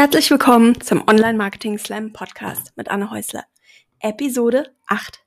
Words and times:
Herzlich 0.00 0.30
willkommen 0.30 0.80
zum 0.80 1.06
Online 1.06 1.36
Marketing 1.36 1.76
Slam 1.76 2.14
Podcast 2.14 2.74
mit 2.74 2.88
Anne 2.88 3.10
Häusler. 3.10 3.44
Episode 3.98 4.74
8. 4.86 5.26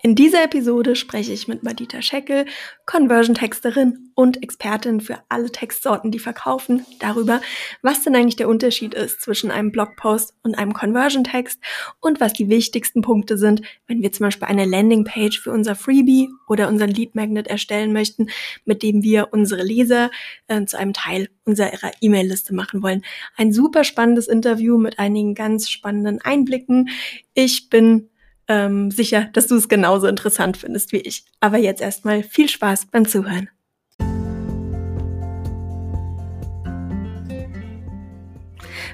In 0.00 0.14
dieser 0.14 0.44
Episode 0.44 0.94
spreche 0.94 1.32
ich 1.32 1.48
mit 1.48 1.62
Madita 1.62 2.02
Scheckel, 2.02 2.46
Conversion-Texterin 2.86 4.10
und 4.14 4.42
Expertin 4.42 5.00
für 5.00 5.18
alle 5.28 5.50
Textsorten, 5.50 6.10
die 6.10 6.20
verkaufen, 6.20 6.86
darüber, 7.00 7.40
was 7.82 8.02
denn 8.02 8.14
eigentlich 8.14 8.36
der 8.36 8.48
Unterschied 8.48 8.94
ist 8.94 9.20
zwischen 9.20 9.50
einem 9.50 9.72
Blogpost 9.72 10.34
und 10.42 10.56
einem 10.56 10.72
Conversion-Text 10.72 11.60
und 12.00 12.20
was 12.20 12.32
die 12.32 12.48
wichtigsten 12.48 13.02
Punkte 13.02 13.36
sind, 13.36 13.62
wenn 13.86 14.00
wir 14.00 14.12
zum 14.12 14.24
Beispiel 14.24 14.48
eine 14.48 14.64
Landingpage 14.64 15.40
für 15.40 15.50
unser 15.50 15.74
Freebie 15.74 16.28
oder 16.48 16.68
unseren 16.68 16.90
Lead 16.90 17.14
Magnet 17.14 17.48
erstellen 17.48 17.92
möchten, 17.92 18.28
mit 18.64 18.82
dem 18.82 19.02
wir 19.02 19.28
unsere 19.32 19.62
Leser 19.62 20.10
äh, 20.46 20.64
zu 20.64 20.78
einem 20.78 20.92
Teil 20.92 21.28
unserer 21.44 21.90
E-Mail-Liste 22.00 22.54
machen 22.54 22.82
wollen. 22.82 23.04
Ein 23.36 23.52
super 23.52 23.82
spannendes 23.82 24.28
Interview 24.28 24.78
mit 24.78 24.98
einigen 24.98 25.34
ganz 25.34 25.68
spannenden 25.68 26.20
Einblicken. 26.22 26.88
Ich 27.34 27.68
bin 27.68 28.10
ähm, 28.48 28.90
sicher, 28.90 29.28
dass 29.32 29.46
du 29.46 29.56
es 29.56 29.68
genauso 29.68 30.06
interessant 30.06 30.56
findest 30.56 30.92
wie 30.92 30.98
ich. 30.98 31.24
Aber 31.40 31.58
jetzt 31.58 31.80
erstmal 31.80 32.22
viel 32.22 32.48
Spaß 32.48 32.86
beim 32.86 33.06
Zuhören. 33.06 33.48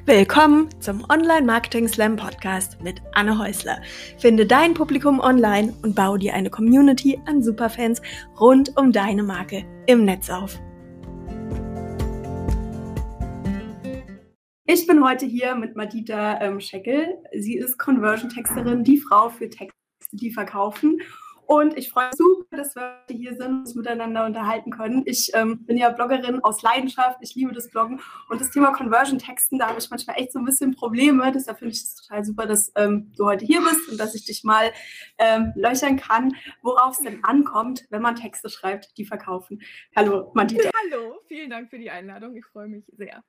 Willkommen 0.06 0.68
zum 0.80 1.02
Online 1.09 1.46
Marketing 1.46 1.88
Slam 1.88 2.16
Podcast 2.16 2.78
mit 2.82 3.00
Anne 3.14 3.38
Häusler. 3.38 3.80
Finde 4.18 4.45
dein 4.45 4.74
Publikum 4.74 5.18
online 5.18 5.73
und 5.82 5.95
baue 5.95 6.18
dir 6.18 6.34
eine 6.34 6.50
Community 6.50 7.18
an 7.24 7.42
Superfans 7.42 8.02
rund 8.38 8.76
um 8.76 8.92
deine 8.92 9.23
Marke 9.23 9.64
im 9.86 10.04
Netz 10.04 10.28
auf. 10.28 10.60
Ich 14.66 14.86
bin 14.86 15.04
heute 15.04 15.27
hier 15.27 15.54
mit 15.56 15.76
Madita 15.76 16.40
ähm, 16.40 16.59
Scheckel. 16.59 17.18
Sie 17.34 17.59
ist 17.59 17.76
Conversion-Texterin, 17.79 18.82
die 18.82 18.96
Frau 18.96 19.29
für 19.29 19.51
Texte, 19.51 19.76
die 20.12 20.32
verkaufen. 20.32 21.02
Und 21.45 21.76
ich 21.76 21.90
freue 21.90 22.07
mich 22.07 22.16
super, 22.16 22.57
dass 22.57 22.74
wir 22.74 22.98
heute 23.02 23.12
hier 23.12 23.37
sind 23.37 23.46
und 23.46 23.59
uns 23.59 23.74
miteinander 23.74 24.24
unterhalten 24.24 24.70
können. 24.70 25.02
Ich 25.04 25.30
ähm, 25.35 25.66
bin 25.66 25.76
ja 25.76 25.90
Bloggerin 25.90 26.42
aus 26.42 26.62
Leidenschaft. 26.62 27.18
Ich 27.20 27.35
liebe 27.35 27.52
das 27.52 27.68
Bloggen. 27.68 28.01
Und 28.30 28.40
das 28.40 28.52
Thema 28.52 28.73
Conversion-Texten, 28.73 29.59
da 29.59 29.68
habe 29.68 29.79
ich 29.79 29.90
manchmal 29.90 30.16
echt 30.16 30.32
so 30.32 30.38
ein 30.38 30.46
bisschen 30.46 30.74
Probleme. 30.74 31.30
Deshalb 31.30 31.59
finde 31.59 31.74
ich 31.74 31.82
es 31.82 31.96
total 31.96 32.24
super, 32.24 32.46
dass 32.46 32.73
ähm, 32.74 33.12
du 33.18 33.26
heute 33.26 33.45
hier 33.45 33.60
bist 33.60 33.90
und 33.90 34.01
dass 34.01 34.15
ich 34.15 34.24
dich 34.24 34.45
mal 34.45 34.73
ähm, 35.18 35.52
löchern 35.57 35.96
kann, 35.96 36.35
worauf 36.62 36.92
es 36.92 37.04
denn 37.04 37.23
ankommt, 37.23 37.85
wenn 37.90 38.01
man 38.01 38.16
Texte 38.16 38.48
schreibt, 38.48 38.96
die 38.96 39.04
verkaufen. 39.04 39.60
Hallo, 39.95 40.32
Madita. 40.32 40.70
Hallo, 40.90 41.20
vielen 41.29 41.51
Dank 41.51 41.68
für 41.68 41.79
die 41.79 41.90
Einladung. 41.90 42.35
Ich 42.35 42.46
freue 42.46 42.68
mich 42.68 42.87
sehr. 42.96 43.23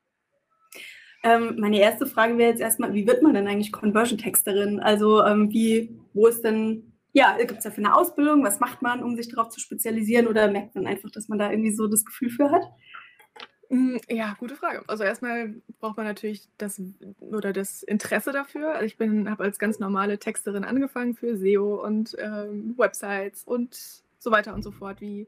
Ähm, 1.25 1.55
meine 1.57 1.79
erste 1.79 2.05
Frage 2.05 2.37
wäre 2.37 2.51
jetzt 2.51 2.61
erstmal, 2.61 2.93
wie 2.93 3.07
wird 3.07 3.23
man 3.23 3.33
denn 3.33 3.47
eigentlich 3.47 3.71
Conversion-Texterin? 3.71 4.79
Also 4.79 5.25
ähm, 5.25 5.49
wie, 5.49 5.99
wo 6.13 6.27
ist 6.27 6.43
denn, 6.43 6.93
ja, 7.13 7.35
gibt 7.39 7.57
es 7.57 7.63
dafür 7.63 7.83
eine 7.83 7.95
Ausbildung? 7.95 8.43
Was 8.43 8.59
macht 8.59 8.83
man, 8.83 9.01
um 9.01 9.15
sich 9.15 9.27
darauf 9.29 9.49
zu 9.49 9.59
spezialisieren? 9.59 10.27
Oder 10.27 10.51
merkt 10.51 10.75
man 10.75 10.85
einfach, 10.85 11.09
dass 11.09 11.27
man 11.27 11.39
da 11.39 11.49
irgendwie 11.49 11.73
so 11.73 11.87
das 11.87 12.05
Gefühl 12.05 12.29
für 12.29 12.51
hat? 12.51 12.61
Hm, 13.69 13.99
ja, 14.07 14.35
gute 14.37 14.55
Frage. 14.55 14.83
Also 14.85 15.03
erstmal 15.03 15.55
braucht 15.79 15.97
man 15.97 16.05
natürlich 16.05 16.47
das 16.59 16.79
oder 17.19 17.53
das 17.53 17.81
Interesse 17.81 18.31
dafür. 18.31 18.75
Also 18.75 18.85
ich 18.85 18.99
habe 19.27 19.43
als 19.43 19.57
ganz 19.57 19.79
normale 19.79 20.19
Texterin 20.19 20.63
angefangen 20.63 21.15
für 21.15 21.37
SEO 21.37 21.83
und 21.83 22.15
ähm, 22.19 22.75
Websites 22.77 23.43
und 23.45 23.75
so 24.19 24.29
weiter 24.29 24.53
und 24.53 24.61
so 24.61 24.69
fort, 24.69 25.01
wie 25.01 25.27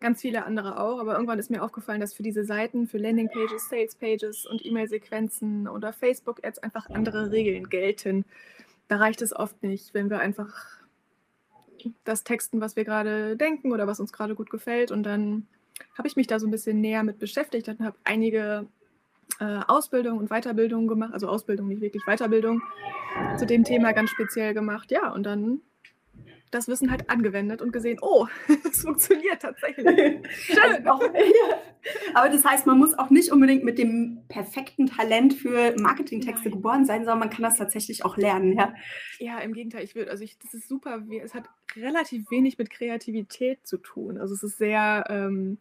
ganz 0.00 0.20
viele 0.20 0.44
andere 0.44 0.80
auch, 0.80 1.00
aber 1.00 1.14
irgendwann 1.14 1.38
ist 1.38 1.50
mir 1.50 1.62
aufgefallen, 1.62 2.00
dass 2.00 2.14
für 2.14 2.22
diese 2.22 2.44
Seiten, 2.44 2.86
für 2.86 2.98
Landingpages, 2.98 3.68
Salespages 3.68 4.46
und 4.46 4.64
E-Mail-Sequenzen 4.64 5.68
oder 5.68 5.92
Facebook-Ads 5.92 6.60
einfach 6.60 6.88
andere 6.90 7.30
Regeln 7.30 7.68
gelten. 7.68 8.24
Da 8.86 8.96
reicht 8.96 9.22
es 9.22 9.34
oft 9.34 9.62
nicht, 9.62 9.94
wenn 9.94 10.08
wir 10.08 10.20
einfach 10.20 10.78
das 12.04 12.24
texten, 12.24 12.60
was 12.60 12.76
wir 12.76 12.84
gerade 12.84 13.36
denken 13.36 13.72
oder 13.72 13.86
was 13.86 14.00
uns 14.00 14.12
gerade 14.12 14.34
gut 14.34 14.50
gefällt. 14.50 14.90
Und 14.90 15.02
dann 15.02 15.46
habe 15.96 16.08
ich 16.08 16.16
mich 16.16 16.26
da 16.26 16.38
so 16.38 16.46
ein 16.46 16.50
bisschen 16.50 16.80
näher 16.80 17.02
mit 17.02 17.18
beschäftigt 17.18 17.68
und 17.68 17.80
habe 17.80 17.96
einige 18.04 18.66
äh, 19.40 19.60
Ausbildungen 19.66 20.18
und 20.18 20.30
Weiterbildungen 20.30 20.88
gemacht, 20.88 21.12
also 21.12 21.28
Ausbildung, 21.28 21.68
nicht 21.68 21.80
wirklich 21.80 22.04
Weiterbildung, 22.06 22.62
zu 23.36 23.46
dem 23.46 23.64
Thema 23.64 23.92
ganz 23.92 24.10
speziell 24.10 24.54
gemacht. 24.54 24.90
Ja, 24.90 25.12
und 25.12 25.24
dann 25.24 25.60
das 26.50 26.68
Wissen 26.68 26.90
halt 26.90 27.10
angewendet 27.10 27.62
und 27.62 27.72
gesehen, 27.72 27.98
oh, 28.00 28.26
es 28.70 28.82
funktioniert 28.82 29.40
tatsächlich. 29.40 29.86
Schön. 30.30 30.58
Also 30.58 30.88
auch, 30.90 31.02
ja. 31.14 31.58
Aber 32.14 32.28
das 32.28 32.44
heißt, 32.44 32.66
man 32.66 32.78
muss 32.78 32.98
auch 32.98 33.10
nicht 33.10 33.30
unbedingt 33.32 33.64
mit 33.64 33.78
dem 33.78 34.22
perfekten 34.28 34.86
Talent 34.86 35.34
für 35.34 35.74
Marketingtexte 35.78 36.48
Nein. 36.48 36.58
geboren 36.58 36.84
sein, 36.86 37.00
sondern 37.00 37.20
man 37.20 37.30
kann 37.30 37.42
das 37.42 37.56
tatsächlich 37.56 38.04
auch 38.04 38.16
lernen, 38.16 38.52
ja. 38.56 38.74
Ja, 39.18 39.38
im 39.38 39.52
Gegenteil, 39.52 39.84
ich 39.84 39.94
würde, 39.94 40.10
also 40.10 40.24
ich, 40.24 40.38
das 40.38 40.54
ist 40.54 40.68
super, 40.68 41.02
es 41.22 41.34
hat 41.34 41.44
relativ 41.76 42.30
wenig 42.30 42.58
mit 42.58 42.70
Kreativität 42.70 43.66
zu 43.66 43.78
tun. 43.78 44.18
Also 44.18 44.34
es 44.34 44.42
ist 44.42 44.58
sehr, 44.58 45.04
ähm, 45.08 45.58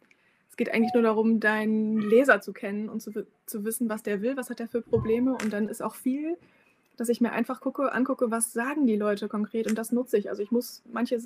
es 0.50 0.58
geht 0.58 0.74
eigentlich 0.74 0.94
nur 0.94 1.04
darum, 1.04 1.40
deinen 1.40 2.02
Leser 2.02 2.42
zu 2.42 2.54
kennen 2.54 2.90
und 2.90 3.02
zu, 3.02 3.28
zu 3.46 3.64
wissen, 3.64 3.90
was 3.90 4.04
der 4.04 4.22
will, 4.22 4.38
was 4.38 4.50
hat 4.50 4.60
er 4.60 4.68
für 4.68 4.82
Probleme 4.82 5.34
und 5.34 5.54
dann 5.54 5.70
ist 5.70 5.82
auch 5.82 5.96
viel 5.96 6.38
dass 6.98 7.10
ich 7.10 7.22
mir 7.22 7.32
einfach 7.32 7.62
gucke, 7.62 7.94
angucke, 7.94 8.32
was 8.32 8.52
sagen 8.52 8.88
die 8.88 8.96
Leute 8.96 9.28
konkret 9.30 9.68
und 9.68 9.78
das 9.78 9.92
nutze 9.92 10.18
ich. 10.18 10.30
Also 10.30 10.42
ich 10.42 10.52
muss 10.52 10.84
manche, 10.92 11.22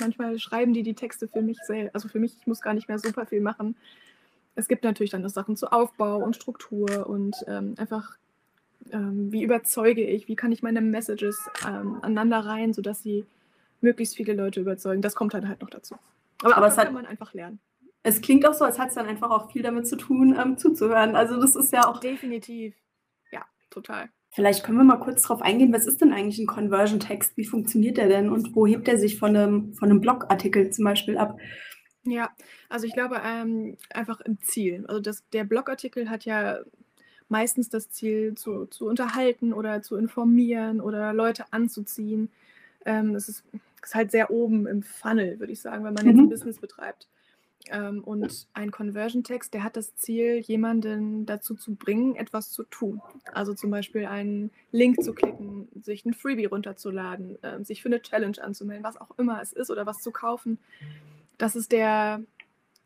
manchmal 0.00 0.38
schreiben 0.38 0.72
die 0.72 0.82
die 0.82 0.94
Texte 0.94 1.28
für 1.28 1.42
mich 1.42 1.58
selbst, 1.62 1.94
also 1.94 2.08
für 2.08 2.18
mich, 2.18 2.36
ich 2.40 2.46
muss 2.46 2.62
gar 2.62 2.74
nicht 2.74 2.88
mehr 2.88 2.98
super 2.98 3.26
viel 3.26 3.40
machen. 3.40 3.76
Es 4.54 4.66
gibt 4.66 4.82
natürlich 4.82 5.10
dann 5.10 5.22
noch 5.22 5.30
Sachen 5.30 5.56
zu 5.56 5.70
Aufbau 5.70 6.16
und 6.16 6.36
Struktur 6.36 7.06
und 7.06 7.36
ähm, 7.46 7.74
einfach, 7.76 8.16
ähm, 8.90 9.30
wie 9.30 9.44
überzeuge 9.44 10.02
ich, 10.02 10.26
wie 10.26 10.36
kann 10.36 10.52
ich 10.52 10.62
meine 10.62 10.80
Messages 10.80 11.38
ähm, 11.66 11.98
aneinander 12.02 12.40
rein, 12.40 12.72
sodass 12.72 13.02
sie 13.02 13.26
möglichst 13.80 14.16
viele 14.16 14.32
Leute 14.32 14.60
überzeugen. 14.60 15.02
Das 15.02 15.14
kommt 15.14 15.34
dann 15.34 15.48
halt 15.48 15.60
noch 15.60 15.70
dazu. 15.70 15.96
Aber, 16.42 16.56
Aber 16.56 16.66
es 16.68 16.78
hat, 16.78 16.86
kann 16.86 16.94
man 16.94 17.06
einfach 17.06 17.34
lernen. 17.34 17.60
Es 18.02 18.22
klingt 18.22 18.46
auch 18.46 18.54
so, 18.54 18.64
als 18.64 18.78
hat 18.78 18.88
es 18.88 18.94
dann 18.94 19.06
einfach 19.06 19.30
auch 19.30 19.52
viel 19.52 19.62
damit 19.62 19.86
zu 19.86 19.96
tun, 19.96 20.36
ähm, 20.38 20.56
zuzuhören. 20.56 21.14
Also 21.14 21.38
das 21.40 21.54
ist 21.54 21.72
ja 21.72 21.86
auch. 21.86 22.00
Definitiv. 22.00 22.74
Ja, 23.30 23.44
total. 23.68 24.08
Vielleicht 24.32 24.62
können 24.62 24.78
wir 24.78 24.84
mal 24.84 25.00
kurz 25.00 25.22
darauf 25.22 25.42
eingehen, 25.42 25.72
was 25.72 25.86
ist 25.86 26.00
denn 26.00 26.12
eigentlich 26.12 26.38
ein 26.38 26.46
Conversion-Text? 26.46 27.36
Wie 27.36 27.44
funktioniert 27.44 27.96
der 27.96 28.08
denn 28.08 28.28
und 28.28 28.54
wo 28.54 28.66
hebt 28.66 28.86
er 28.86 28.96
sich 28.96 29.18
von 29.18 29.36
einem, 29.36 29.74
von 29.74 29.90
einem 29.90 30.00
Blogartikel 30.00 30.70
zum 30.70 30.84
Beispiel 30.84 31.18
ab? 31.18 31.36
Ja, 32.04 32.30
also 32.68 32.86
ich 32.86 32.94
glaube 32.94 33.20
ähm, 33.24 33.76
einfach 33.92 34.20
im 34.20 34.40
Ziel. 34.40 34.84
Also 34.86 35.00
das, 35.00 35.28
der 35.30 35.44
Blogartikel 35.44 36.08
hat 36.08 36.24
ja 36.24 36.60
meistens 37.28 37.68
das 37.68 37.90
Ziel, 37.90 38.34
zu, 38.36 38.66
zu 38.66 38.86
unterhalten 38.86 39.52
oder 39.52 39.82
zu 39.82 39.96
informieren 39.96 40.80
oder 40.80 41.12
Leute 41.12 41.44
anzuziehen. 41.52 42.30
Ähm, 42.84 43.12
das 43.12 43.28
ist, 43.28 43.44
ist 43.82 43.94
halt 43.94 44.12
sehr 44.12 44.30
oben 44.30 44.66
im 44.66 44.82
Funnel, 44.82 45.40
würde 45.40 45.52
ich 45.52 45.60
sagen, 45.60 45.84
wenn 45.84 45.94
man 45.94 46.06
jetzt 46.06 46.18
ein 46.18 46.24
mhm. 46.24 46.30
Business 46.30 46.58
betreibt. 46.58 47.08
Ähm, 47.68 48.02
und 48.02 48.46
ein 48.54 48.70
Conversion-Text, 48.70 49.52
der 49.52 49.64
hat 49.64 49.76
das 49.76 49.94
Ziel, 49.96 50.38
jemanden 50.38 51.26
dazu 51.26 51.54
zu 51.54 51.74
bringen, 51.74 52.16
etwas 52.16 52.50
zu 52.50 52.64
tun. 52.64 53.00
Also 53.32 53.54
zum 53.54 53.70
Beispiel 53.70 54.06
einen 54.06 54.50
Link 54.72 55.02
zu 55.02 55.12
klicken, 55.12 55.68
sich 55.82 56.04
ein 56.04 56.14
Freebie 56.14 56.46
runterzuladen, 56.46 57.42
äh, 57.42 57.62
sich 57.64 57.82
für 57.82 57.88
eine 57.88 58.02
Challenge 58.02 58.42
anzumelden, 58.42 58.84
was 58.84 58.96
auch 58.96 59.10
immer 59.18 59.40
es 59.42 59.52
ist 59.52 59.70
oder 59.70 59.86
was 59.86 60.00
zu 60.00 60.10
kaufen. 60.10 60.58
Das 61.38 61.56
ist 61.56 61.72
der, 61.72 62.22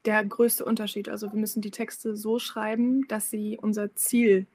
der 0.05 0.25
größte 0.25 0.65
Unterschied. 0.65 1.09
Also 1.09 1.33
wir 1.33 1.39
müssen 1.39 1.63
die 1.63 1.71
Texte 1.71 2.17
so 2.17 2.39
schreiben, 2.39 3.07
dass 3.09 3.31
sie 3.31 3.59
unser 3.61 3.95
Ziel 3.95 4.47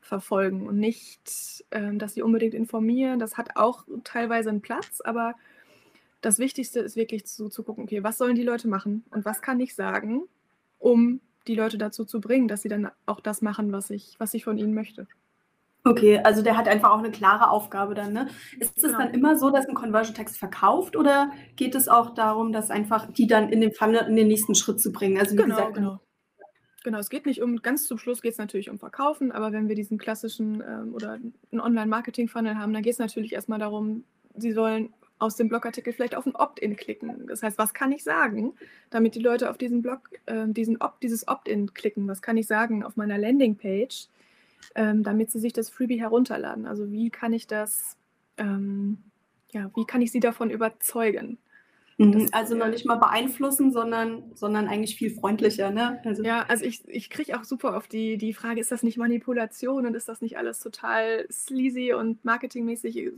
verfolgen 0.00 0.66
und 0.66 0.78
nicht, 0.78 1.64
äh, 1.70 1.94
dass 1.96 2.14
sie 2.14 2.22
unbedingt 2.22 2.54
informieren. 2.54 3.18
Das 3.18 3.36
hat 3.36 3.56
auch 3.56 3.84
teilweise 4.04 4.50
einen 4.50 4.62
Platz, 4.62 5.00
aber 5.00 5.34
das 6.26 6.40
Wichtigste 6.40 6.80
ist 6.80 6.96
wirklich 6.96 7.24
zu, 7.24 7.48
zu 7.48 7.62
gucken, 7.62 7.84
okay, 7.84 8.02
was 8.02 8.18
sollen 8.18 8.34
die 8.34 8.42
Leute 8.42 8.66
machen 8.66 9.04
und 9.10 9.24
was 9.24 9.42
kann 9.42 9.60
ich 9.60 9.76
sagen, 9.76 10.22
um 10.78 11.20
die 11.46 11.54
Leute 11.54 11.78
dazu 11.78 12.04
zu 12.04 12.20
bringen, 12.20 12.48
dass 12.48 12.62
sie 12.62 12.68
dann 12.68 12.90
auch 13.06 13.20
das 13.20 13.42
machen, 13.42 13.70
was 13.70 13.90
ich, 13.90 14.16
was 14.18 14.34
ich 14.34 14.42
von 14.42 14.58
ihnen 14.58 14.74
möchte. 14.74 15.06
Okay, 15.84 16.18
also 16.18 16.42
der 16.42 16.56
hat 16.56 16.66
einfach 16.66 16.90
auch 16.90 16.98
eine 16.98 17.12
klare 17.12 17.48
Aufgabe 17.48 17.94
dann, 17.94 18.12
ne? 18.12 18.26
Ist 18.58 18.76
es 18.78 18.82
genau. 18.82 18.98
dann 18.98 19.14
immer 19.14 19.38
so, 19.38 19.50
dass 19.50 19.68
ein 19.68 19.76
Conversion-Text 19.76 20.36
verkauft 20.36 20.96
oder 20.96 21.30
geht 21.54 21.76
es 21.76 21.86
auch 21.86 22.10
darum, 22.10 22.52
dass 22.52 22.70
einfach 22.70 23.06
die 23.12 23.28
dann 23.28 23.50
in 23.50 23.60
den 23.60 23.70
Funnel 23.70 24.04
in 24.08 24.16
den 24.16 24.26
nächsten 24.26 24.56
Schritt 24.56 24.80
zu 24.80 24.90
bringen? 24.90 25.18
Also 25.18 25.34
wie 25.34 25.42
genau, 25.42 25.54
gesagt, 25.54 25.74
genau. 25.74 26.00
Genau, 26.82 26.98
es 26.98 27.08
geht 27.08 27.26
nicht 27.26 27.40
um, 27.40 27.62
ganz 27.62 27.86
zum 27.86 27.98
Schluss 27.98 28.20
geht 28.20 28.32
es 28.32 28.38
natürlich 28.38 28.68
um 28.68 28.80
Verkaufen, 28.80 29.30
aber 29.30 29.52
wenn 29.52 29.68
wir 29.68 29.76
diesen 29.76 29.96
klassischen 29.96 30.60
ähm, 30.60 30.92
oder 30.92 31.12
einen 31.12 31.60
Online-Marketing-Funnel 31.60 32.56
haben, 32.56 32.72
dann 32.72 32.82
geht 32.82 32.94
es 32.94 32.98
natürlich 32.98 33.32
erstmal 33.32 33.60
darum, 33.60 34.02
sie 34.34 34.50
sollen 34.50 34.92
aus 35.18 35.36
dem 35.36 35.48
Blogartikel 35.48 35.92
vielleicht 35.92 36.14
auf 36.14 36.26
ein 36.26 36.34
Opt-in 36.34 36.76
klicken. 36.76 37.26
Das 37.26 37.42
heißt, 37.42 37.58
was 37.58 37.72
kann 37.72 37.92
ich 37.92 38.04
sagen, 38.04 38.54
damit 38.90 39.14
die 39.14 39.20
Leute 39.20 39.50
auf 39.50 39.56
diesen 39.56 39.82
Blog, 39.82 40.10
äh, 40.26 40.46
diesen 40.48 40.80
Opt, 40.80 41.02
dieses 41.02 41.26
Opt-in 41.26 41.72
klicken? 41.72 42.06
Was 42.08 42.22
kann 42.22 42.36
ich 42.36 42.46
sagen 42.46 42.84
auf 42.84 42.96
meiner 42.96 43.16
Landingpage, 43.16 44.08
ähm, 44.74 45.02
damit 45.02 45.30
sie 45.30 45.40
sich 45.40 45.52
das 45.52 45.70
Freebie 45.70 46.00
herunterladen? 46.00 46.66
Also 46.66 46.90
wie 46.90 47.10
kann 47.10 47.32
ich 47.32 47.46
das, 47.46 47.96
ähm, 48.36 48.98
ja, 49.52 49.70
wie 49.74 49.86
kann 49.86 50.02
ich 50.02 50.12
sie 50.12 50.20
davon 50.20 50.50
überzeugen? 50.50 51.38
Mhm, 51.98 52.28
also 52.32 52.54
noch 52.54 52.68
nicht 52.68 52.84
mal 52.84 52.96
beeinflussen, 52.96 53.72
sondern, 53.72 54.22
sondern 54.34 54.68
eigentlich 54.68 54.96
viel 54.96 55.10
freundlicher, 55.10 55.70
ne? 55.70 55.98
Also 56.04 56.22
ja, 56.22 56.44
also 56.46 56.66
ich, 56.66 56.86
ich 56.88 57.08
kriege 57.08 57.38
auch 57.38 57.44
super 57.44 57.74
auf 57.74 57.88
die, 57.88 58.18
die 58.18 58.34
Frage, 58.34 58.60
ist 58.60 58.70
das 58.70 58.82
nicht 58.82 58.98
Manipulation 58.98 59.86
und 59.86 59.94
ist 59.94 60.06
das 60.06 60.20
nicht 60.20 60.36
alles 60.36 60.60
total 60.60 61.26
sleazy 61.32 61.94
und 61.94 62.22
marketingmäßig? 62.22 63.12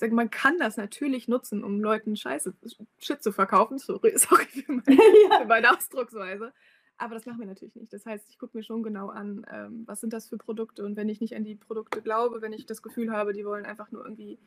Sage, 0.00 0.14
man 0.14 0.30
kann 0.30 0.58
das 0.58 0.78
natürlich 0.78 1.28
nutzen, 1.28 1.62
um 1.62 1.80
Leuten 1.80 2.16
Scheiße, 2.16 2.54
Shit 2.98 3.22
zu 3.22 3.32
verkaufen. 3.32 3.78
Sorry, 3.78 4.12
sorry 4.16 4.46
für 4.46 4.72
meine, 4.72 5.00
ja. 5.30 5.40
für 5.40 5.46
meine 5.46 5.76
Ausdrucksweise. 5.76 6.52
Aber 6.96 7.14
das 7.14 7.26
machen 7.26 7.38
wir 7.38 7.46
natürlich 7.46 7.76
nicht. 7.76 7.92
Das 7.92 8.04
heißt, 8.06 8.28
ich 8.28 8.38
gucke 8.38 8.56
mir 8.56 8.62
schon 8.62 8.82
genau 8.82 9.08
an, 9.08 9.46
ähm, 9.50 9.84
was 9.86 10.00
sind 10.00 10.12
das 10.12 10.28
für 10.28 10.38
Produkte 10.38 10.84
und 10.84 10.96
wenn 10.96 11.08
ich 11.08 11.20
nicht 11.20 11.36
an 11.36 11.44
die 11.44 11.54
Produkte 11.54 12.02
glaube, 12.02 12.42
wenn 12.42 12.52
ich 12.52 12.66
das 12.66 12.82
Gefühl 12.82 13.12
habe, 13.12 13.32
die 13.32 13.44
wollen 13.44 13.64
einfach 13.64 13.90
nur 13.90 14.04
irgendwie 14.04 14.38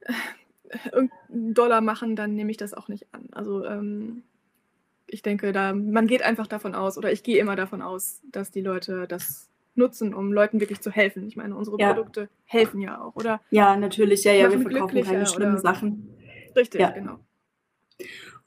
äh, 0.00 0.12
irgendeinen 0.92 1.54
Dollar 1.54 1.80
machen, 1.80 2.16
dann 2.16 2.34
nehme 2.34 2.50
ich 2.50 2.56
das 2.56 2.72
auch 2.72 2.88
nicht 2.88 3.12
an. 3.12 3.28
Also 3.32 3.64
ähm, 3.64 4.22
ich 5.08 5.22
denke, 5.22 5.52
da 5.52 5.72
man 5.72 6.06
geht 6.06 6.22
einfach 6.22 6.46
davon 6.46 6.74
aus 6.74 6.98
oder 6.98 7.12
ich 7.12 7.22
gehe 7.22 7.38
immer 7.38 7.56
davon 7.56 7.82
aus, 7.82 8.22
dass 8.30 8.50
die 8.50 8.62
Leute 8.62 9.06
das 9.06 9.48
nutzen, 9.76 10.14
um 10.14 10.32
Leuten 10.32 10.60
wirklich 10.60 10.80
zu 10.80 10.90
helfen. 10.90 11.26
Ich 11.26 11.36
meine, 11.36 11.54
unsere 11.56 11.78
ja. 11.78 11.92
Produkte 11.92 12.28
helfen 12.44 12.80
ja 12.80 13.00
auch, 13.00 13.14
oder? 13.16 13.40
Ja, 13.50 13.76
natürlich. 13.76 14.24
Ja, 14.24 14.32
ja, 14.32 14.50
wir 14.50 14.60
verkaufen 14.60 15.02
keine 15.02 15.26
schlimmen 15.26 15.58
Sachen. 15.58 16.16
Richtig, 16.56 16.80
ja. 16.80 16.90
genau. 16.90 17.18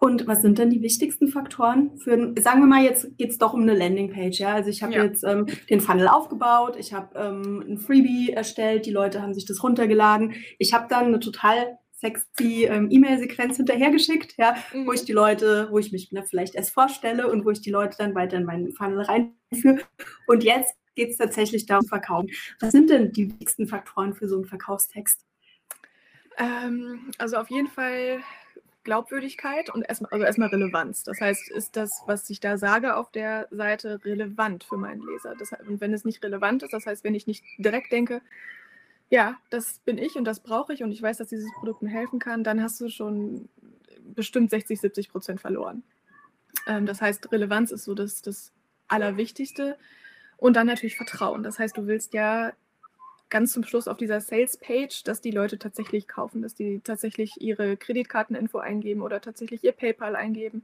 Und 0.01 0.27
was 0.27 0.41
sind 0.41 0.57
dann 0.59 0.69
die 0.69 0.81
wichtigsten 0.81 1.27
Faktoren 1.27 1.97
für, 1.97 2.33
sagen 2.39 2.61
wir 2.61 2.67
mal, 2.67 2.83
jetzt 2.83 3.17
geht 3.17 3.31
es 3.31 3.37
doch 3.37 3.53
um 3.53 3.63
eine 3.63 3.75
Landingpage, 3.75 4.39
ja? 4.39 4.53
Also 4.53 4.69
ich 4.69 4.81
habe 4.81 4.93
ja. 4.93 5.03
jetzt 5.03 5.23
ähm, 5.25 5.45
den 5.69 5.81
Funnel 5.81 6.07
aufgebaut, 6.07 6.77
ich 6.79 6.93
habe 6.93 7.19
ähm, 7.19 7.63
ein 7.67 7.77
Freebie 7.77 8.31
erstellt, 8.31 8.85
die 8.85 8.91
Leute 8.91 9.21
haben 9.21 9.33
sich 9.33 9.45
das 9.45 9.61
runtergeladen. 9.61 10.35
Ich 10.57 10.73
habe 10.73 10.87
dann 10.89 11.05
eine 11.05 11.19
total 11.19 11.77
sexy 11.99 12.65
ähm, 12.65 12.87
E-Mail-Sequenz 12.89 13.57
hinterhergeschickt, 13.57 14.35
ja, 14.37 14.55
mhm. 14.73 14.87
wo 14.87 14.93
ich 14.93 15.03
die 15.03 15.11
Leute, 15.11 15.67
wo 15.69 15.79
ich 15.79 15.91
mich 15.91 16.13
ne, 16.13 16.23
vielleicht 16.23 16.55
erst 16.55 16.71
vorstelle 16.71 17.29
und 17.29 17.43
wo 17.43 17.49
ich 17.49 17.59
die 17.59 17.71
Leute 17.71 17.97
dann 17.97 18.15
weiter 18.15 18.37
in 18.37 18.45
meinen 18.45 18.71
Funnel 18.71 19.01
reinführe. 19.01 19.81
Und 20.27 20.45
jetzt 20.45 20.73
geht 20.99 21.11
es 21.11 21.17
tatsächlich 21.17 21.65
darum, 21.65 21.87
verkaufen. 21.87 22.29
Was 22.59 22.73
sind 22.73 22.89
denn 22.89 23.13
die 23.13 23.29
wichtigsten 23.29 23.67
Faktoren 23.67 24.13
für 24.13 24.27
so 24.27 24.35
einen 24.35 24.45
Verkaufstext? 24.45 25.25
Ähm, 26.37 27.11
also 27.17 27.37
auf 27.37 27.49
jeden 27.49 27.69
Fall 27.69 28.19
Glaubwürdigkeit 28.83 29.69
und 29.69 29.83
erstmal, 29.83 30.11
also 30.11 30.25
erstmal 30.25 30.49
Relevanz. 30.49 31.03
Das 31.03 31.21
heißt, 31.21 31.51
ist 31.51 31.77
das, 31.77 31.89
was 32.05 32.29
ich 32.29 32.41
da 32.41 32.57
sage 32.57 32.97
auf 32.97 33.11
der 33.11 33.47
Seite, 33.49 34.03
relevant 34.03 34.65
für 34.65 34.75
meinen 34.75 35.01
Leser? 35.01 35.35
Das, 35.39 35.53
und 35.65 35.79
wenn 35.79 35.93
es 35.93 36.03
nicht 36.03 36.21
relevant 36.21 36.63
ist, 36.63 36.73
das 36.73 36.85
heißt, 36.85 37.05
wenn 37.05 37.15
ich 37.15 37.27
nicht 37.27 37.45
direkt 37.57 37.93
denke, 37.93 38.21
ja, 39.09 39.37
das 39.49 39.79
bin 39.85 39.97
ich 39.97 40.17
und 40.17 40.25
das 40.25 40.41
brauche 40.41 40.73
ich 40.73 40.83
und 40.83 40.91
ich 40.91 41.01
weiß, 41.01 41.17
dass 41.17 41.29
dieses 41.29 41.49
Produkt 41.59 41.81
mir 41.81 41.89
helfen 41.89 42.19
kann, 42.19 42.43
dann 42.43 42.61
hast 42.61 42.81
du 42.81 42.89
schon 42.89 43.47
bestimmt 44.03 44.49
60, 44.49 44.81
70 44.81 45.09
Prozent 45.09 45.39
verloren. 45.39 45.83
Ähm, 46.67 46.85
das 46.85 47.01
heißt, 47.01 47.31
Relevanz 47.31 47.71
ist 47.71 47.85
so 47.85 47.95
das, 47.95 48.21
das 48.21 48.51
Allerwichtigste. 48.89 49.77
Und 50.39 50.55
dann 50.55 50.67
natürlich 50.67 50.95
Vertrauen. 50.95 51.43
Das 51.43 51.59
heißt, 51.59 51.77
du 51.77 51.85
willst 51.87 52.13
ja 52.13 52.53
ganz 53.29 53.51
zum 53.53 53.63
Schluss 53.63 53.87
auf 53.87 53.97
dieser 53.97 54.21
Sales-Page, 54.21 55.03
dass 55.03 55.21
die 55.21 55.31
Leute 55.31 55.59
tatsächlich 55.59 56.07
kaufen, 56.07 56.41
dass 56.41 56.55
die 56.55 56.79
tatsächlich 56.83 57.41
ihre 57.41 57.77
Kreditkarteninfo 57.77 58.57
eingeben 58.57 59.01
oder 59.01 59.21
tatsächlich 59.21 59.63
ihr 59.63 59.73
PayPal 59.73 60.15
eingeben. 60.15 60.63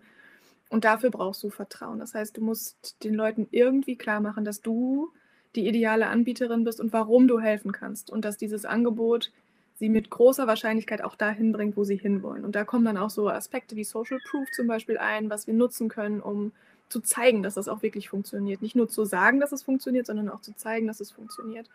Und 0.69 0.83
dafür 0.83 1.11
brauchst 1.11 1.43
du 1.43 1.49
Vertrauen. 1.49 1.99
Das 1.99 2.15
heißt, 2.15 2.37
du 2.37 2.41
musst 2.41 3.03
den 3.03 3.13
Leuten 3.13 3.47
irgendwie 3.51 3.97
klar 3.97 4.19
machen, 4.19 4.45
dass 4.45 4.61
du 4.61 5.11
die 5.55 5.67
ideale 5.67 6.07
Anbieterin 6.07 6.63
bist 6.63 6.79
und 6.79 6.91
warum 6.91 7.27
du 7.27 7.39
helfen 7.39 7.71
kannst. 7.71 8.09
Und 8.09 8.25
dass 8.25 8.37
dieses 8.37 8.65
Angebot 8.65 9.31
sie 9.75 9.89
mit 9.89 10.09
großer 10.09 10.47
Wahrscheinlichkeit 10.47 11.03
auch 11.03 11.15
dahin 11.15 11.51
bringt, 11.51 11.77
wo 11.77 11.83
sie 11.83 11.97
hinwollen. 11.97 12.45
Und 12.45 12.55
da 12.55 12.63
kommen 12.63 12.85
dann 12.85 12.97
auch 12.97 13.09
so 13.09 13.29
Aspekte 13.29 13.75
wie 13.75 13.83
Social 13.83 14.19
Proof 14.29 14.49
zum 14.51 14.67
Beispiel 14.67 14.97
ein, 14.97 15.29
was 15.29 15.47
wir 15.47 15.53
nutzen 15.53 15.89
können, 15.89 16.21
um 16.21 16.53
zu 16.89 16.99
zeigen, 17.01 17.43
dass 17.43 17.55
das 17.55 17.67
auch 17.67 17.81
wirklich 17.81 18.09
funktioniert. 18.09 18.61
Nicht 18.61 18.75
nur 18.75 18.87
zu 18.87 19.05
sagen, 19.05 19.39
dass 19.39 19.51
es 19.51 19.63
funktioniert, 19.63 20.05
sondern 20.05 20.29
auch 20.29 20.41
zu 20.41 20.55
zeigen, 20.55 20.87
dass 20.87 20.99
es 20.99 21.11
funktioniert. 21.11 21.67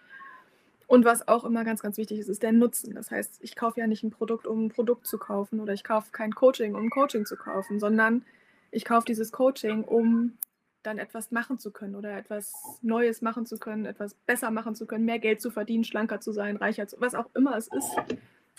Und 0.86 1.04
was 1.04 1.28
auch 1.28 1.44
immer 1.44 1.64
ganz, 1.64 1.82
ganz 1.82 1.98
wichtig 1.98 2.18
ist, 2.18 2.28
ist 2.28 2.42
der 2.42 2.52
Nutzen. 2.52 2.94
Das 2.94 3.10
heißt, 3.10 3.38
ich 3.42 3.54
kaufe 3.54 3.78
ja 3.78 3.86
nicht 3.86 4.02
ein 4.02 4.10
Produkt, 4.10 4.46
um 4.46 4.66
ein 4.66 4.68
Produkt 4.70 5.06
zu 5.06 5.18
kaufen 5.18 5.60
oder 5.60 5.72
ich 5.72 5.84
kaufe 5.84 6.10
kein 6.10 6.34
Coaching, 6.34 6.74
um 6.74 6.82
ein 6.82 6.90
Coaching 6.90 7.26
zu 7.26 7.36
kaufen, 7.36 7.78
sondern 7.78 8.24
ich 8.72 8.84
kaufe 8.84 9.06
dieses 9.06 9.30
Coaching, 9.30 9.84
um 9.84 10.36
dann 10.82 10.98
etwas 10.98 11.30
machen 11.30 11.58
zu 11.58 11.70
können 11.70 11.94
oder 11.94 12.16
etwas 12.16 12.52
Neues 12.82 13.22
machen 13.22 13.46
zu 13.46 13.58
können, 13.58 13.84
etwas 13.84 14.14
besser 14.14 14.50
machen 14.50 14.74
zu 14.74 14.86
können, 14.86 15.04
mehr 15.04 15.18
Geld 15.18 15.40
zu 15.40 15.50
verdienen, 15.50 15.84
schlanker 15.84 16.20
zu 16.20 16.32
sein, 16.32 16.56
reicher 16.56 16.88
zu, 16.88 17.00
was 17.00 17.14
auch 17.14 17.26
immer 17.34 17.56
es 17.56 17.68
ist, 17.68 17.90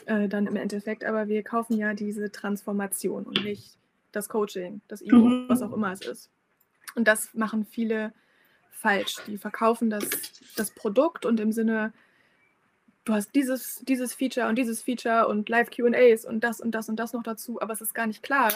äh, 0.06 0.28
dann 0.28 0.48
im 0.48 0.56
Endeffekt. 0.56 1.04
Aber 1.04 1.28
wir 1.28 1.44
kaufen 1.44 1.78
ja 1.78 1.94
diese 1.94 2.32
Transformation 2.32 3.24
und 3.24 3.44
nicht 3.44 3.76
das 4.12 4.30
Coaching, 4.30 4.82
das 4.88 5.02
E-Book, 5.02 5.24
mhm. 5.24 5.46
was 5.50 5.62
auch 5.62 5.74
immer 5.74 5.92
es 5.92 6.02
ist. 6.06 6.30
Und 6.96 7.08
das 7.08 7.34
machen 7.34 7.66
viele 7.66 8.14
falsch. 8.70 9.18
Die 9.28 9.38
verkaufen 9.38 9.90
das, 9.90 10.04
das 10.56 10.72
Produkt 10.72 11.26
und 11.26 11.40
im 11.40 11.52
Sinne, 11.52 11.94
du 13.06 13.14
hast 13.14 13.34
dieses, 13.36 13.84
dieses 13.88 14.14
Feature 14.14 14.48
und 14.48 14.58
dieses 14.58 14.82
Feature 14.82 15.28
und 15.28 15.48
Live-QAs 15.50 16.26
und 16.26 16.44
das 16.44 16.60
und 16.60 16.72
das 16.72 16.90
und 16.90 16.98
das 16.98 17.14
noch 17.14 17.24
dazu, 17.24 17.62
aber 17.62 17.74
es 17.74 17.82
ist 17.82 17.94
gar 17.94 18.08
nicht 18.08 18.24
klar, 18.24 18.52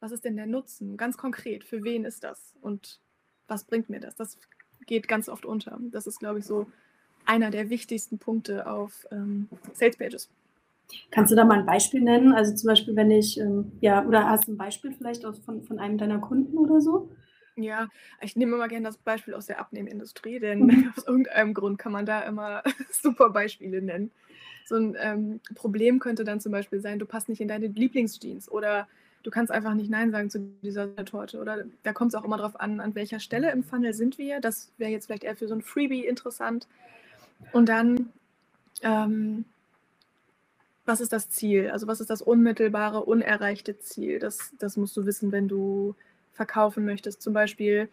was 0.00 0.12
ist 0.12 0.24
denn 0.24 0.36
der 0.36 0.46
Nutzen? 0.46 0.96
Ganz 0.96 1.16
konkret, 1.16 1.64
für 1.64 1.82
wen 1.84 2.04
ist 2.04 2.24
das 2.24 2.54
und 2.60 3.00
was 3.48 3.64
bringt 3.64 3.88
mir 3.88 4.00
das? 4.00 4.16
Das 4.16 4.38
geht 4.86 5.08
ganz 5.08 5.28
oft 5.28 5.46
unter. 5.46 5.78
Das 5.90 6.06
ist, 6.06 6.18
glaube 6.18 6.40
ich, 6.40 6.44
so 6.44 6.66
einer 7.24 7.50
der 7.50 7.70
wichtigsten 7.70 8.18
Punkte 8.18 8.66
auf 8.66 9.06
ähm, 9.10 9.48
Sales 9.72 9.96
Pages. 9.96 10.28
Kannst 11.10 11.32
du 11.32 11.36
da 11.36 11.44
mal 11.44 11.60
ein 11.60 11.66
Beispiel 11.66 12.02
nennen? 12.02 12.32
Also 12.32 12.54
zum 12.54 12.68
Beispiel, 12.68 12.94
wenn 12.96 13.10
ich, 13.10 13.38
ähm, 13.40 13.72
ja, 13.80 14.04
oder 14.04 14.28
hast 14.28 14.46
du 14.46 14.52
ein 14.52 14.58
Beispiel 14.58 14.92
vielleicht 14.92 15.24
aus, 15.24 15.38
von, 15.38 15.62
von 15.62 15.78
einem 15.78 15.96
deiner 15.96 16.18
Kunden 16.18 16.58
oder 16.58 16.80
so? 16.80 17.08
Ja, 17.56 17.88
ich 18.20 18.34
nehme 18.34 18.56
immer 18.56 18.68
gerne 18.68 18.86
das 18.86 18.96
Beispiel 18.96 19.34
aus 19.34 19.46
der 19.46 19.60
Abnehmindustrie, 19.60 20.40
denn 20.40 20.60
mhm. 20.60 20.92
aus 20.96 21.06
irgendeinem 21.06 21.54
Grund 21.54 21.78
kann 21.78 21.92
man 21.92 22.06
da 22.06 22.22
immer 22.22 22.62
super 22.90 23.30
Beispiele 23.30 23.80
nennen. 23.80 24.10
So 24.66 24.76
ein 24.76 24.96
ähm, 24.98 25.40
Problem 25.54 25.98
könnte 25.98 26.24
dann 26.24 26.40
zum 26.40 26.52
Beispiel 26.52 26.80
sein, 26.80 26.98
du 26.98 27.06
passt 27.06 27.28
nicht 27.28 27.40
in 27.40 27.48
deine 27.48 27.66
Lieblingsjeans 27.66 28.50
oder 28.50 28.88
du 29.22 29.30
kannst 29.30 29.52
einfach 29.52 29.74
nicht 29.74 29.90
Nein 29.90 30.10
sagen 30.10 30.30
zu 30.30 30.38
dieser 30.62 30.94
Torte. 31.04 31.40
Oder 31.40 31.64
da 31.82 31.92
kommt 31.92 32.12
es 32.12 32.14
auch 32.14 32.24
immer 32.24 32.38
darauf 32.38 32.58
an, 32.60 32.80
an 32.80 32.94
welcher 32.94 33.20
Stelle 33.20 33.50
im 33.50 33.62
Funnel 33.62 33.94
sind 33.94 34.18
wir. 34.18 34.40
Das 34.40 34.72
wäre 34.78 34.90
jetzt 34.90 35.06
vielleicht 35.06 35.24
eher 35.24 35.36
für 35.36 35.48
so 35.48 35.54
ein 35.54 35.62
Freebie 35.62 36.06
interessant. 36.06 36.66
Und 37.52 37.68
dann, 37.68 38.10
ähm, 38.82 39.44
was 40.84 41.00
ist 41.00 41.12
das 41.12 41.30
Ziel? 41.30 41.70
Also 41.70 41.86
was 41.86 42.00
ist 42.00 42.10
das 42.10 42.22
unmittelbare, 42.22 43.04
unerreichte 43.04 43.78
Ziel? 43.78 44.18
Das, 44.18 44.52
das 44.58 44.76
musst 44.76 44.96
du 44.96 45.06
wissen, 45.06 45.32
wenn 45.32 45.48
du 45.48 45.94
verkaufen 46.34 46.84
möchtest. 46.84 47.22
Zum 47.22 47.32
Beispiel 47.32 47.88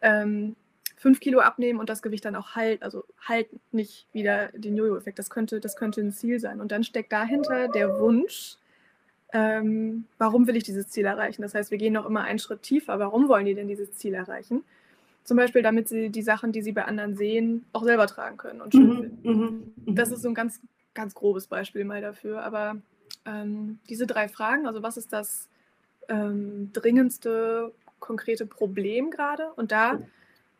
ähm, 0.00 0.56
5 0.96 1.20
Kilo 1.20 1.40
abnehmen 1.40 1.80
und 1.80 1.90
das 1.90 2.00
Gewicht 2.00 2.24
dann 2.24 2.36
auch 2.36 2.54
halt, 2.54 2.82
also 2.82 3.04
halt 3.26 3.48
nicht 3.72 4.06
wieder 4.12 4.48
den 4.54 4.76
Jojo-Effekt. 4.76 5.18
Das 5.18 5.30
könnte, 5.30 5.60
das 5.60 5.76
könnte 5.76 6.00
ein 6.00 6.12
Ziel 6.12 6.38
sein. 6.40 6.60
Und 6.60 6.72
dann 6.72 6.84
steckt 6.84 7.12
dahinter 7.12 7.68
der 7.68 7.98
Wunsch, 7.98 8.56
ähm, 9.32 10.04
warum 10.18 10.46
will 10.46 10.56
ich 10.56 10.64
dieses 10.64 10.88
Ziel 10.88 11.06
erreichen? 11.06 11.42
Das 11.42 11.54
heißt, 11.54 11.70
wir 11.70 11.78
gehen 11.78 11.94
noch 11.94 12.06
immer 12.06 12.22
einen 12.22 12.38
Schritt 12.38 12.62
tiefer. 12.62 12.98
Warum 12.98 13.28
wollen 13.28 13.46
die 13.46 13.54
denn 13.54 13.66
dieses 13.66 13.92
Ziel 13.94 14.14
erreichen? 14.14 14.62
Zum 15.24 15.36
Beispiel, 15.36 15.62
damit 15.62 15.88
sie 15.88 16.10
die 16.10 16.22
Sachen, 16.22 16.52
die 16.52 16.62
sie 16.62 16.72
bei 16.72 16.84
anderen 16.84 17.16
sehen, 17.16 17.64
auch 17.72 17.84
selber 17.84 18.06
tragen 18.06 18.36
können 18.36 18.60
und 18.60 18.72
schön 18.72 18.88
mhm, 18.88 18.96
finden. 18.96 19.28
Mhm, 19.28 19.72
mhm. 19.86 19.94
Das 19.94 20.10
ist 20.10 20.22
so 20.22 20.28
ein 20.28 20.34
ganz, 20.34 20.60
ganz 20.94 21.14
grobes 21.14 21.46
Beispiel 21.46 21.84
mal 21.84 22.00
dafür. 22.00 22.42
Aber 22.42 22.76
ähm, 23.24 23.78
diese 23.88 24.06
drei 24.06 24.28
Fragen, 24.28 24.66
also 24.66 24.82
was 24.82 24.96
ist 24.96 25.12
das 25.12 25.48
ähm, 26.08 26.70
dringendste 26.72 27.72
konkrete 28.00 28.46
Problem 28.46 29.10
gerade. 29.10 29.52
Und 29.56 29.72
da 29.72 30.00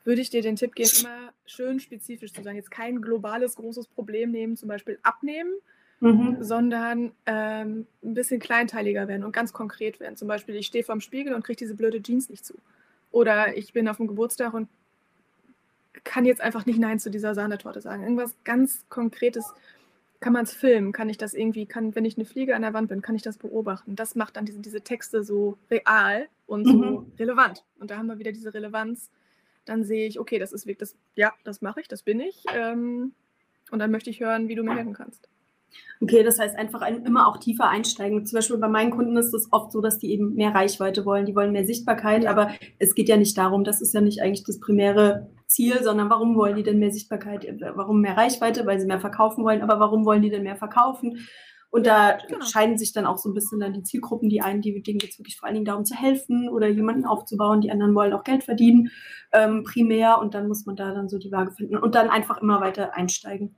würde 0.05 0.21
ich 0.21 0.31
dir 0.31 0.43
den 0.43 0.57
Tipp 0.57 0.75
geben, 0.75 0.91
immer 1.01 1.33
schön 1.47 1.81
spezifisch 1.81 2.33
zu 2.33 2.43
sein. 2.43 2.57
Jetzt 2.57 2.71
kein 2.71 3.01
globales, 3.01 3.57
großes 3.57 3.87
Problem 3.89 4.31
nehmen, 4.31 4.57
zum 4.57 4.69
Beispiel 4.69 4.99
abnehmen, 5.03 5.53
mhm. 6.01 6.39
sondern 6.41 7.13
ähm, 7.27 7.87
ein 8.03 8.15
bisschen 8.15 8.41
kleinteiliger 8.41 9.09
werden 9.09 9.25
und 9.25 9.33
ganz 9.33 9.53
konkret 9.53 10.01
werden. 10.01 10.17
Zum 10.17 10.29
Beispiel, 10.29 10.55
ich 10.57 10.67
stehe 10.67 10.85
vorm 10.85 11.01
Spiegel 11.01 11.35
und 11.35 11.45
kriege 11.45 11.59
diese 11.59 11.75
blöde 11.75 12.03
Jeans 12.03 12.31
nicht 12.31 12.45
zu. 12.45 12.55
Oder 13.11 13.57
ich 13.57 13.73
bin 13.73 13.89
auf 13.89 13.99
dem 13.99 14.07
Geburtstag 14.09 14.55
und 14.55 14.69
kann 16.05 16.25
jetzt 16.25 16.41
einfach 16.41 16.67
nicht 16.67 16.79
Nein 16.79 16.99
zu 16.99 17.11
dieser 17.11 17.35
Sahnetorte 17.35 17.81
sagen. 17.81 18.03
Irgendwas 18.03 18.35
ganz 18.45 18.85
Konkretes 18.89 19.53
kann 20.23 20.33
man 20.33 20.45
es 20.45 20.55
filmen? 20.55 20.93
Kann 20.93 21.11
ich 21.11 21.19
das 21.19 21.35
irgendwie, 21.35 21.67
kann, 21.67 21.95
wenn 21.95 22.07
ich 22.07 22.17
eine 22.17 22.25
Fliege 22.25 22.57
an 22.57 22.63
der 22.63 22.73
Wand 22.73 22.89
bin, 22.89 23.03
kann 23.03 23.15
ich 23.15 23.23
das 23.23 23.37
beobachten? 23.37 23.97
Das 23.97 24.15
macht 24.15 24.37
dann 24.37 24.47
diese, 24.47 24.61
diese 24.61 24.81
Texte 24.81 25.23
so 25.23 25.59
real 25.71 26.29
und 26.47 26.65
so 26.65 26.73
mhm. 26.73 27.13
relevant. 27.19 27.65
Und 27.79 27.91
da 27.91 27.99
haben 27.99 28.07
wir 28.07 28.19
wieder 28.19 28.33
diese 28.33 28.55
Relevanz. 28.55 29.11
Dann 29.67 29.85
sehe 29.85 30.07
ich, 30.07 30.19
okay, 30.19 30.39
das 30.39 30.53
ist 30.53 30.67
wirklich, 30.67 30.91
das, 30.91 30.97
ja, 31.17 31.33
das 31.45 31.61
mache 31.61 31.81
ich, 31.81 31.89
das 31.89 32.03
bin 32.03 32.21
ich. 32.21 32.45
Ähm, 32.55 33.13
und 33.71 33.79
dann 33.79 33.91
möchte 33.91 34.11
ich 34.11 34.21
hören, 34.21 34.49
wie 34.49 34.55
du 34.55 34.63
mir 34.63 34.75
helfen 34.75 34.95
kannst. 34.95 35.29
Okay, 36.01 36.23
das 36.23 36.39
heißt 36.39 36.57
einfach 36.57 36.83
ein, 36.83 37.05
immer 37.05 37.27
auch 37.27 37.39
tiefer 37.39 37.69
einsteigen. 37.69 38.25
Zum 38.25 38.37
Beispiel 38.37 38.59
bei 38.59 38.69
meinen 38.69 38.91
Kunden 38.91 39.17
ist 39.17 39.35
es 39.35 39.49
oft 39.53 39.73
so, 39.73 39.81
dass 39.81 39.99
die 39.99 40.13
eben 40.13 40.35
mehr 40.35 40.55
Reichweite 40.55 41.05
wollen, 41.05 41.27
die 41.27 41.35
wollen 41.35 41.53
mehr 41.53 41.65
Sichtbarkeit, 41.65 42.27
aber 42.27 42.53
es 42.79 42.95
geht 42.95 43.09
ja 43.09 43.17
nicht 43.17 43.37
darum, 43.39 43.65
das 43.65 43.81
ist 43.81 43.95
ja 43.95 44.01
nicht 44.01 44.21
eigentlich 44.21 44.45
das 44.45 44.61
primäre 44.61 45.31
Ziel, 45.53 45.83
sondern 45.83 46.11
warum 46.11 46.37
wollen 46.37 46.57
die 46.57 46.63
denn 46.63 46.79
mehr 46.79 46.93
Sichtbarkeit? 46.93 47.47
Warum 47.75 48.01
mehr 48.01 48.17
Reichweite? 48.17 48.67
Weil 48.67 48.81
sie 48.81 48.87
mehr 48.87 49.01
verkaufen 49.01 49.45
wollen, 49.45 49.63
aber 49.63 49.81
warum 49.81 50.05
wollen 50.05 50.23
die 50.23 50.31
denn 50.31 50.43
mehr 50.43 50.57
verkaufen? 50.57 51.19
Und 51.73 51.87
da 51.87 52.19
genau. 52.29 52.45
scheiden 52.45 52.77
sich 52.77 52.93
dann 52.93 53.07
auch 53.07 53.17
so 53.17 53.31
ein 53.31 53.35
bisschen 53.35 53.59
dann 53.59 53.73
die 53.73 53.83
Zielgruppen. 53.83 54.29
Die 54.29 54.43
einen, 54.43 54.61
die 54.61 54.83
denen 54.83 54.99
geht 54.99 55.13
es 55.13 55.19
wirklich 55.19 55.39
vor 55.39 55.47
allen 55.47 55.55
Dingen 55.55 55.65
darum 55.65 55.87
zu 55.87 55.95
helfen 55.95 56.51
oder 56.51 56.69
jemanden 56.69 57.07
aufzubauen. 57.07 57.63
Die 57.63 57.71
anderen 57.71 57.95
wollen 57.95 58.13
auch 58.13 58.25
Geld 58.25 58.45
verdienen, 58.45 58.91
ähm, 59.33 59.65
primär. 59.65 60.19
Und 60.19 60.35
dann 60.35 60.49
muss 60.49 60.67
man 60.67 60.77
da 60.77 60.93
dann 60.93 61.09
so 61.09 61.19
die 61.19 61.33
Waage 61.33 61.53
finden 61.53 61.79
und 61.79 61.95
dann 61.95 62.11
einfach 62.11 62.43
immer 62.43 62.61
weiter 62.61 62.95
einsteigen. 62.95 63.55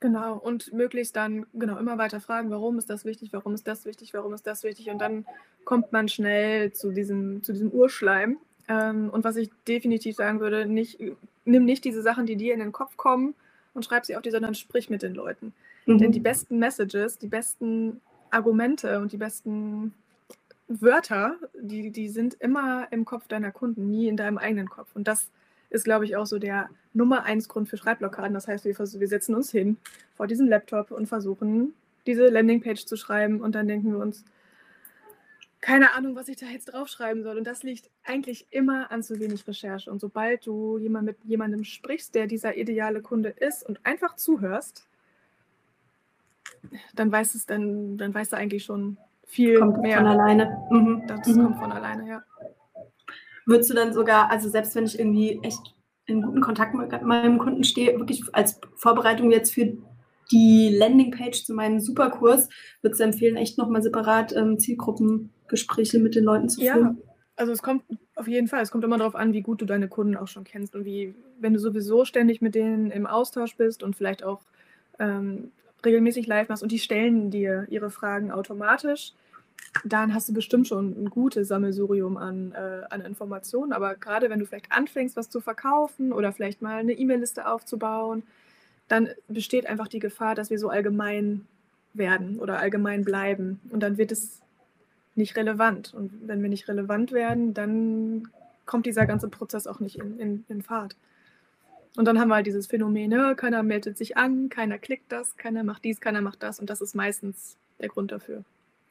Genau, 0.00 0.36
und 0.36 0.72
möglichst 0.74 1.16
dann 1.16 1.46
genau 1.54 1.78
immer 1.78 1.96
weiter 1.96 2.20
fragen, 2.20 2.50
warum 2.50 2.76
ist 2.76 2.90
das 2.90 3.06
wichtig, 3.06 3.32
warum 3.32 3.54
ist 3.54 3.66
das 3.66 3.86
wichtig, 3.86 4.12
warum 4.12 4.34
ist 4.34 4.46
das 4.46 4.62
wichtig. 4.62 4.90
Und 4.90 4.98
dann 4.98 5.24
kommt 5.64 5.92
man 5.92 6.08
schnell 6.08 6.72
zu 6.72 6.90
diesem, 6.92 7.42
zu 7.42 7.52
diesem 7.52 7.70
Urschleim. 7.70 8.38
Ähm, 8.70 9.10
und 9.10 9.24
was 9.24 9.34
ich 9.34 9.50
definitiv 9.66 10.14
sagen 10.14 10.38
würde, 10.38 10.64
nicht, 10.64 11.00
nimm 11.44 11.64
nicht 11.64 11.84
diese 11.84 12.02
Sachen, 12.02 12.24
die 12.24 12.36
dir 12.36 12.54
in 12.54 12.60
den 12.60 12.70
Kopf 12.70 12.96
kommen 12.96 13.34
und 13.74 13.84
schreib 13.84 14.06
sie 14.06 14.14
auf 14.14 14.22
die, 14.22 14.30
sondern 14.30 14.54
sprich 14.54 14.88
mit 14.88 15.02
den 15.02 15.14
Leuten. 15.14 15.52
Mhm. 15.86 15.98
Denn 15.98 16.12
die 16.12 16.20
besten 16.20 16.60
Messages, 16.60 17.18
die 17.18 17.26
besten 17.26 18.00
Argumente 18.30 19.00
und 19.00 19.10
die 19.10 19.16
besten 19.16 19.92
Wörter, 20.68 21.36
die, 21.60 21.90
die 21.90 22.08
sind 22.08 22.34
immer 22.34 22.86
im 22.92 23.04
Kopf 23.04 23.26
deiner 23.26 23.50
Kunden, 23.50 23.90
nie 23.90 24.06
in 24.06 24.16
deinem 24.16 24.38
eigenen 24.38 24.70
Kopf. 24.70 24.90
Und 24.94 25.08
das 25.08 25.30
ist, 25.68 25.84
glaube 25.84 26.04
ich, 26.04 26.14
auch 26.14 26.26
so 26.26 26.38
der 26.38 26.70
Nummer 26.92 27.24
eins 27.24 27.48
Grund 27.48 27.68
für 27.68 27.76
Schreibblockaden. 27.76 28.34
Das 28.34 28.46
heißt, 28.46 28.64
wir, 28.64 28.78
wir 28.78 29.08
setzen 29.08 29.34
uns 29.34 29.50
hin 29.50 29.78
vor 30.14 30.28
diesem 30.28 30.46
Laptop 30.46 30.92
und 30.92 31.08
versuchen, 31.08 31.74
diese 32.06 32.28
Landingpage 32.28 32.86
zu 32.86 32.96
schreiben 32.96 33.40
und 33.40 33.56
dann 33.56 33.66
denken 33.66 33.92
wir 33.92 33.98
uns, 33.98 34.24
keine 35.60 35.92
Ahnung, 35.94 36.16
was 36.16 36.28
ich 36.28 36.36
da 36.36 36.46
jetzt 36.46 36.66
draufschreiben 36.66 37.22
soll. 37.22 37.36
Und 37.36 37.44
das 37.44 37.62
liegt 37.62 37.90
eigentlich 38.04 38.46
immer 38.50 38.90
an 38.90 39.02
zu 39.02 39.20
wenig 39.20 39.46
Recherche. 39.46 39.90
Und 39.90 40.00
sobald 40.00 40.46
du 40.46 40.78
jemand 40.78 41.04
mit 41.04 41.18
jemandem 41.24 41.64
sprichst, 41.64 42.14
der 42.14 42.26
dieser 42.26 42.56
ideale 42.56 43.02
Kunde 43.02 43.28
ist 43.28 43.66
und 43.68 43.84
einfach 43.84 44.16
zuhörst, 44.16 44.86
dann 46.94 47.12
weißt 47.12 47.34
es, 47.34 47.46
dann, 47.46 47.98
dann 47.98 48.14
weißt 48.14 48.32
du 48.32 48.36
eigentlich 48.36 48.64
schon 48.64 48.96
viel 49.26 49.58
kommt 49.58 49.80
mehr. 49.82 49.98
Von 49.98 50.06
alleine. 50.06 50.66
Mhm. 50.70 51.02
Das 51.06 51.26
mhm. 51.26 51.42
kommt 51.42 51.58
von 51.58 51.72
alleine, 51.72 52.08
ja. 52.08 52.22
Würdest 53.46 53.70
du 53.70 53.74
dann 53.74 53.92
sogar, 53.92 54.30
also 54.30 54.48
selbst 54.48 54.74
wenn 54.74 54.84
ich 54.84 54.98
irgendwie 54.98 55.40
echt 55.42 55.74
in 56.06 56.22
guten 56.22 56.40
Kontakt 56.40 56.74
mit 56.74 57.02
meinem 57.02 57.38
Kunden 57.38 57.64
stehe, 57.64 57.98
wirklich 57.98 58.22
als 58.32 58.60
Vorbereitung 58.76 59.30
jetzt 59.30 59.52
für 59.54 59.76
die 60.30 60.74
Landingpage 60.76 61.44
zu 61.44 61.54
meinem 61.54 61.80
Superkurs, 61.80 62.48
würdest 62.82 63.00
du 63.00 63.04
empfehlen, 63.04 63.36
echt 63.36 63.58
nochmal 63.58 63.82
separat 63.82 64.34
ähm, 64.36 64.58
Zielgruppengespräche 65.50 65.98
mit 65.98 66.14
den 66.14 66.24
Leuten 66.24 66.48
zu 66.48 66.60
führen? 66.60 66.98
Ja, 66.98 67.12
also 67.36 67.52
es 67.52 67.62
kommt 67.62 67.84
auf 68.14 68.28
jeden 68.28 68.48
Fall, 68.48 68.62
es 68.62 68.70
kommt 68.70 68.84
immer 68.84 68.98
darauf 68.98 69.14
an, 69.14 69.32
wie 69.32 69.42
gut 69.42 69.60
du 69.60 69.64
deine 69.64 69.88
Kunden 69.88 70.16
auch 70.16 70.28
schon 70.28 70.44
kennst 70.44 70.74
und 70.74 70.84
wie, 70.84 71.14
wenn 71.38 71.54
du 71.54 71.58
sowieso 71.58 72.04
ständig 72.04 72.40
mit 72.40 72.54
denen 72.54 72.90
im 72.90 73.06
Austausch 73.06 73.56
bist 73.56 73.82
und 73.82 73.96
vielleicht 73.96 74.22
auch 74.22 74.42
ähm, 74.98 75.52
regelmäßig 75.84 76.26
live 76.26 76.48
machst 76.48 76.62
und 76.62 76.72
die 76.72 76.78
stellen 76.78 77.30
dir 77.30 77.66
ihre 77.70 77.90
Fragen 77.90 78.30
automatisch, 78.30 79.12
dann 79.84 80.14
hast 80.14 80.28
du 80.28 80.34
bestimmt 80.34 80.68
schon 80.68 81.04
ein 81.04 81.10
gutes 81.10 81.48
Sammelsurium 81.48 82.16
an, 82.16 82.52
äh, 82.52 82.82
an 82.90 83.02
Informationen. 83.02 83.72
Aber 83.72 83.94
gerade 83.94 84.28
wenn 84.28 84.38
du 84.38 84.46
vielleicht 84.46 84.72
anfängst, 84.72 85.16
was 85.16 85.30
zu 85.30 85.40
verkaufen 85.40 86.12
oder 86.12 86.32
vielleicht 86.32 86.60
mal 86.60 86.78
eine 86.78 86.92
E-Mail-Liste 86.92 87.46
aufzubauen, 87.46 88.22
dann 88.88 89.08
besteht 89.28 89.66
einfach 89.66 89.86
die 89.86 90.00
Gefahr, 90.00 90.34
dass 90.34 90.50
wir 90.50 90.58
so 90.58 90.70
allgemein 90.70 91.46
werden 91.94 92.38
oder 92.40 92.58
allgemein 92.58 93.04
bleiben. 93.04 93.60
Und 93.70 93.82
dann 93.82 93.96
wird 93.96 94.12
es 94.12 94.40
nicht 95.14 95.36
relevant. 95.36 95.94
Und 95.94 96.12
wenn 96.26 96.42
wir 96.42 96.48
nicht 96.48 96.68
relevant 96.68 97.12
werden, 97.12 97.54
dann 97.54 98.28
kommt 98.66 98.86
dieser 98.86 99.06
ganze 99.06 99.28
Prozess 99.28 99.66
auch 99.66 99.80
nicht 99.80 99.96
in, 99.96 100.18
in, 100.18 100.44
in 100.48 100.62
Fahrt. 100.62 100.96
Und 101.96 102.04
dann 102.04 102.20
haben 102.20 102.28
wir 102.28 102.36
halt 102.36 102.46
dieses 102.46 102.68
Phänomen, 102.68 103.10
ne? 103.10 103.34
keiner 103.36 103.62
meldet 103.62 103.98
sich 103.98 104.16
an, 104.16 104.48
keiner 104.48 104.78
klickt 104.78 105.10
das, 105.10 105.36
keiner 105.36 105.64
macht 105.64 105.84
dies, 105.84 106.00
keiner 106.00 106.20
macht 106.20 106.42
das. 106.42 106.60
Und 106.60 106.70
das 106.70 106.80
ist 106.80 106.94
meistens 106.94 107.56
der 107.80 107.88
Grund 107.88 108.12
dafür. 108.12 108.44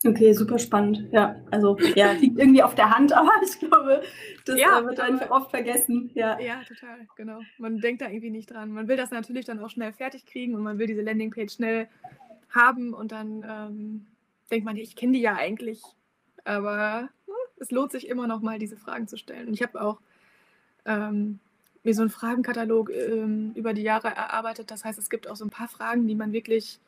Okay, 0.06 0.32
super 0.32 0.60
spannend. 0.60 1.08
Ja, 1.12 1.36
also 1.52 1.78
ja, 1.96 2.14
liegt 2.14 2.40
irgendwie 2.40 2.64
auf 2.64 2.74
der 2.74 2.90
Hand, 2.90 3.12
aber 3.18 3.32
ich 3.44 3.60
glaube, 3.60 4.02
das 4.46 4.58
ja, 4.58 4.80
äh, 4.80 4.86
wird 4.86 5.00
einfach 5.00 5.30
oft 5.30 5.50
vergessen. 5.50 6.10
Ja. 6.14 6.40
ja, 6.40 6.62
total, 6.66 7.08
genau. 7.16 7.40
Man 7.58 7.80
denkt 7.80 8.02
da 8.02 8.08
irgendwie 8.08 8.30
nicht 8.30 8.52
dran. 8.52 8.72
Man 8.72 8.88
will 8.88 8.96
das 8.96 9.12
natürlich 9.12 9.46
dann 9.46 9.60
auch 9.60 9.70
schnell 9.70 9.92
fertig 9.92 10.26
kriegen 10.26 10.56
und 10.56 10.64
man 10.64 10.78
will 10.78 10.88
diese 10.88 11.02
Landingpage 11.02 11.54
schnell 11.54 11.88
haben 12.50 12.94
und 12.94 13.12
dann 13.12 13.46
ähm, 13.48 14.06
denkt 14.50 14.66
man, 14.66 14.78
ich 14.78 14.96
kenne 14.96 15.14
die 15.14 15.22
ja 15.22 15.36
eigentlich, 15.36 15.82
aber 16.50 17.10
hm, 17.26 17.34
es 17.58 17.72
lohnt 17.72 17.92
sich 17.92 18.08
immer 18.08 18.28
noch 18.28 18.42
mal, 18.42 18.60
diese 18.60 18.78
Fragen 18.78 19.08
zu 19.08 19.18
stellen. 19.18 19.48
Und 19.48 19.54
ich 19.54 19.62
habe 19.62 19.82
auch 19.82 20.00
ähm, 20.86 21.40
mir 21.84 21.94
so 21.94 22.02
einen 22.02 22.10
Fragenkatalog 22.10 22.90
ähm, 22.92 23.52
über 23.56 23.74
die 23.74 23.84
Jahre 23.84 24.10
erarbeitet. 24.10 24.72
Das 24.72 24.84
heißt, 24.84 25.00
es 25.00 25.10
gibt 25.10 25.28
auch 25.30 25.36
so 25.36 25.46
ein 25.46 25.50
paar 25.50 25.68
Fragen, 25.68 26.08
die 26.08 26.16
man 26.16 26.34
wirklich 26.34 26.80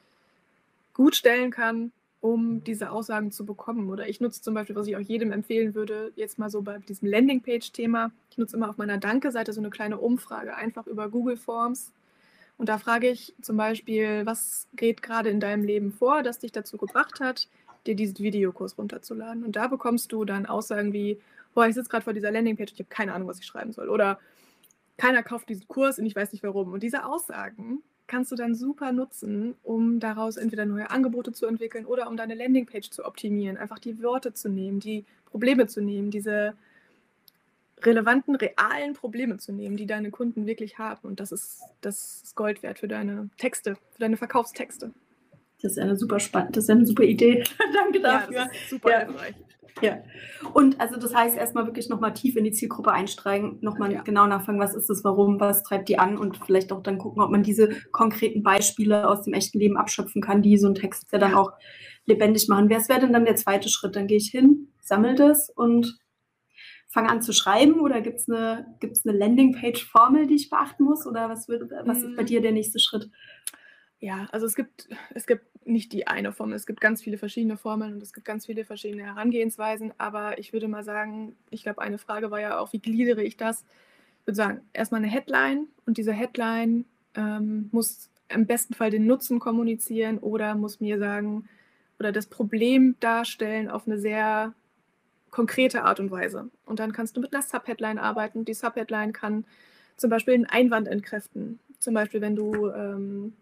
gut 0.94 1.16
stellen 1.16 1.52
kann 1.52 1.92
um 2.22 2.64
diese 2.64 2.92
Aussagen 2.92 3.32
zu 3.32 3.46
bekommen. 3.46 3.90
Oder 3.90 4.08
ich 4.08 4.22
nutze 4.22 4.42
zum 4.42 4.54
Beispiel, 4.54 4.76
was 4.76 4.88
ich 4.88 4.96
auch 4.96 5.02
jedem 5.02 5.32
empfehlen 5.32 5.74
würde, 5.74 6.14
jetzt 6.16 6.38
mal 6.38 6.50
so 6.50 6.62
bei 6.62 6.78
diesem 6.78 7.10
Landingpage-Thema, 7.10 8.12
ich 8.30 8.38
nutze 8.38 8.56
immer 8.56 8.70
auf 8.70 8.78
meiner 8.78 9.00
Danke-Seite 9.00 9.52
so 9.52 9.60
eine 9.60 9.72
kleine 9.72 9.98
Umfrage, 9.98 10.56
einfach 10.56 10.88
über 10.88 11.10
Google 11.10 11.36
Forms. 11.36 11.92
Und 12.58 12.70
da 12.70 12.78
frage 12.78 13.10
ich 13.10 13.34
zum 13.42 13.58
Beispiel, 13.58 14.24
was 14.26 14.68
geht 14.76 15.02
gerade 15.02 15.30
in 15.30 15.40
deinem 15.40 15.64
Leben 15.64 15.92
vor, 15.92 16.22
das 16.22 16.38
dich 16.38 16.52
dazu 16.52 16.78
gebracht 16.78 17.20
hat, 17.20 17.48
dir 17.88 17.96
diesen 17.96 18.20
Videokurs 18.20 18.78
runterzuladen. 18.78 19.44
Und 19.44 19.56
da 19.56 19.68
bekommst 19.68 20.12
du 20.12 20.26
dann 20.26 20.46
Aussagen 20.46 20.94
wie, 20.94 21.20
boah, 21.54 21.68
ich 21.68 21.76
sitze 21.76 21.90
gerade 21.90 22.04
vor 22.04 22.14
dieser 22.14 22.32
Landingpage, 22.32 22.74
ich 22.74 22.80
habe 22.80 22.90
keine 22.90 23.14
Ahnung, 23.14 23.28
was 23.28 23.40
ich 23.40 23.46
schreiben 23.46 23.74
soll. 23.74 23.90
Oder 23.90 24.20
keiner 24.98 25.24
kauft 25.24 25.50
diesen 25.50 25.68
Kurs 25.68 26.00
und 26.00 26.06
ich 26.06 26.16
weiß 26.16 26.32
nicht 26.32 26.44
warum. 26.44 26.74
Und 26.74 26.84
diese 26.84 27.06
Aussagen 27.06 27.82
kannst 28.08 28.32
du 28.32 28.36
dann 28.36 28.56
super 28.56 28.92
nutzen, 28.92 29.56
um 29.64 30.00
daraus 30.00 30.38
entweder 30.38 30.66
neue 30.66 30.90
Angebote 30.90 31.32
zu 31.32 31.46
entwickeln 31.46 31.86
oder 31.86 32.10
um 32.10 32.18
deine 32.18 32.36
Landingpage 32.36 32.90
zu 32.90 33.06
optimieren. 33.06 33.58
Einfach 33.58 33.80
die 33.80 34.02
Worte 34.04 34.34
zu 34.34 34.50
nehmen, 34.50 34.80
die 34.80 35.06
Probleme 35.26 35.68
zu 35.68 35.82
nehmen, 35.82 36.12
diese 36.12 36.54
relevanten, 37.82 38.36
realen 38.36 38.94
Probleme 38.94 39.38
zu 39.38 39.54
nehmen, 39.54 39.78
die 39.78 39.86
deine 39.86 40.12
Kunden 40.12 40.46
wirklich 40.46 40.78
haben. 40.78 41.08
Und 41.08 41.20
das 41.20 41.32
ist, 41.32 41.62
das 41.82 42.22
ist 42.24 42.36
Gold 42.36 42.62
wert 42.64 42.80
für 42.80 42.88
deine 42.88 43.30
Texte, 43.38 43.76
für 43.94 44.00
deine 44.00 44.18
Verkaufstexte. 44.18 44.92
Das 45.62 45.74
ist 45.74 45.80
eine 45.80 45.96
super 45.96 46.20
spannende, 46.20 46.54
das 46.54 46.66
ist 46.66 46.70
eine 46.70 46.86
super 46.86 47.04
Idee. 47.04 47.44
Danke 47.74 48.02
dafür. 48.02 48.36
Ja, 48.36 48.50
super 48.70 48.92
ja. 48.92 49.00
hilfreich. 49.00 49.36
Ja. 49.82 50.00
Und 50.54 50.80
also 50.80 50.98
das 50.98 51.16
heißt 51.16 51.38
erstmal 51.38 51.66
wirklich 51.66 51.90
nochmal 51.90 52.14
tief 52.14 52.36
in 52.36 52.44
die 52.44 52.52
Zielgruppe 52.52 52.92
einsteigen, 52.92 53.58
nochmal 53.62 53.94
ja. 53.94 54.02
genau 54.02 54.28
nachfragen, 54.28 54.60
was 54.60 54.76
ist 54.76 54.90
das, 54.90 55.04
warum, 55.04 55.40
was 55.40 55.64
treibt 55.64 55.90
die 55.90 55.98
an 55.98 56.18
und 56.18 56.38
vielleicht 56.38 56.72
auch 56.72 56.84
dann 56.84 56.98
gucken, 56.98 57.22
ob 57.22 57.32
man 57.32 57.44
diese 57.44 57.70
konkreten 57.92 58.44
Beispiele 58.44 59.08
aus 59.08 59.24
dem 59.24 59.34
echten 59.34 59.60
Leben 59.60 59.78
abschöpfen 59.78 60.22
kann, 60.22 60.42
die 60.42 60.58
so 60.58 60.68
ein 60.68 60.76
Text 60.76 61.08
ja 61.12 61.20
dann 61.20 61.34
auch 61.34 61.54
lebendig 62.06 62.48
machen. 62.48 62.70
Was 62.70 62.90
wäre 62.90 63.00
denn 63.00 63.14
dann 63.14 63.26
der 63.26 63.36
zweite 63.36 63.70
Schritt? 63.70 63.96
Dann 63.96 64.08
gehe 64.08 64.18
ich 64.18 64.30
hin, 64.30 64.68
sammle 64.82 65.16
das 65.16 65.50
und 65.50 65.98
fange 66.90 67.10
an 67.10 67.22
zu 67.22 67.32
schreiben 67.32 67.80
oder 67.80 68.02
gibt 68.02 68.20
es 68.20 68.30
eine, 68.30 68.66
gibt's 68.80 69.06
eine 69.06 69.18
Landingpage-Formel, 69.18 70.28
die 70.28 70.36
ich 70.36 70.50
beachten 70.50 70.84
muss 70.84 71.08
oder 71.08 71.30
was, 71.30 71.48
wird, 71.48 71.72
was 71.86 72.00
ist 72.00 72.16
bei 72.18 72.24
mm. 72.24 72.26
dir 72.26 72.42
der 72.42 72.52
nächste 72.52 72.80
Schritt? 72.80 73.10
Ja, 74.00 74.28
also 74.32 74.46
es 74.46 74.56
gibt, 74.56 74.90
es 75.14 75.26
gibt 75.26 75.46
nicht 75.66 75.94
die 75.94 76.08
eine 76.08 76.32
Formel. 76.32 76.56
Es 76.56 76.66
gibt 76.66 76.82
ganz 76.82 77.02
viele 77.02 77.18
verschiedene 77.18 77.58
Formeln 77.58 77.94
und 77.94 78.04
es 78.04 78.14
gibt 78.14 78.26
ganz 78.26 78.46
viele 78.46 78.66
verschiedene 78.66 79.04
Herangehensweisen. 79.04 79.94
Aber 79.98 80.40
ich 80.40 80.54
würde 80.54 80.68
mal 80.68 80.84
sagen, 80.84 81.36
ich 81.50 81.64
glaube, 81.64 81.82
eine 81.82 81.98
Frage 81.98 82.32
war 82.32 82.40
ja 82.40 82.60
auch, 82.60 82.74
wie 82.74 82.80
gliedere 82.80 83.24
ich 83.24 83.38
das? 83.38 83.66
Ich 84.22 84.28
würde 84.28 84.36
sagen, 84.36 84.62
erstmal 84.74 85.02
eine 85.02 85.12
Headline 85.12 85.68
und 85.86 85.98
diese 85.98 86.14
Headline 86.14 86.86
ähm, 87.16 87.70
muss 87.72 88.10
im 88.30 88.46
besten 88.46 88.74
Fall 88.74 88.90
den 88.90 89.06
Nutzen 89.06 89.40
kommunizieren 89.40 90.18
oder 90.18 90.56
muss 90.56 90.80
mir 90.80 90.98
sagen 91.00 91.48
oder 92.00 92.12
das 92.12 92.28
Problem 92.28 92.96
darstellen 93.00 93.70
auf 93.70 93.86
eine 93.86 94.00
sehr 94.00 94.54
konkrete 95.30 95.84
Art 95.84 96.00
und 96.00 96.12
Weise. 96.12 96.50
Und 96.66 96.80
dann 96.80 96.92
kannst 96.92 97.16
du 97.16 97.22
mit 97.22 97.34
einer 97.34 97.44
Subheadline 97.44 98.00
arbeiten. 98.00 98.46
Die 98.46 98.54
Subheadline 98.54 99.14
kann 99.14 99.46
zum 99.98 100.10
Beispiel 100.10 100.34
einen 100.34 100.46
Einwand 100.46 100.88
entkräften. 100.88 101.60
Zum 101.80 101.94
Beispiel, 101.94 102.22
wenn 102.22 102.36
du 102.36 102.70
ähm, 102.70 103.34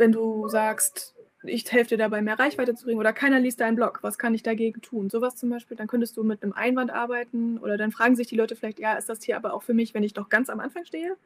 wenn 0.00 0.12
du 0.12 0.48
sagst, 0.48 1.14
ich 1.42 1.70
helfe 1.70 1.90
dir 1.90 1.98
dabei, 1.98 2.22
mehr 2.22 2.38
Reichweite 2.38 2.74
zu 2.74 2.84
bringen 2.84 2.98
oder 2.98 3.12
keiner 3.12 3.38
liest 3.38 3.60
deinen 3.60 3.76
Blog, 3.76 4.00
was 4.02 4.18
kann 4.18 4.34
ich 4.34 4.42
dagegen 4.42 4.80
tun? 4.80 5.10
Sowas 5.10 5.36
zum 5.36 5.50
Beispiel, 5.50 5.76
dann 5.76 5.86
könntest 5.86 6.16
du 6.16 6.24
mit 6.24 6.42
einem 6.42 6.52
Einwand 6.52 6.90
arbeiten 6.90 7.58
oder 7.58 7.76
dann 7.76 7.92
fragen 7.92 8.16
sich 8.16 8.26
die 8.26 8.36
Leute 8.36 8.56
vielleicht, 8.56 8.78
ja, 8.78 8.94
ist 8.94 9.08
das 9.08 9.22
hier 9.22 9.36
aber 9.36 9.54
auch 9.54 9.62
für 9.62 9.74
mich, 9.74 9.94
wenn 9.94 10.02
ich 10.02 10.14
doch 10.14 10.28
ganz 10.28 10.50
am 10.50 10.58
Anfang 10.58 10.84
stehe? 10.84 11.16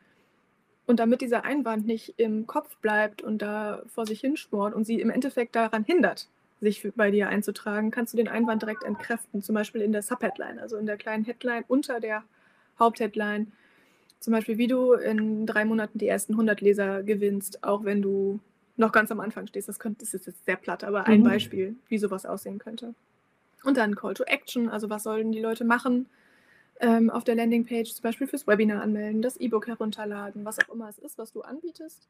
Und 0.87 1.01
damit 1.01 1.21
dieser 1.21 1.45
Einwand 1.45 1.87
nicht 1.87 2.15
im 2.19 2.47
Kopf 2.47 2.77
bleibt 2.79 3.23
und 3.23 3.41
da 3.41 3.83
vor 3.87 4.07
sich 4.07 4.21
hinschmort 4.21 4.75
und 4.75 4.85
sie 4.85 5.01
im 5.01 5.11
Endeffekt 5.11 5.57
daran 5.57 5.85
hindert, 5.85 6.29
sich 6.61 6.87
bei 6.95 7.11
dir 7.11 7.29
einzutragen, 7.29 7.91
kannst 7.91 8.13
du 8.13 8.17
den 8.17 8.29
Einwand 8.29 8.63
direkt 8.63 8.85
entkräften, 8.85 9.43
zum 9.43 9.55
Beispiel 9.55 9.81
in 9.81 9.93
der 9.93 10.03
Subheadline, 10.03 10.59
also 10.59 10.77
in 10.77 10.87
der 10.87 10.97
kleinen 10.97 11.25
Headline 11.25 11.65
unter 11.69 12.01
der 12.01 12.25
Hauptheadline. 12.79 13.53
Zum 14.21 14.33
Beispiel, 14.33 14.59
wie 14.59 14.67
du 14.67 14.93
in 14.95 15.47
drei 15.47 15.65
Monaten 15.65 15.99
die 15.99 16.09
ersten 16.09 16.33
100 16.33 16.61
Leser 16.61 17.03
gewinnst, 17.03 17.63
auch 17.63 17.85
wenn 17.85 18.03
du 18.03 18.41
noch 18.77 18.93
ganz 18.93 19.11
am 19.11 19.21
Anfang 19.21 19.47
stehst. 19.47 19.69
Das, 19.69 19.79
könnte, 19.79 20.01
das 20.01 20.15
ist 20.15 20.27
jetzt 20.27 20.45
sehr 20.45 20.57
platt, 20.57 20.85
aber 20.85 21.07
ein 21.07 21.21
mhm. 21.21 21.25
Beispiel, 21.25 21.77
wie 21.89 21.99
sowas 21.99 22.27
aussehen 22.27 22.59
könnte. 22.59 22.95
Und 23.63 23.77
dann 23.77 23.95
Call 23.95 24.15
to 24.15 24.25
Action, 24.25 24.69
also 24.69 24.91
was 24.91 25.05
sollen 25.05 25.33
die 25.33 25.41
Leute 25.41 25.65
machen 25.65 26.07
ähm, 26.81 27.11
auf 27.11 27.25
der 27.25 27.35
Landingpage, 27.35 27.95
zum 27.95 28.03
Beispiel 28.03 28.27
fürs 28.27 28.47
Webinar 28.47 28.83
anmelden, 28.83 29.23
das 29.23 29.37
E-Book 29.37 29.67
herunterladen, 29.67 30.45
was 30.45 30.59
auch 30.59 30.75
immer 30.75 30.89
es 30.89 30.99
ist, 30.99 31.19
was 31.19 31.33
du 31.33 31.43
anbietest. 31.43 32.09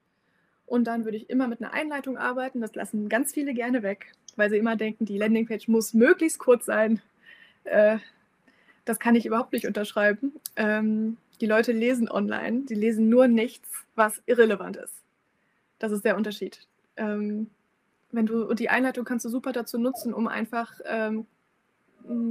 Und 0.67 0.85
dann 0.85 1.05
würde 1.05 1.19
ich 1.19 1.29
immer 1.29 1.47
mit 1.47 1.61
einer 1.61 1.73
Einleitung 1.73 2.17
arbeiten. 2.17 2.61
Das 2.61 2.75
lassen 2.75 3.09
ganz 3.09 3.33
viele 3.33 3.53
gerne 3.53 3.83
weg, 3.83 4.13
weil 4.37 4.51
sie 4.51 4.57
immer 4.57 4.77
denken, 4.77 5.05
die 5.05 5.19
Landingpage 5.19 5.69
muss 5.69 5.93
möglichst 5.93 6.39
kurz 6.39 6.65
sein. 6.65 7.03
Äh, 7.65 7.99
das 8.85 8.99
kann 8.99 9.15
ich 9.15 9.27
überhaupt 9.27 9.53
nicht 9.53 9.67
unterschreiben. 9.67 10.33
Ähm, 10.57 11.19
die 11.41 11.47
Leute 11.47 11.73
lesen 11.73 12.11
online, 12.11 12.63
sie 12.67 12.75
lesen 12.75 13.09
nur 13.09 13.29
nichts, 13.29 13.69
was 13.95 14.23
irrelevant 14.27 14.77
ist. 14.77 15.04
Das 15.79 15.93
ist 15.93 16.05
der 16.05 16.17
Unterschied. 16.17 16.67
Ähm, 16.97 17.51
wenn 18.13 18.27
du, 18.27 18.55
die 18.55 18.69
Einleitung 18.69 19.05
kannst 19.05 19.25
du 19.25 19.29
super 19.29 19.53
dazu 19.53 19.79
nutzen, 19.79 20.15
um 20.15 20.29
einfach 20.29 20.81
ähm, 20.85 21.27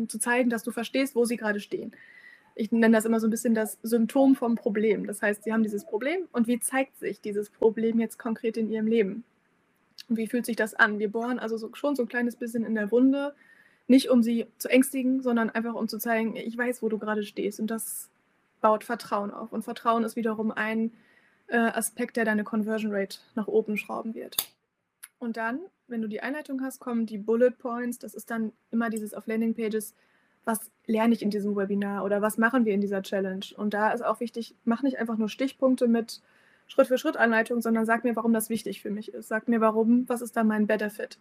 zu 0.07 0.19
zeigen, 0.19 0.49
dass 0.49 0.63
du 0.63 0.71
verstehst, 0.71 1.15
wo 1.15 1.25
sie 1.25 1.37
gerade 1.37 1.59
stehen. 1.59 1.93
Ich 2.55 2.71
nenne 2.71 2.95
das 2.95 3.05
immer 3.05 3.19
so 3.19 3.27
ein 3.27 3.31
bisschen 3.31 3.55
das 3.55 3.79
Symptom 3.81 4.35
vom 4.35 4.55
Problem. 4.55 5.07
Das 5.07 5.21
heißt, 5.21 5.43
sie 5.43 5.51
haben 5.51 5.63
dieses 5.63 5.85
Problem 5.85 6.27
und 6.31 6.47
wie 6.47 6.59
zeigt 6.59 6.97
sich 6.99 7.19
dieses 7.19 7.49
Problem 7.49 7.99
jetzt 7.99 8.19
konkret 8.19 8.57
in 8.57 8.69
ihrem 8.69 8.87
Leben? 8.87 9.23
Und 10.07 10.17
wie 10.17 10.27
fühlt 10.27 10.45
sich 10.45 10.55
das 10.55 10.73
an? 10.73 10.99
Wir 10.99 11.11
bohren 11.11 11.39
also 11.39 11.57
so, 11.57 11.73
schon 11.73 11.95
so 11.95 12.03
ein 12.03 12.09
kleines 12.09 12.35
bisschen 12.35 12.63
in 12.63 12.75
der 12.75 12.91
Wunde, 12.91 13.33
nicht 13.87 14.09
um 14.09 14.21
sie 14.21 14.45
zu 14.57 14.69
ängstigen, 14.69 15.21
sondern 15.21 15.49
einfach 15.49 15.73
um 15.73 15.87
zu 15.87 15.97
zeigen, 15.97 16.35
ich 16.35 16.57
weiß, 16.57 16.83
wo 16.83 16.89
du 16.89 16.99
gerade 16.99 17.23
stehst. 17.23 17.59
Und 17.59 17.67
das 17.67 18.09
baut 18.61 18.83
Vertrauen 18.83 19.31
auf. 19.31 19.51
Und 19.51 19.63
Vertrauen 19.63 20.03
ist 20.03 20.15
wiederum 20.15 20.51
ein 20.51 20.91
äh, 21.47 21.57
Aspekt, 21.57 22.17
der 22.17 22.25
deine 22.25 22.43
Conversion 22.43 22.93
Rate 22.93 23.19
nach 23.35 23.47
oben 23.47 23.77
schrauben 23.77 24.15
wird. 24.15 24.37
Und 25.19 25.37
dann, 25.37 25.59
wenn 25.87 26.01
du 26.01 26.07
die 26.07 26.21
Einleitung 26.21 26.61
hast, 26.61 26.79
kommen 26.79 27.05
die 27.05 27.17
Bullet 27.17 27.51
Points. 27.51 27.97
Das 27.99 28.13
ist 28.13 28.29
dann 28.29 28.51
immer 28.71 28.89
dieses 28.89 29.13
auf 29.13 29.27
Landing 29.27 29.55
Pages, 29.55 29.93
was 30.45 30.71
lerne 30.85 31.13
ich 31.13 31.21
in 31.21 31.29
diesem 31.29 31.55
Webinar 31.55 32.03
oder 32.03 32.21
was 32.21 32.37
machen 32.37 32.65
wir 32.65 32.73
in 32.73 32.81
dieser 32.81 33.01
Challenge. 33.01 33.45
Und 33.55 33.73
da 33.73 33.91
ist 33.91 34.03
auch 34.03 34.19
wichtig, 34.19 34.55
mach 34.65 34.83
nicht 34.83 34.99
einfach 34.99 35.17
nur 35.17 35.29
Stichpunkte 35.29 35.87
mit 35.87 36.21
Schritt 36.67 36.87
für 36.87 36.97
Schritt 36.97 37.17
Anleitung, 37.17 37.61
sondern 37.61 37.85
sag 37.85 38.03
mir, 38.03 38.15
warum 38.15 38.33
das 38.33 38.49
wichtig 38.49 38.81
für 38.81 38.89
mich 38.89 39.13
ist. 39.13 39.27
Sag 39.27 39.47
mir, 39.47 39.61
warum, 39.61 40.07
was 40.09 40.21
ist 40.21 40.35
da 40.35 40.43
mein 40.43 40.67
Benefit? 40.67 41.17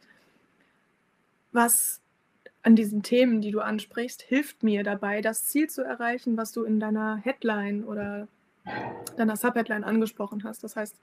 Was 1.52 2.00
an 2.62 2.76
diesen 2.76 3.02
Themen, 3.02 3.41
die 3.41 3.50
du 3.50 3.61
ansprichst, 3.61 4.23
hilft 4.23 4.62
mir 4.62 4.85
dabei, 4.85 5.21
das 5.21 5.45
Ziel 5.45 5.69
zu 5.69 5.83
erreichen, 5.83 6.37
was 6.37 6.52
du 6.52 6.64
in 6.64 6.81
deiner 6.81 7.17
Headline 7.17 7.85
oder 7.85 8.29
deiner 9.16 9.37
Subheadline 9.37 9.85
angesprochen 9.85 10.45
hast. 10.45 10.62
Das 10.64 10.76
heißt, 10.76 10.97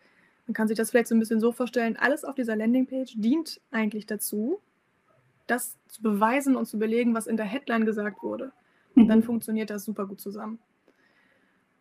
man 0.47 0.53
kann 0.53 0.67
sich 0.67 0.77
das 0.77 0.91
vielleicht 0.91 1.07
so 1.07 1.15
ein 1.15 1.19
bisschen 1.19 1.39
so 1.39 1.51
vorstellen, 1.51 1.97
alles 1.97 2.23
auf 2.23 2.35
dieser 2.35 2.55
Landingpage 2.55 3.13
dient 3.17 3.61
eigentlich 3.71 4.05
dazu, 4.05 4.59
das 5.47 5.77
zu 5.87 6.01
beweisen 6.01 6.55
und 6.55 6.65
zu 6.65 6.79
belegen, 6.79 7.13
was 7.13 7.27
in 7.27 7.37
der 7.37 7.45
Headline 7.45 7.85
gesagt 7.85 8.23
wurde. 8.23 8.51
Und 8.95 9.07
dann 9.07 9.19
mhm. 9.19 9.23
funktioniert 9.23 9.69
das 9.69 9.85
super 9.85 10.05
gut 10.05 10.19
zusammen. 10.19 10.59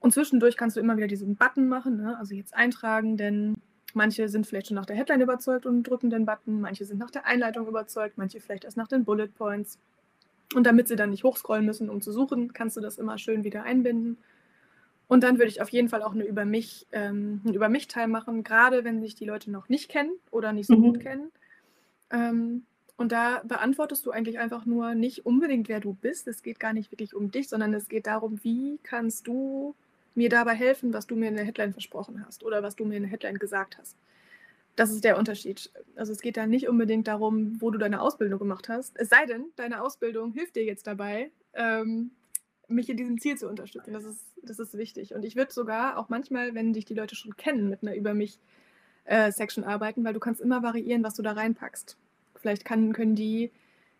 Und 0.00 0.12
zwischendurch 0.12 0.56
kannst 0.56 0.76
du 0.76 0.80
immer 0.80 0.96
wieder 0.96 1.08
diesen 1.08 1.36
Button 1.36 1.68
machen, 1.68 1.96
ne? 1.96 2.16
also 2.18 2.34
jetzt 2.34 2.54
eintragen, 2.54 3.16
denn 3.16 3.56
manche 3.94 4.28
sind 4.28 4.46
vielleicht 4.46 4.68
schon 4.68 4.76
nach 4.76 4.86
der 4.86 4.96
Headline 4.96 5.20
überzeugt 5.20 5.66
und 5.66 5.82
drücken 5.82 6.10
den 6.10 6.24
Button, 6.24 6.60
manche 6.60 6.84
sind 6.84 6.98
nach 6.98 7.10
der 7.10 7.26
Einleitung 7.26 7.66
überzeugt, 7.66 8.16
manche 8.16 8.40
vielleicht 8.40 8.64
erst 8.64 8.76
nach 8.76 8.88
den 8.88 9.04
Bullet 9.04 9.28
Points. 9.28 9.78
Und 10.54 10.66
damit 10.66 10.88
sie 10.88 10.96
dann 10.96 11.10
nicht 11.10 11.24
hochscrollen 11.24 11.66
müssen, 11.66 11.90
um 11.90 12.00
zu 12.00 12.12
suchen, 12.12 12.52
kannst 12.52 12.76
du 12.76 12.80
das 12.80 12.96
immer 12.96 13.18
schön 13.18 13.44
wieder 13.44 13.64
einbinden. 13.64 14.18
Und 15.08 15.22
dann 15.22 15.38
würde 15.38 15.48
ich 15.48 15.62
auf 15.62 15.70
jeden 15.70 15.88
Fall 15.88 16.02
auch 16.02 16.12
eine 16.12 16.24
über 16.24 16.44
mich, 16.44 16.86
ähm, 16.92 17.40
einen 17.44 17.54
über 17.54 17.68
mich 17.68 17.88
Teil 17.88 18.08
machen, 18.08 18.44
gerade 18.44 18.84
wenn 18.84 19.00
sich 19.00 19.14
die 19.14 19.24
Leute 19.24 19.50
noch 19.50 19.68
nicht 19.68 19.88
kennen 19.88 20.12
oder 20.30 20.52
nicht 20.52 20.66
so 20.66 20.76
mhm. 20.76 20.82
gut 20.82 21.00
kennen. 21.00 21.32
Ähm, 22.10 22.64
und 22.96 23.12
da 23.12 23.42
beantwortest 23.44 24.04
du 24.04 24.10
eigentlich 24.10 24.38
einfach 24.38 24.66
nur 24.66 24.94
nicht 24.94 25.24
unbedingt, 25.24 25.68
wer 25.68 25.80
du 25.80 25.94
bist. 25.94 26.28
Es 26.28 26.42
geht 26.42 26.60
gar 26.60 26.72
nicht 26.72 26.90
wirklich 26.92 27.14
um 27.14 27.30
dich, 27.30 27.48
sondern 27.48 27.72
es 27.72 27.88
geht 27.88 28.06
darum, 28.06 28.38
wie 28.42 28.78
kannst 28.82 29.26
du 29.26 29.74
mir 30.14 30.28
dabei 30.28 30.54
helfen, 30.54 30.92
was 30.92 31.06
du 31.06 31.16
mir 31.16 31.28
in 31.28 31.36
der 31.36 31.44
Headline 31.44 31.72
versprochen 31.72 32.24
hast 32.26 32.44
oder 32.44 32.62
was 32.62 32.76
du 32.76 32.84
mir 32.84 32.96
in 32.96 33.04
der 33.04 33.12
Headline 33.12 33.38
gesagt 33.38 33.78
hast. 33.78 33.96
Das 34.74 34.90
ist 34.90 35.04
der 35.04 35.16
Unterschied. 35.16 35.70
Also 35.96 36.12
es 36.12 36.20
geht 36.20 36.36
da 36.36 36.46
nicht 36.46 36.68
unbedingt 36.68 37.08
darum, 37.08 37.60
wo 37.60 37.70
du 37.70 37.78
deine 37.78 38.00
Ausbildung 38.00 38.40
gemacht 38.40 38.68
hast. 38.68 38.98
Es 38.98 39.08
sei 39.08 39.26
denn, 39.26 39.46
deine 39.56 39.82
Ausbildung 39.82 40.32
hilft 40.32 40.56
dir 40.56 40.64
jetzt 40.64 40.86
dabei, 40.86 41.30
ähm, 41.54 42.10
mich 42.68 42.88
in 42.88 42.96
diesem 42.96 43.18
Ziel 43.20 43.36
zu 43.36 43.48
unterstützen. 43.48 43.92
Das 43.92 44.04
ist, 44.04 44.20
das 44.42 44.58
ist 44.58 44.76
wichtig. 44.76 45.14
Und 45.14 45.24
ich 45.24 45.36
würde 45.36 45.52
sogar 45.52 45.98
auch 45.98 46.08
manchmal, 46.08 46.54
wenn 46.54 46.72
dich 46.72 46.84
die 46.84 46.94
Leute 46.94 47.14
schon 47.14 47.36
kennen, 47.36 47.68
mit 47.68 47.82
einer 47.82 47.94
Über 47.94 48.14
mich 48.14 48.38
äh, 49.04 49.32
Section 49.32 49.64
arbeiten, 49.64 50.04
weil 50.04 50.12
du 50.12 50.20
kannst 50.20 50.40
immer 50.40 50.62
variieren, 50.62 51.02
was 51.02 51.14
du 51.14 51.22
da 51.22 51.32
reinpackst. 51.32 51.96
Vielleicht 52.36 52.64
kann, 52.64 52.92
können 52.92 53.14
die, 53.14 53.50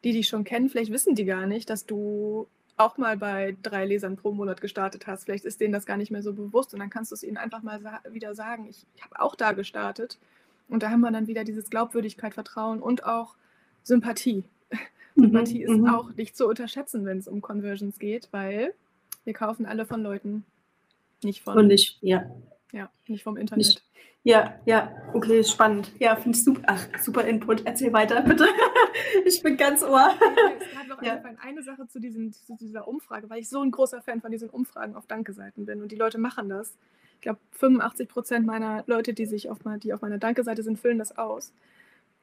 die 0.05 0.13
dich 0.13 0.29
schon 0.29 0.45
kennen, 0.45 0.69
vielleicht 0.69 0.93
wissen 0.93 1.15
die 1.15 1.25
gar 1.25 1.47
nicht, 1.47 1.71
dass 1.71 1.87
du 1.87 2.47
auch 2.77 2.97
mal 2.97 3.17
bei 3.17 3.57
drei 3.63 3.85
Lesern 3.85 4.17
pro 4.17 4.33
Monat 4.33 4.61
gestartet 4.61 5.07
hast. 5.07 5.25
Vielleicht 5.25 5.45
ist 5.45 5.61
denen 5.61 5.73
das 5.73 5.87
gar 5.87 5.97
nicht 5.97 6.13
mehr 6.13 6.23
so 6.23 6.33
bewusst 6.33 6.73
und 6.73 6.81
dann 6.81 6.91
kannst 6.91 7.11
du 7.11 7.15
es 7.15 7.25
ihnen 7.25 7.37
einfach 7.37 7.63
mal 7.63 7.81
sa 7.81 8.01
wieder 8.11 8.35
sagen. 8.35 8.69
Ich, 8.69 8.87
ich 8.95 9.03
habe 9.03 9.21
auch 9.21 9.35
da 9.35 9.53
gestartet. 9.53 10.19
Und 10.69 10.83
da 10.83 10.91
haben 10.91 11.01
wir 11.01 11.11
dann 11.11 11.27
wieder 11.27 11.45
dieses 11.45 11.71
Glaubwürdigkeit, 11.71 12.35
Vertrauen 12.35 12.81
und 12.81 13.05
auch 13.05 13.37
Sympathie. 13.83 14.45
Mhm, 15.19 15.25
Sympathie 15.25 15.63
ist 15.63 15.71
mhm. 15.71 15.89
auch 15.89 16.15
nicht 16.15 16.37
zu 16.37 16.47
unterschätzen, 16.47 17.05
wenn 17.05 17.19
es 17.19 17.29
um 17.29 17.41
Conversions 17.41 17.99
geht, 17.99 18.29
weil 18.31 18.73
wir 19.25 19.33
kaufen 19.35 19.67
alle 19.67 19.85
von 19.85 20.03
Leuten, 20.03 20.45
nicht 21.23 21.43
von. 21.43 21.59
Und 21.59 21.67
nicht, 21.67 21.99
ja. 22.01 22.31
Ja, 22.73 22.91
nicht 23.07 23.25
vom 23.25 23.37
Internet. 23.37 23.67
Nicht, 23.67 23.83
ja, 24.23 24.55
ja, 24.65 24.93
okay, 25.15 25.43
spannend. 25.43 25.91
Ja, 25.99 26.15
finde 26.15 26.37
ich 26.37 26.45
super. 26.45 26.63
Ach, 26.67 26.87
super 27.01 27.25
Input. 27.25 27.65
Erzähl 27.65 27.93
weiter, 27.93 28.23
bitte. 28.23 28.47
ich 29.25 29.43
bin 29.43 29.57
ganz 29.57 29.83
ohr. 29.83 30.11
Es 30.61 30.73
gab 30.73 30.89
noch 30.89 31.03
ja. 31.07 31.21
eine 31.43 31.63
Sache 31.63 31.89
zu, 31.89 31.99
diesen, 31.99 32.33
zu 32.33 32.55
dieser 32.57 32.87
Umfrage, 32.87 33.31
weil 33.31 33.41
ich 33.41 33.49
so 33.49 33.61
ein 33.63 33.71
großer 33.71 34.03
Fan 34.03 34.21
von 34.21 34.31
diesen 34.31 34.51
Umfragen 34.51 34.97
auf 34.97 35.07
Danke-Seiten 35.07 35.67
bin 35.67 35.83
und 35.83 35.91
die 35.91 35.97
Leute 35.97 36.19
machen 36.19 36.49
das. 36.49 36.77
Ich 37.15 37.23
glaube, 37.23 37.41
85 37.53 38.09
Prozent 38.09 38.47
meiner 38.47 38.85
Leute, 38.87 39.15
die 39.15 39.27
sich 39.27 39.51
auf, 39.51 39.59
die 39.83 39.93
auf 39.93 40.03
meiner 40.03 40.19
Danke-Seite 40.19 40.63
sind, 40.63 40.79
füllen 40.79 40.99
das 40.99 41.17
aus. 41.19 41.53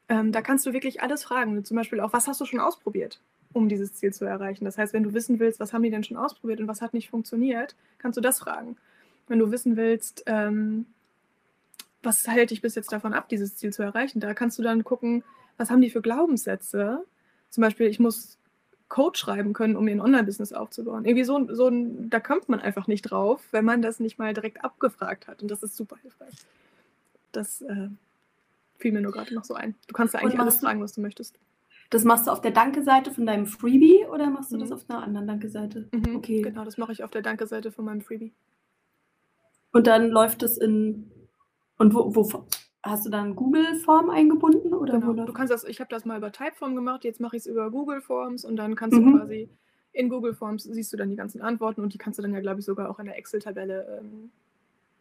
Ähm, 0.08 0.32
da 0.32 0.41
kannst 0.41 0.65
du 0.65 0.74
wirklich 0.74 1.02
alles 1.02 1.24
fragen. 1.24 1.63
Zum 1.65 1.78
Beispiel 1.78 2.00
auch, 2.00 2.13
was 2.13 2.28
hast 2.28 2.39
du 2.41 2.46
schon 2.46 2.60
ausprobiert, 2.60 3.20
um 3.54 3.70
dieses 3.70 3.94
Ziel 3.96 4.13
zu 4.13 4.26
erreichen? 4.26 4.65
Das 4.65 4.78
heißt, 4.78 4.94
wenn 4.94 5.04
du 5.04 5.13
wissen 5.13 5.39
willst, 5.39 5.60
was 5.60 5.74
haben 5.74 5.84
die 5.84 5.89
denn 5.89 6.04
schon 6.04 6.18
ausprobiert 6.18 6.60
und 6.60 6.68
was 6.68 6.82
hat 6.82 6.94
nicht 6.94 7.10
funktioniert, 7.10 7.76
kannst 7.98 8.18
du 8.18 8.22
das 8.22 8.39
fragen. 8.39 8.78
Wenn 9.28 9.39
du 9.39 9.52
wissen 9.52 9.76
willst, 9.78 10.24
ähm, 10.28 10.86
was 12.04 12.28
hält 12.28 12.52
dich 12.52 12.62
bis 12.62 12.76
jetzt 12.76 12.91
davon 12.91 13.13
ab, 13.13 13.30
dieses 13.30 13.56
Ziel 13.56 13.74
zu 13.74 13.82
erreichen? 13.82 14.20
Da 14.20 14.34
kannst 14.36 14.60
du 14.60 14.63
dann 14.63 14.84
gucken, 14.84 15.24
was 15.58 15.70
haben 15.70 15.82
die 15.82 15.89
für 15.89 16.02
Glaubenssätze? 16.02 17.04
Zum 17.50 17.62
Beispiel, 17.62 17.88
ich 17.88 18.00
muss 18.00 18.38
Code 18.89 19.18
schreiben 19.18 19.54
können, 19.54 19.76
um 19.76 19.88
ein 19.88 20.00
Online-Business 20.00 20.54
aufzubauen. 20.54 21.06
Irgendwie 21.06 21.24
so, 21.24 21.54
so 21.54 21.68
ein, 21.68 22.10
da 22.10 22.20
kommt 22.20 22.50
man 22.50 22.60
einfach 22.60 22.88
nicht 22.88 23.02
drauf, 23.02 23.41
wenn 23.52 23.65
man 23.65 23.82
das 23.82 24.00
nicht 24.00 24.20
mal 24.20 24.34
direkt 24.34 24.63
abgefragt 24.63 25.28
hat. 25.28 25.41
Und 25.41 25.50
das 25.50 25.63
ist 25.63 25.76
super 25.76 25.98
hilfreich. 26.02 26.36
Das 27.32 27.62
äh, 27.62 27.89
fiel 28.78 28.92
mir 28.92 29.02
nur 29.02 29.12
gerade 29.12 29.34
noch 29.34 29.44
so 29.44 29.54
ein. 29.54 29.76
Du 29.88 29.94
kannst 29.94 30.14
da 30.14 30.20
eigentlich 30.20 30.40
alles 30.40 30.58
fragen, 30.58 30.82
was 30.82 30.94
du 30.94 31.02
möchtest. 31.02 31.40
Das 31.90 32.04
machst 32.04 32.28
du 32.28 32.32
auf 32.32 32.42
der 32.42 32.52
Danke-Seite 32.52 33.12
von 33.12 33.26
deinem 33.26 33.46
Freebie 33.46 34.06
oder 34.12 34.30
machst 34.30 34.52
du 34.52 34.56
mhm. 34.56 34.62
das 34.62 34.72
auf 34.72 34.90
einer 34.90 35.04
anderen 35.04 35.28
Danke-Seite? 35.28 35.88
Mhm, 35.92 36.16
okay. 36.16 36.42
Genau, 36.42 36.66
das 36.66 36.78
mache 36.78 36.92
ich 36.92 37.04
auf 37.04 37.12
der 37.12 37.22
Danke-Seite 37.22 37.72
von 37.72 37.86
meinem 37.86 38.02
Freebie. 38.02 38.34
Und 39.72 39.88
dann 39.88 40.10
läuft 40.10 40.42
es 40.42 40.58
in 40.58 41.12
und 41.78 41.94
wo, 41.94 42.16
wo 42.16 42.46
hast 42.82 43.06
du 43.06 43.10
dann 43.10 43.36
Google 43.36 43.76
Form 43.76 44.10
eingebunden 44.10 44.74
oder 44.74 45.00
genau. 45.00 45.26
du 45.26 45.34
kannst 45.34 45.52
das 45.52 45.64
ich 45.64 45.80
habe 45.80 45.90
das 45.90 46.06
mal 46.06 46.18
über 46.18 46.32
Typeform 46.32 46.76
gemacht, 46.76 47.04
jetzt 47.04 47.20
mache 47.20 47.36
ich 47.36 47.42
es 47.42 47.48
über 47.48 47.70
Google 47.72 48.02
Forms 48.02 48.46
und 48.46 48.56
dann 48.56 48.76
kannst 48.76 48.98
mhm. 48.98 49.12
du 49.12 49.20
quasi 49.20 49.50
in 49.92 50.10
Google 50.10 50.34
Forms 50.34 50.64
siehst 50.64 50.94
du 50.94 50.98
dann 50.98 51.10
die 51.10 51.16
ganzen 51.16 51.42
Antworten 51.42 51.82
und 51.82 51.94
die 51.94 51.98
kannst 51.98 52.20
du 52.20 52.24
dann 52.24 52.34
ja 52.34 52.40
glaube 52.40 52.60
ich 52.60 52.66
sogar 52.66 52.90
auch 52.90 53.00
in 53.00 53.08
der 53.08 53.18
Excel 53.18 53.42
Tabelle 53.42 54.00
ähm, 54.00 54.32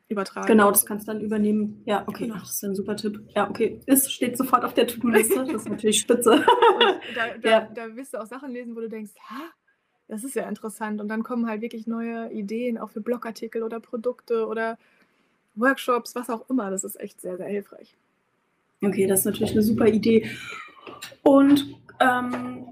übertragen. 0.08 0.46
Genau, 0.46 0.70
das 0.70 0.84
kannst 0.86 1.08
du 1.08 1.12
dann 1.12 1.20
übernehmen. 1.20 1.82
Ja, 1.86 2.04
okay, 2.06 2.24
genau. 2.24 2.36
Ach, 2.36 2.42
das 2.42 2.52
ist 2.52 2.64
ein 2.64 2.74
super 2.74 2.96
Tipp. 2.96 3.20
Ja, 3.34 3.48
okay, 3.48 3.80
es 3.86 4.10
steht 4.12 4.36
sofort 4.36 4.64
auf 4.64 4.74
der 4.74 4.86
To-Do-Liste. 4.86 5.44
Das 5.44 5.62
ist 5.62 5.68
natürlich 5.68 6.00
spitze. 6.00 6.44
da, 7.14 7.36
da, 7.42 7.50
ja. 7.50 7.60
da 7.74 7.96
wirst 7.96 8.14
du 8.14 8.20
auch 8.20 8.26
Sachen 8.26 8.50
lesen, 8.50 8.76
wo 8.76 8.80
du 8.80 8.88
denkst, 8.88 9.12
ha, 9.30 9.50
das 10.08 10.24
ist 10.24 10.34
ja 10.34 10.48
interessant. 10.48 11.00
Und 11.00 11.08
dann 11.08 11.22
kommen 11.22 11.48
halt 11.48 11.62
wirklich 11.62 11.86
neue 11.86 12.30
Ideen, 12.32 12.78
auch 12.78 12.90
für 12.90 13.00
Blogartikel 13.00 13.62
oder 13.62 13.80
Produkte 13.80 14.46
oder 14.46 14.78
Workshops, 15.54 16.14
was 16.14 16.28
auch 16.28 16.48
immer. 16.50 16.70
Das 16.70 16.84
ist 16.84 17.00
echt 17.00 17.20
sehr, 17.20 17.36
sehr 17.36 17.48
hilfreich. 17.48 17.96
Okay, 18.82 19.06
das 19.06 19.20
ist 19.20 19.26
natürlich 19.26 19.52
eine 19.52 19.62
super 19.62 19.86
Idee. 19.86 20.28
Und 21.22 21.76
ähm, 22.00 22.66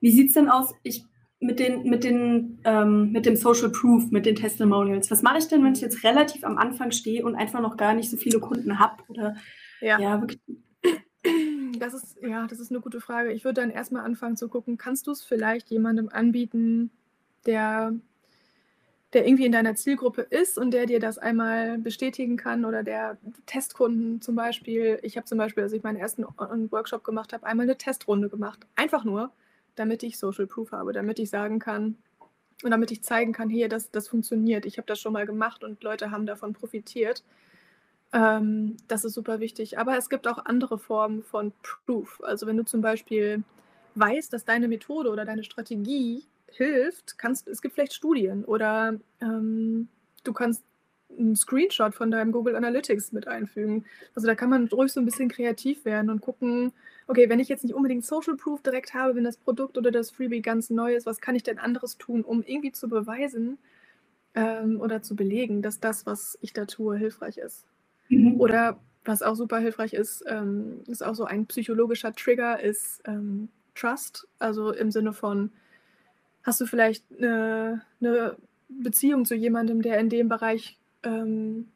wie 0.00 0.12
sieht 0.12 0.28
es 0.28 0.34
denn 0.34 0.48
aus? 0.48 0.74
Ich 0.82 1.04
mit, 1.40 1.60
den, 1.60 1.84
mit, 1.84 2.04
den, 2.04 2.58
ähm, 2.64 3.12
mit 3.12 3.26
dem 3.26 3.36
Social 3.36 3.70
Proof, 3.70 4.10
mit 4.10 4.26
den 4.26 4.36
Testimonials. 4.36 5.10
Was 5.10 5.22
mache 5.22 5.38
ich 5.38 5.48
denn, 5.48 5.62
wenn 5.64 5.74
ich 5.74 5.80
jetzt 5.80 6.02
relativ 6.04 6.44
am 6.44 6.58
Anfang 6.58 6.90
stehe 6.90 7.24
und 7.24 7.36
einfach 7.36 7.60
noch 7.60 7.76
gar 7.76 7.94
nicht 7.94 8.10
so 8.10 8.16
viele 8.16 8.40
Kunden 8.40 8.78
habe? 8.78 9.02
Oder 9.08 9.36
ja, 9.80 10.00
ja 10.00 10.20
wirklich. 10.20 10.40
Das 11.78 11.94
ist, 11.94 12.16
ja, 12.22 12.46
das 12.46 12.58
ist 12.58 12.70
eine 12.70 12.80
gute 12.80 13.00
Frage. 13.00 13.32
Ich 13.32 13.44
würde 13.44 13.60
dann 13.60 13.70
erstmal 13.70 14.04
anfangen 14.04 14.36
zu 14.36 14.48
gucken, 14.48 14.78
kannst 14.78 15.06
du 15.06 15.12
es 15.12 15.22
vielleicht 15.22 15.70
jemandem 15.70 16.08
anbieten, 16.08 16.90
der 17.46 17.92
der 19.12 19.26
irgendwie 19.26 19.46
in 19.46 19.52
deiner 19.52 19.74
Zielgruppe 19.74 20.22
ist 20.22 20.58
und 20.58 20.70
der 20.70 20.86
dir 20.86 21.00
das 21.00 21.16
einmal 21.16 21.78
bestätigen 21.78 22.36
kann 22.36 22.64
oder 22.64 22.82
der 22.82 23.16
Testkunden 23.46 24.20
zum 24.20 24.34
Beispiel. 24.34 24.98
Ich 25.02 25.16
habe 25.16 25.24
zum 25.24 25.38
Beispiel, 25.38 25.62
als 25.62 25.72
ich 25.72 25.82
meinen 25.82 25.96
ersten 25.96 26.24
Workshop 26.70 27.04
gemacht 27.04 27.32
habe, 27.32 27.46
einmal 27.46 27.64
eine 27.64 27.78
Testrunde 27.78 28.28
gemacht. 28.28 28.66
Einfach 28.76 29.04
nur, 29.04 29.30
damit 29.78 30.02
ich 30.02 30.18
Social 30.18 30.46
Proof 30.46 30.72
habe, 30.72 30.92
damit 30.92 31.18
ich 31.18 31.30
sagen 31.30 31.58
kann 31.58 31.96
und 32.62 32.70
damit 32.70 32.90
ich 32.90 33.02
zeigen 33.02 33.32
kann, 33.32 33.48
hier, 33.48 33.68
das, 33.68 33.90
das 33.90 34.08
funktioniert. 34.08 34.66
Ich 34.66 34.78
habe 34.78 34.86
das 34.86 35.00
schon 35.00 35.12
mal 35.12 35.26
gemacht 35.26 35.62
und 35.62 35.82
Leute 35.82 36.10
haben 36.10 36.26
davon 36.26 36.52
profitiert. 36.52 37.22
Ähm, 38.12 38.76
das 38.88 39.04
ist 39.04 39.14
super 39.14 39.40
wichtig. 39.40 39.78
Aber 39.78 39.96
es 39.96 40.08
gibt 40.08 40.26
auch 40.26 40.44
andere 40.44 40.78
Formen 40.78 41.22
von 41.22 41.52
Proof. 41.62 42.20
Also 42.24 42.46
wenn 42.46 42.56
du 42.56 42.64
zum 42.64 42.80
Beispiel 42.80 43.44
weißt, 43.94 44.32
dass 44.32 44.44
deine 44.44 44.68
Methode 44.68 45.10
oder 45.10 45.24
deine 45.24 45.44
Strategie 45.44 46.24
hilft, 46.50 47.18
kannst 47.18 47.46
es 47.46 47.62
gibt 47.62 47.74
vielleicht 47.74 47.92
Studien 47.92 48.44
oder 48.44 48.98
ähm, 49.20 49.88
du 50.24 50.32
kannst 50.32 50.62
einen 51.16 51.36
Screenshot 51.36 51.94
von 51.94 52.10
deinem 52.10 52.32
Google 52.32 52.56
Analytics 52.56 53.12
mit 53.12 53.26
einfügen. 53.26 53.84
Also 54.14 54.26
da 54.26 54.34
kann 54.34 54.50
man 54.50 54.68
ruhig 54.68 54.92
so 54.92 55.00
ein 55.00 55.04
bisschen 55.04 55.28
kreativ 55.28 55.84
werden 55.84 56.10
und 56.10 56.20
gucken, 56.20 56.72
okay, 57.06 57.28
wenn 57.28 57.40
ich 57.40 57.48
jetzt 57.48 57.64
nicht 57.64 57.74
unbedingt 57.74 58.04
Social 58.04 58.36
Proof 58.36 58.62
direkt 58.62 58.94
habe, 58.94 59.14
wenn 59.14 59.24
das 59.24 59.36
Produkt 59.36 59.78
oder 59.78 59.90
das 59.90 60.10
Freebie 60.10 60.42
ganz 60.42 60.70
neu 60.70 60.94
ist, 60.94 61.06
was 61.06 61.20
kann 61.20 61.34
ich 61.34 61.42
denn 61.42 61.58
anderes 61.58 61.98
tun, 61.98 62.22
um 62.22 62.42
irgendwie 62.42 62.72
zu 62.72 62.88
beweisen 62.88 63.58
ähm, 64.34 64.80
oder 64.80 65.02
zu 65.02 65.16
belegen, 65.16 65.62
dass 65.62 65.80
das, 65.80 66.06
was 66.06 66.38
ich 66.42 66.52
da 66.52 66.66
tue, 66.66 66.96
hilfreich 66.96 67.38
ist. 67.38 67.66
Mhm. 68.08 68.40
Oder 68.40 68.78
was 69.04 69.22
auch 69.22 69.34
super 69.34 69.58
hilfreich 69.58 69.94
ist, 69.94 70.24
ähm, 70.28 70.82
ist 70.86 71.04
auch 71.04 71.14
so 71.14 71.24
ein 71.24 71.46
psychologischer 71.46 72.14
Trigger, 72.14 72.60
ist 72.60 73.00
ähm, 73.06 73.48
Trust. 73.74 74.28
Also 74.38 74.72
im 74.72 74.90
Sinne 74.90 75.12
von, 75.12 75.50
hast 76.42 76.60
du 76.60 76.66
vielleicht 76.66 77.04
eine, 77.16 77.82
eine 78.00 78.36
Beziehung 78.68 79.24
zu 79.24 79.34
jemandem, 79.34 79.82
der 79.82 79.98
in 79.98 80.10
dem 80.10 80.28
Bereich 80.28 80.77
ähm, 81.02 81.68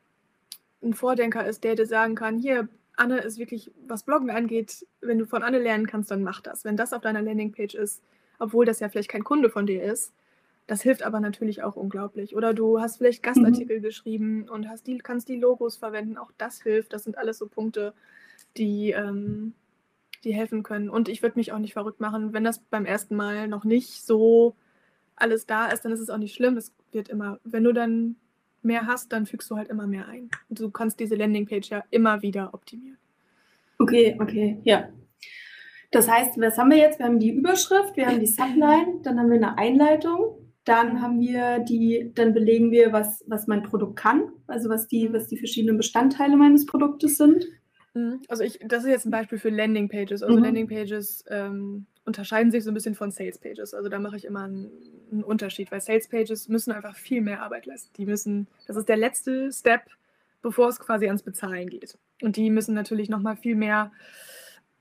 ein 0.82 0.94
Vordenker 0.94 1.46
ist, 1.46 1.64
der 1.64 1.76
dir 1.76 1.86
sagen 1.86 2.14
kann, 2.14 2.38
hier, 2.38 2.68
Anne 2.96 3.18
ist 3.18 3.38
wirklich, 3.38 3.72
was 3.86 4.02
Bloggen 4.02 4.30
angeht, 4.30 4.86
wenn 5.00 5.18
du 5.18 5.26
von 5.26 5.42
Anne 5.42 5.58
lernen 5.58 5.86
kannst, 5.86 6.10
dann 6.10 6.22
mach 6.22 6.40
das. 6.40 6.64
Wenn 6.64 6.76
das 6.76 6.92
auf 6.92 7.02
deiner 7.02 7.22
Landingpage 7.22 7.74
ist, 7.74 8.02
obwohl 8.38 8.66
das 8.66 8.80
ja 8.80 8.88
vielleicht 8.88 9.10
kein 9.10 9.24
Kunde 9.24 9.50
von 9.50 9.66
dir 9.66 9.82
ist, 9.82 10.12
das 10.66 10.82
hilft 10.82 11.02
aber 11.02 11.20
natürlich 11.20 11.62
auch 11.62 11.76
unglaublich. 11.76 12.36
Oder 12.36 12.54
du 12.54 12.80
hast 12.80 12.98
vielleicht 12.98 13.22
Gastartikel 13.22 13.78
mhm. 13.78 13.82
geschrieben 13.82 14.48
und 14.48 14.68
hast 14.68 14.86
die, 14.86 14.98
kannst 14.98 15.28
die 15.28 15.38
Logos 15.38 15.76
verwenden, 15.76 16.16
auch 16.16 16.30
das 16.38 16.62
hilft. 16.62 16.92
Das 16.92 17.04
sind 17.04 17.18
alles 17.18 17.38
so 17.38 17.48
Punkte, 17.48 17.94
die, 18.56 18.90
ähm, 18.90 19.54
die 20.24 20.34
helfen 20.34 20.62
können. 20.62 20.88
Und 20.88 21.08
ich 21.08 21.22
würde 21.22 21.38
mich 21.38 21.52
auch 21.52 21.58
nicht 21.58 21.72
verrückt 21.72 22.00
machen, 22.00 22.32
wenn 22.32 22.44
das 22.44 22.60
beim 22.60 22.86
ersten 22.86 23.16
Mal 23.16 23.48
noch 23.48 23.64
nicht 23.64 24.04
so 24.04 24.54
alles 25.16 25.46
da 25.46 25.66
ist, 25.66 25.84
dann 25.84 25.92
ist 25.92 26.00
es 26.00 26.10
auch 26.10 26.18
nicht 26.18 26.34
schlimm. 26.34 26.56
Es 26.56 26.72
wird 26.92 27.08
immer, 27.08 27.38
wenn 27.44 27.64
du 27.64 27.72
dann 27.72 28.16
mehr 28.64 28.86
hast, 28.86 29.12
dann 29.12 29.26
fügst 29.26 29.50
du 29.50 29.56
halt 29.56 29.68
immer 29.68 29.86
mehr 29.86 30.08
ein. 30.08 30.30
Und 30.48 30.60
du 30.60 30.70
kannst 30.70 31.00
diese 31.00 31.14
Landingpage 31.14 31.70
ja 31.70 31.82
immer 31.90 32.22
wieder 32.22 32.54
optimieren. 32.54 32.98
Okay, 33.78 34.16
okay, 34.20 34.58
ja. 34.64 34.88
Das 35.90 36.08
heißt, 36.08 36.40
was 36.40 36.56
haben 36.56 36.70
wir 36.70 36.78
jetzt? 36.78 36.98
Wir 36.98 37.06
haben 37.06 37.18
die 37.18 37.30
Überschrift, 37.30 37.96
wir 37.96 38.06
haben 38.06 38.20
die 38.20 38.26
Subline, 38.26 39.00
dann 39.02 39.18
haben 39.18 39.28
wir 39.28 39.36
eine 39.36 39.58
Einleitung, 39.58 40.38
dann 40.64 41.02
haben 41.02 41.20
wir 41.20 41.58
die, 41.58 42.10
dann 42.14 42.32
belegen 42.32 42.70
wir, 42.70 42.92
was, 42.92 43.24
was 43.26 43.46
mein 43.46 43.62
Produkt 43.62 43.96
kann, 43.96 44.32
also 44.46 44.70
was 44.70 44.88
die, 44.88 45.12
was 45.12 45.28
die 45.28 45.36
verschiedenen 45.36 45.76
Bestandteile 45.76 46.36
meines 46.36 46.64
Produktes 46.64 47.18
sind. 47.18 47.44
Mhm. 47.94 48.22
Also 48.28 48.42
ich, 48.42 48.58
das 48.66 48.84
ist 48.84 48.90
jetzt 48.90 49.06
ein 49.06 49.10
Beispiel 49.10 49.38
für 49.38 49.50
Landingpages. 49.50 50.22
Also 50.22 50.36
mhm. 50.36 50.44
Landingpages 50.44 51.24
ähm, 51.28 51.86
unterscheiden 52.04 52.50
sich 52.50 52.64
so 52.64 52.70
ein 52.70 52.74
bisschen 52.74 52.94
von 52.94 53.10
Salespages. 53.10 53.74
Also 53.74 53.88
da 53.88 53.98
mache 53.98 54.16
ich 54.16 54.24
immer 54.24 54.44
einen, 54.44 54.70
einen, 55.10 55.24
Unterschied, 55.24 55.70
weil 55.70 55.80
Salespages 55.80 56.48
müssen 56.48 56.72
einfach 56.72 56.96
viel 56.96 57.20
mehr 57.20 57.42
Arbeit 57.42 57.66
leisten. 57.66 57.92
Die 57.96 58.06
müssen, 58.06 58.48
das 58.66 58.76
ist 58.76 58.88
der 58.88 58.96
letzte 58.96 59.52
Step, 59.52 59.82
bevor 60.40 60.68
es 60.68 60.80
quasi 60.80 61.06
ans 61.06 61.22
Bezahlen 61.22 61.68
geht. 61.68 61.96
Und 62.22 62.36
die 62.36 62.50
müssen 62.50 62.74
natürlich 62.74 63.08
nochmal 63.08 63.36
viel 63.36 63.54
mehr 63.54 63.92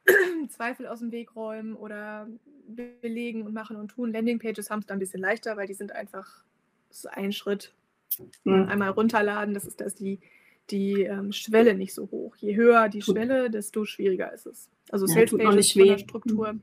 Zweifel 0.50 0.88
aus 0.88 1.00
dem 1.00 1.12
Weg 1.12 1.36
räumen 1.36 1.76
oder 1.76 2.28
belegen 2.68 3.44
und 3.44 3.54
machen 3.54 3.76
und 3.76 3.90
tun. 3.90 4.12
Landingpages 4.12 4.70
haben 4.70 4.80
es 4.80 4.88
da 4.88 4.94
ein 4.94 5.00
bisschen 5.00 5.22
leichter, 5.22 5.58
weil 5.58 5.68
die 5.68 5.74
sind 5.74 5.92
einfach 5.92 6.44
so 6.90 7.10
ein 7.10 7.34
Schritt. 7.34 7.74
Mhm. 8.44 8.68
Einmal 8.68 8.90
runterladen, 8.90 9.54
das 9.54 9.66
ist, 9.66 9.80
dass 9.80 9.96
die 9.96 10.20
die 10.70 11.04
ähm, 11.04 11.32
Schwelle 11.32 11.76
nicht 11.76 11.94
so 11.94 12.10
hoch. 12.12 12.36
Je 12.38 12.56
höher 12.56 12.90
die 12.90 13.02
Schwelle, 13.02 13.50
desto 13.50 13.86
schwieriger 13.86 14.32
ist 14.32 14.46
es. 14.46 14.70
Also 14.90 15.06
ja, 15.06 15.14
Sales 15.14 15.32
Pages 15.32 15.72
von 15.74 15.86
der 15.88 15.98
Struktur, 15.98 16.54
mhm. 16.54 16.62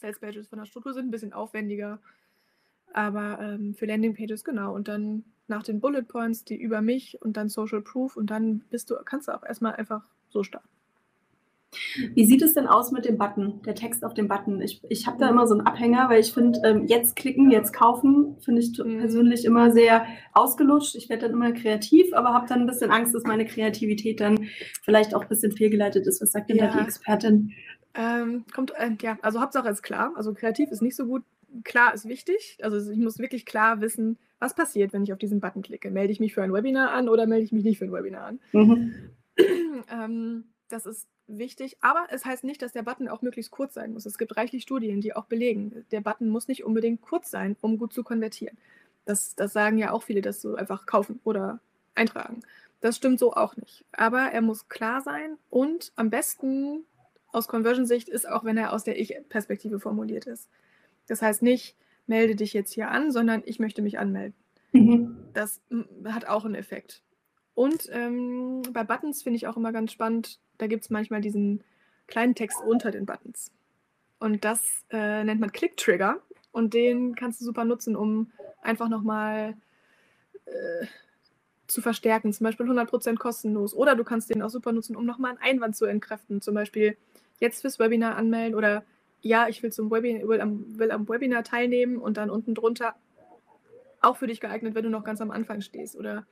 Sales 0.00 0.18
Pages 0.18 0.48
von 0.48 0.58
der 0.58 0.66
Struktur 0.66 0.94
sind 0.94 1.06
ein 1.06 1.10
bisschen 1.10 1.32
aufwendiger, 1.32 2.00
aber 2.92 3.38
ähm, 3.40 3.74
für 3.74 3.86
Landing 3.86 4.14
Pages 4.14 4.44
genau. 4.44 4.74
Und 4.74 4.88
dann 4.88 5.24
nach 5.46 5.62
den 5.62 5.80
Bullet 5.80 6.02
Points, 6.02 6.44
die 6.44 6.56
über 6.56 6.80
mich 6.80 7.20
und 7.20 7.36
dann 7.36 7.48
Social 7.48 7.82
Proof 7.82 8.16
und 8.16 8.30
dann 8.30 8.60
bist 8.70 8.90
du, 8.90 8.96
kannst 9.04 9.28
du 9.28 9.32
auch 9.32 9.42
erstmal 9.42 9.74
einfach 9.74 10.02
so 10.28 10.42
starten. 10.42 10.68
Wie 12.14 12.24
sieht 12.24 12.42
es 12.42 12.54
denn 12.54 12.66
aus 12.66 12.90
mit 12.90 13.04
dem 13.04 13.16
Button, 13.16 13.62
der 13.62 13.76
Text 13.76 14.04
auf 14.04 14.12
dem 14.12 14.26
Button? 14.26 14.60
Ich, 14.60 14.82
ich 14.88 15.06
habe 15.06 15.18
da 15.18 15.28
immer 15.28 15.46
so 15.46 15.54
einen 15.54 15.66
Abhänger, 15.66 16.08
weil 16.08 16.20
ich 16.20 16.32
finde, 16.32 16.60
ähm, 16.64 16.86
jetzt 16.86 17.14
klicken, 17.14 17.50
jetzt 17.50 17.72
kaufen, 17.72 18.36
finde 18.40 18.60
ich 18.60 18.76
mhm. 18.76 18.98
persönlich 18.98 19.44
immer 19.44 19.70
sehr 19.70 20.04
ausgelutscht. 20.32 20.96
Ich 20.96 21.08
werde 21.08 21.26
dann 21.26 21.32
immer 21.32 21.52
kreativ, 21.52 22.12
aber 22.12 22.32
habe 22.32 22.48
dann 22.48 22.60
ein 22.60 22.66
bisschen 22.66 22.90
Angst, 22.90 23.14
dass 23.14 23.22
meine 23.22 23.46
Kreativität 23.46 24.20
dann 24.20 24.48
vielleicht 24.82 25.14
auch 25.14 25.22
ein 25.22 25.28
bisschen 25.28 25.52
fehlgeleitet 25.52 26.08
ist. 26.08 26.20
Was 26.20 26.32
sagt 26.32 26.50
denn 26.50 26.56
ja. 26.56 26.66
da 26.66 26.78
die 26.78 26.84
Expertin? 26.84 27.52
Ähm, 27.94 28.44
kommt, 28.54 28.72
äh, 28.76 28.90
ja, 29.00 29.18
also 29.22 29.40
Hauptsache 29.40 29.68
ist 29.68 29.82
klar. 29.82 30.12
Also 30.16 30.32
kreativ 30.34 30.70
ist 30.70 30.82
nicht 30.82 30.96
so 30.96 31.06
gut. 31.06 31.22
Klar 31.64 31.94
ist 31.94 32.08
wichtig. 32.08 32.58
Also 32.62 32.90
ich 32.90 32.98
muss 32.98 33.18
wirklich 33.18 33.44
klar 33.44 33.80
wissen, 33.80 34.18
was 34.38 34.54
passiert, 34.54 34.92
wenn 34.92 35.02
ich 35.02 35.12
auf 35.12 35.18
diesen 35.18 35.40
Button 35.40 35.62
klicke. 35.62 35.90
Melde 35.90 36.12
ich 36.12 36.20
mich 36.20 36.34
für 36.34 36.42
ein 36.42 36.52
Webinar 36.52 36.92
an 36.92 37.08
oder 37.08 37.26
melde 37.26 37.44
ich 37.44 37.52
mich 37.52 37.64
nicht 37.64 37.78
für 37.78 37.84
ein 37.84 37.92
Webinar 37.92 38.26
an? 38.26 38.40
Mhm. 38.52 38.94
ähm, 39.90 40.44
das 40.68 40.86
ist 40.86 41.08
wichtig, 41.26 41.76
aber 41.80 42.06
es 42.10 42.24
heißt 42.24 42.44
nicht, 42.44 42.62
dass 42.62 42.72
der 42.72 42.82
Button 42.82 43.08
auch 43.08 43.22
möglichst 43.22 43.50
kurz 43.50 43.74
sein 43.74 43.92
muss. 43.92 44.06
Es 44.06 44.18
gibt 44.18 44.36
reichlich 44.36 44.62
Studien, 44.62 45.00
die 45.00 45.14
auch 45.14 45.26
belegen, 45.26 45.84
der 45.90 46.00
Button 46.00 46.28
muss 46.28 46.48
nicht 46.48 46.64
unbedingt 46.64 47.02
kurz 47.02 47.30
sein, 47.30 47.56
um 47.60 47.78
gut 47.78 47.92
zu 47.92 48.02
konvertieren. 48.02 48.56
Das, 49.04 49.34
das 49.34 49.52
sagen 49.52 49.78
ja 49.78 49.92
auch 49.92 50.02
viele, 50.02 50.22
dass 50.22 50.40
so 50.40 50.54
einfach 50.54 50.86
kaufen 50.86 51.20
oder 51.24 51.60
eintragen. 51.94 52.40
Das 52.80 52.96
stimmt 52.96 53.18
so 53.18 53.34
auch 53.34 53.56
nicht. 53.56 53.84
Aber 53.92 54.20
er 54.32 54.40
muss 54.40 54.68
klar 54.68 55.02
sein 55.02 55.36
und 55.50 55.92
am 55.96 56.10
besten 56.10 56.84
aus 57.32 57.48
Conversion-Sicht 57.48 58.08
ist 58.08 58.28
auch, 58.28 58.44
wenn 58.44 58.56
er 58.56 58.72
aus 58.72 58.84
der 58.84 58.98
Ich-Perspektive 58.98 59.80
formuliert 59.80 60.26
ist. 60.26 60.48
Das 61.06 61.22
heißt 61.22 61.42
nicht, 61.42 61.76
melde 62.06 62.36
dich 62.36 62.52
jetzt 62.52 62.72
hier 62.72 62.90
an, 62.90 63.10
sondern 63.10 63.42
ich 63.46 63.58
möchte 63.58 63.82
mich 63.82 63.98
anmelden. 63.98 64.34
Mhm. 64.72 65.16
Das 65.32 65.60
hat 66.04 66.26
auch 66.26 66.44
einen 66.44 66.54
Effekt. 66.54 67.02
Und 67.54 67.88
ähm, 67.92 68.62
bei 68.72 68.84
Buttons 68.84 69.22
finde 69.22 69.36
ich 69.36 69.46
auch 69.46 69.56
immer 69.56 69.72
ganz 69.72 69.92
spannend, 69.92 70.38
da 70.58 70.66
gibt 70.66 70.84
es 70.84 70.90
manchmal 70.90 71.20
diesen 71.20 71.62
kleinen 72.06 72.34
Text 72.34 72.58
unter 72.66 72.90
den 72.90 73.06
Buttons. 73.06 73.52
Und 74.18 74.44
das 74.44 74.84
äh, 74.90 75.24
nennt 75.24 75.40
man 75.40 75.52
Click-Trigger. 75.52 76.20
Und 76.52 76.74
den 76.74 77.14
kannst 77.14 77.40
du 77.40 77.44
super 77.44 77.64
nutzen, 77.64 77.96
um 77.96 78.30
einfach 78.60 78.88
nochmal 78.88 79.56
äh, 80.46 80.86
zu 81.70 81.82
verstärken. 81.82 82.32
Zum 82.32 82.44
Beispiel 82.44 82.66
100% 82.66 83.16
kostenlos. 83.16 83.74
Oder 83.74 83.94
du 83.94 84.04
kannst 84.04 84.30
den 84.30 84.42
auch 84.42 84.50
super 84.50 84.72
nutzen, 84.72 84.96
um 84.96 85.06
nochmal 85.06 85.32
einen 85.32 85.40
Einwand 85.40 85.76
zu 85.76 85.86
entkräften. 85.86 86.40
Zum 86.40 86.54
Beispiel 86.54 86.96
jetzt 87.38 87.62
fürs 87.62 87.78
Webinar 87.78 88.16
anmelden 88.16 88.54
oder 88.54 88.84
ja, 89.22 89.48
ich 89.48 89.62
will, 89.62 89.72
zum 89.72 89.90
Webinar, 89.90 90.28
will, 90.28 90.40
am, 90.40 90.78
will 90.78 90.90
am 90.90 91.08
Webinar 91.08 91.44
teilnehmen 91.44 91.98
und 91.98 92.16
dann 92.16 92.30
unten 92.30 92.54
drunter 92.54 92.94
auch 94.00 94.16
für 94.16 94.26
dich 94.26 94.40
geeignet, 94.40 94.74
wenn 94.74 94.84
du 94.84 94.90
noch 94.90 95.04
ganz 95.04 95.20
am 95.20 95.30
Anfang 95.30 95.60
stehst. 95.60 95.96
Oder 95.96 96.26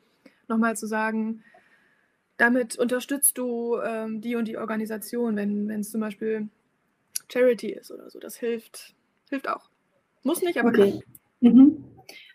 nochmal 0.48 0.77
zu 0.77 0.87
sagen, 0.87 1.44
damit 2.38 2.79
unterstützt 2.79 3.37
du 3.37 3.79
ähm, 3.85 4.20
die 4.20 4.37
und 4.37 4.48
die 4.48 4.57
Organisation, 4.57 5.37
wenn 5.37 5.70
es 5.70 5.90
zum 5.90 6.01
Beispiel 6.01 6.48
Charity 7.31 7.72
ist 7.72 7.90
oder 7.90 8.09
so. 8.11 8.18
Das 8.18 8.37
hilft, 8.37 8.94
hilft 9.29 9.48
auch. 9.48 9.68
Muss 10.22 10.42
nicht, 10.42 10.59
aber 10.59 10.70
okay. 10.70 11.03
kann. 11.40 11.53
Mhm. 11.53 11.85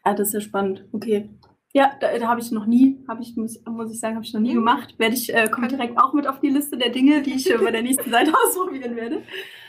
Ah, 0.03 0.13
das 0.13 0.29
ist 0.29 0.33
ja 0.35 0.41
spannend. 0.41 0.85
Okay. 0.91 1.29
Ja, 1.75 1.91
da, 1.99 2.17
da 2.17 2.27
habe 2.27 2.39
ich 2.39 2.51
noch 2.51 2.67
nie, 2.67 3.03
habe 3.07 3.23
ich, 3.23 3.35
muss, 3.35 3.59
muss 3.65 3.91
ich 3.91 3.99
sagen, 3.99 4.15
habe 4.15 4.25
ich 4.25 4.33
noch 4.33 4.41
nie 4.41 4.51
mhm. 4.51 4.59
gemacht. 4.59 4.93
Werde 4.99 5.15
ich, 5.15 5.33
äh, 5.33 5.49
kommt 5.49 5.71
direkt 5.71 5.97
auch 5.97 6.13
mit 6.13 6.27
auf 6.27 6.39
die 6.39 6.49
Liste 6.49 6.77
der 6.77 6.89
Dinge, 6.89 7.23
die 7.23 7.33
ich 7.33 7.49
äh, 7.49 7.57
bei 7.57 7.71
der 7.71 7.81
nächsten 7.81 8.11
Seite 8.11 8.31
ausprobieren 8.47 8.95
werde. 8.95 9.23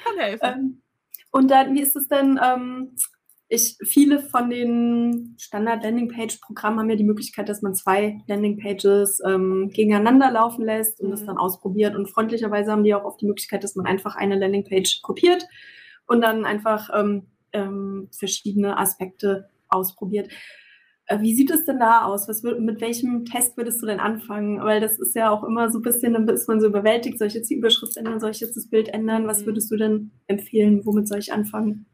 Kann 0.05 0.19
helfen. 0.19 0.41
Ähm, 0.43 0.83
und 1.31 1.51
dann, 1.51 1.75
wie 1.75 1.81
ist 1.81 1.97
es 1.97 2.07
denn, 2.09 2.39
ähm, 2.45 2.95
ich, 3.49 3.77
viele 3.83 4.21
von 4.21 4.51
den 4.51 5.35
Standard-Landing-Page-Programmen 5.39 6.79
haben 6.79 6.91
ja 6.91 6.97
die 6.97 7.05
Möglichkeit, 7.05 7.49
dass 7.49 7.63
man 7.63 7.75
zwei 7.75 8.21
Landing-Pages 8.27 9.21
ähm, 9.27 9.71
gegeneinander 9.73 10.31
laufen 10.31 10.65
lässt 10.65 11.01
und 11.01 11.07
mhm. 11.07 11.11
das 11.13 11.25
dann 11.25 11.39
ausprobiert. 11.39 11.97
Und 11.97 12.11
freundlicherweise 12.11 12.71
haben 12.71 12.85
die 12.85 12.95
auch 12.95 13.05
oft 13.05 13.21
die 13.21 13.27
Möglichkeit, 13.27 13.65
dass 13.65 13.77
man 13.77 13.87
einfach 13.87 14.17
eine 14.17 14.39
Landing-Page 14.39 15.01
kopiert 15.03 15.47
und 16.07 16.21
dann 16.21 16.45
einfach 16.45 16.91
ähm, 16.95 17.29
ähm, 17.53 18.09
verschiedene 18.13 18.77
Aspekte 18.77 19.49
ausprobiert. 19.69 20.29
Äh, 21.07 21.21
wie 21.21 21.35
sieht 21.35 21.51
es 21.51 21.65
denn 21.65 21.79
da 21.79 22.05
aus? 22.05 22.29
Was, 22.29 22.43
mit 22.43 22.81
welchem 22.81 23.25
Test 23.25 23.57
würdest 23.57 23.83
du 23.83 23.87
denn 23.87 24.01
anfangen? 24.01 24.63
Weil 24.63 24.81
das 24.81 24.99
ist 24.99 25.15
ja 25.15 25.31
auch 25.31 25.45
immer 25.45 25.71
so 25.71 25.79
ein 25.79 25.83
bisschen, 25.83 26.15
dann 26.15 26.29
ist 26.29 26.49
man 26.49 26.61
so 26.61 26.67
überwältigt, 26.67 27.19
soll 27.19 27.29
ich 27.29 27.35
jetzt 27.35 27.51
die 27.51 27.57
Überschrift 27.57 27.97
ändern, 27.97 28.21
soll 28.21 28.31
ich 28.31 28.41
jetzt 28.41 28.57
das 28.57 28.69
Bild 28.69 28.89
ändern? 28.89 29.27
Was 29.27 29.43
mhm. 29.43 29.47
würdest 29.47 29.71
du 29.71 29.77
denn 29.77 30.11
empfehlen? 30.27 30.85
Womit 30.85 31.09
soll 31.09 31.19
ich 31.19 31.33
anfangen? 31.33 31.87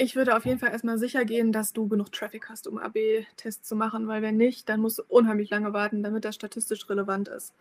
Ich 0.00 0.14
würde 0.14 0.36
auf 0.36 0.46
jeden 0.46 0.60
Fall 0.60 0.70
erstmal 0.70 0.98
sicher 0.98 1.24
gehen, 1.24 1.50
dass 1.50 1.72
du 1.72 1.88
genug 1.88 2.12
Traffic 2.12 2.48
hast, 2.48 2.68
um 2.68 2.78
AB-Tests 2.78 3.66
zu 3.66 3.74
machen, 3.74 4.06
weil 4.06 4.22
wenn 4.22 4.36
nicht, 4.36 4.68
dann 4.68 4.80
musst 4.80 4.98
du 5.00 5.02
unheimlich 5.08 5.50
lange 5.50 5.72
warten, 5.72 6.04
damit 6.04 6.24
das 6.24 6.36
statistisch 6.36 6.88
relevant 6.88 7.26
ist. 7.26 7.52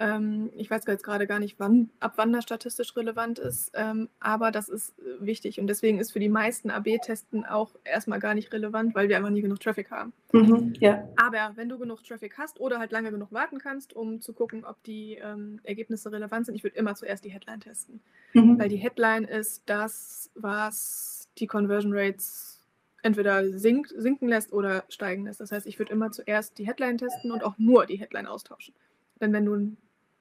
Ähm, 0.00 0.50
ich 0.56 0.70
weiß 0.70 0.84
jetzt 0.86 1.02
gerade 1.02 1.26
gar 1.26 1.40
nicht, 1.40 1.58
wann, 1.58 1.90
ab 1.98 2.12
wann 2.16 2.32
das 2.32 2.44
statistisch 2.44 2.96
relevant 2.96 3.40
ist, 3.40 3.72
ähm, 3.74 4.08
aber 4.20 4.52
das 4.52 4.68
ist 4.68 4.96
äh, 5.00 5.02
wichtig 5.26 5.58
und 5.58 5.66
deswegen 5.66 5.98
ist 5.98 6.12
für 6.12 6.20
die 6.20 6.28
meisten 6.28 6.70
AB-Testen 6.70 7.44
auch 7.44 7.74
erstmal 7.84 8.20
gar 8.20 8.34
nicht 8.34 8.52
relevant, 8.52 8.94
weil 8.94 9.08
wir 9.08 9.16
einfach 9.16 9.30
nie 9.30 9.42
genug 9.42 9.58
Traffic 9.58 9.90
haben. 9.90 10.12
Mhm, 10.32 10.74
ja. 10.78 11.08
Aber 11.16 11.56
wenn 11.56 11.68
du 11.68 11.78
genug 11.78 12.04
Traffic 12.04 12.38
hast 12.38 12.60
oder 12.60 12.78
halt 12.78 12.92
lange 12.92 13.10
genug 13.10 13.32
warten 13.32 13.58
kannst, 13.58 13.92
um 13.92 14.20
zu 14.20 14.32
gucken, 14.34 14.64
ob 14.64 14.80
die 14.84 15.14
ähm, 15.20 15.58
Ergebnisse 15.64 16.12
relevant 16.12 16.46
sind, 16.46 16.54
ich 16.54 16.62
würde 16.62 16.76
immer 16.76 16.94
zuerst 16.94 17.24
die 17.24 17.30
Headline 17.30 17.60
testen, 17.60 18.00
Mhm. 18.34 18.58
weil 18.58 18.68
die 18.68 18.76
Headline 18.76 19.24
ist 19.24 19.64
das, 19.66 20.30
was 20.36 21.28
die 21.38 21.48
Conversion 21.48 21.92
Rates 21.92 22.62
entweder 23.02 23.48
sinkt, 23.58 23.92
sinken 23.96 24.28
lässt 24.28 24.52
oder 24.52 24.84
steigen 24.88 25.24
lässt. 25.24 25.40
Das 25.40 25.50
heißt, 25.50 25.66
ich 25.66 25.78
würde 25.78 25.92
immer 25.92 26.12
zuerst 26.12 26.58
die 26.58 26.66
Headline 26.66 26.98
testen 26.98 27.32
und 27.32 27.42
auch 27.42 27.58
nur 27.58 27.86
die 27.86 27.96
Headline 27.96 28.26
austauschen. 28.26 28.74
Denn 29.20 29.32
wenn 29.32 29.44
du 29.44 29.76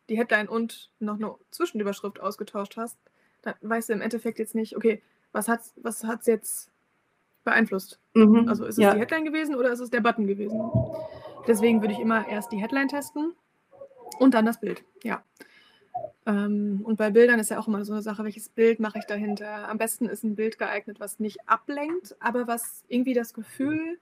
die 0.10 0.18
Headline 0.18 0.48
und 0.48 0.92
noch 1.00 1.16
eine 1.16 1.36
Zwischenüberschrift 1.52 2.20
ausgetauscht 2.20 2.78
hast, 2.78 2.98
dann 3.42 3.56
weißt 3.62 3.90
du 3.90 3.94
im 3.94 4.02
Endeffekt 4.02 4.40
jetzt 4.40 4.56
nicht, 4.56 4.76
okay, 4.76 5.02
was 5.32 5.48
hat 5.48 5.62
es 5.62 5.74
was 5.78 6.04
hat's 6.04 6.28
jetzt 6.28 6.72
beeinflusst? 7.44 8.00
Mhm. 8.14 8.48
Also 8.48 8.66
ist 8.66 8.78
es 8.78 8.84
ja. 8.84 8.94
die 8.94 9.00
Headline 9.00 9.26
gewesen 9.26 9.56
oder 9.56 9.72
ist 9.72 9.80
es 9.80 9.90
der 9.90 10.02
Button 10.02 10.28
gewesen? 10.28 10.60
Deswegen 11.48 11.82
würde 11.82 11.94
ich 11.94 12.00
immer 12.00 12.28
erst 12.28 12.52
die 12.52 12.58
Headline 12.58 12.90
testen 12.90 13.34
und 14.20 14.34
dann 14.34 14.46
das 14.46 14.60
Bild. 14.60 14.84
Ja. 15.04 15.24
Ähm, 16.26 16.82
und 16.84 16.98
bei 16.98 17.10
Bildern 17.10 17.40
ist 17.40 17.50
ja 17.50 17.60
auch 17.60 17.68
immer 17.68 17.86
so 17.86 17.94
eine 17.94 18.02
Sache, 18.02 18.24
welches 18.24 18.50
Bild 18.50 18.80
mache 18.80 19.00
ich 19.00 19.06
dahinter? 19.06 19.70
Am 19.70 19.78
besten 19.78 20.08
ist 20.08 20.24
ein 20.24 20.36
Bild 20.36 20.58
geeignet, 20.58 21.00
was 21.00 21.20
nicht 21.20 21.48
ablenkt, 21.48 22.16
aber 22.20 22.48
was 22.48 22.84
irgendwie 22.90 23.14
das 23.14 23.34
Gefühl 23.34 23.98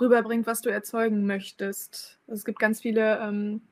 rüberbringt, 0.00 0.46
was 0.46 0.60
du 0.60 0.70
erzeugen 0.70 1.26
möchtest. 1.26 2.20
Also 2.28 2.38
es 2.38 2.44
gibt 2.44 2.60
ganz 2.60 2.80
viele 2.80 3.18
ähm, 3.18 3.62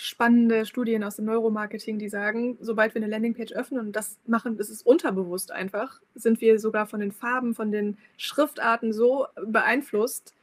spannende 0.00 0.64
Studien 0.64 1.04
aus 1.04 1.16
dem 1.16 1.26
Neuromarketing, 1.26 1.98
die 1.98 2.08
sagen, 2.08 2.56
sobald 2.60 2.94
wir 2.94 3.02
eine 3.02 3.10
Landingpage 3.10 3.52
öffnen 3.52 3.80
und 3.80 3.92
das 3.92 4.18
machen, 4.26 4.56
das 4.56 4.70
ist 4.70 4.86
unterbewusst 4.86 5.52
einfach, 5.52 6.00
sind 6.14 6.40
wir 6.40 6.58
sogar 6.58 6.86
von 6.86 7.00
den 7.00 7.12
Farben, 7.12 7.54
von 7.54 7.70
den 7.70 7.98
Schriftarten 8.16 8.94
so 8.94 9.26
beeinflusst, 9.44 10.34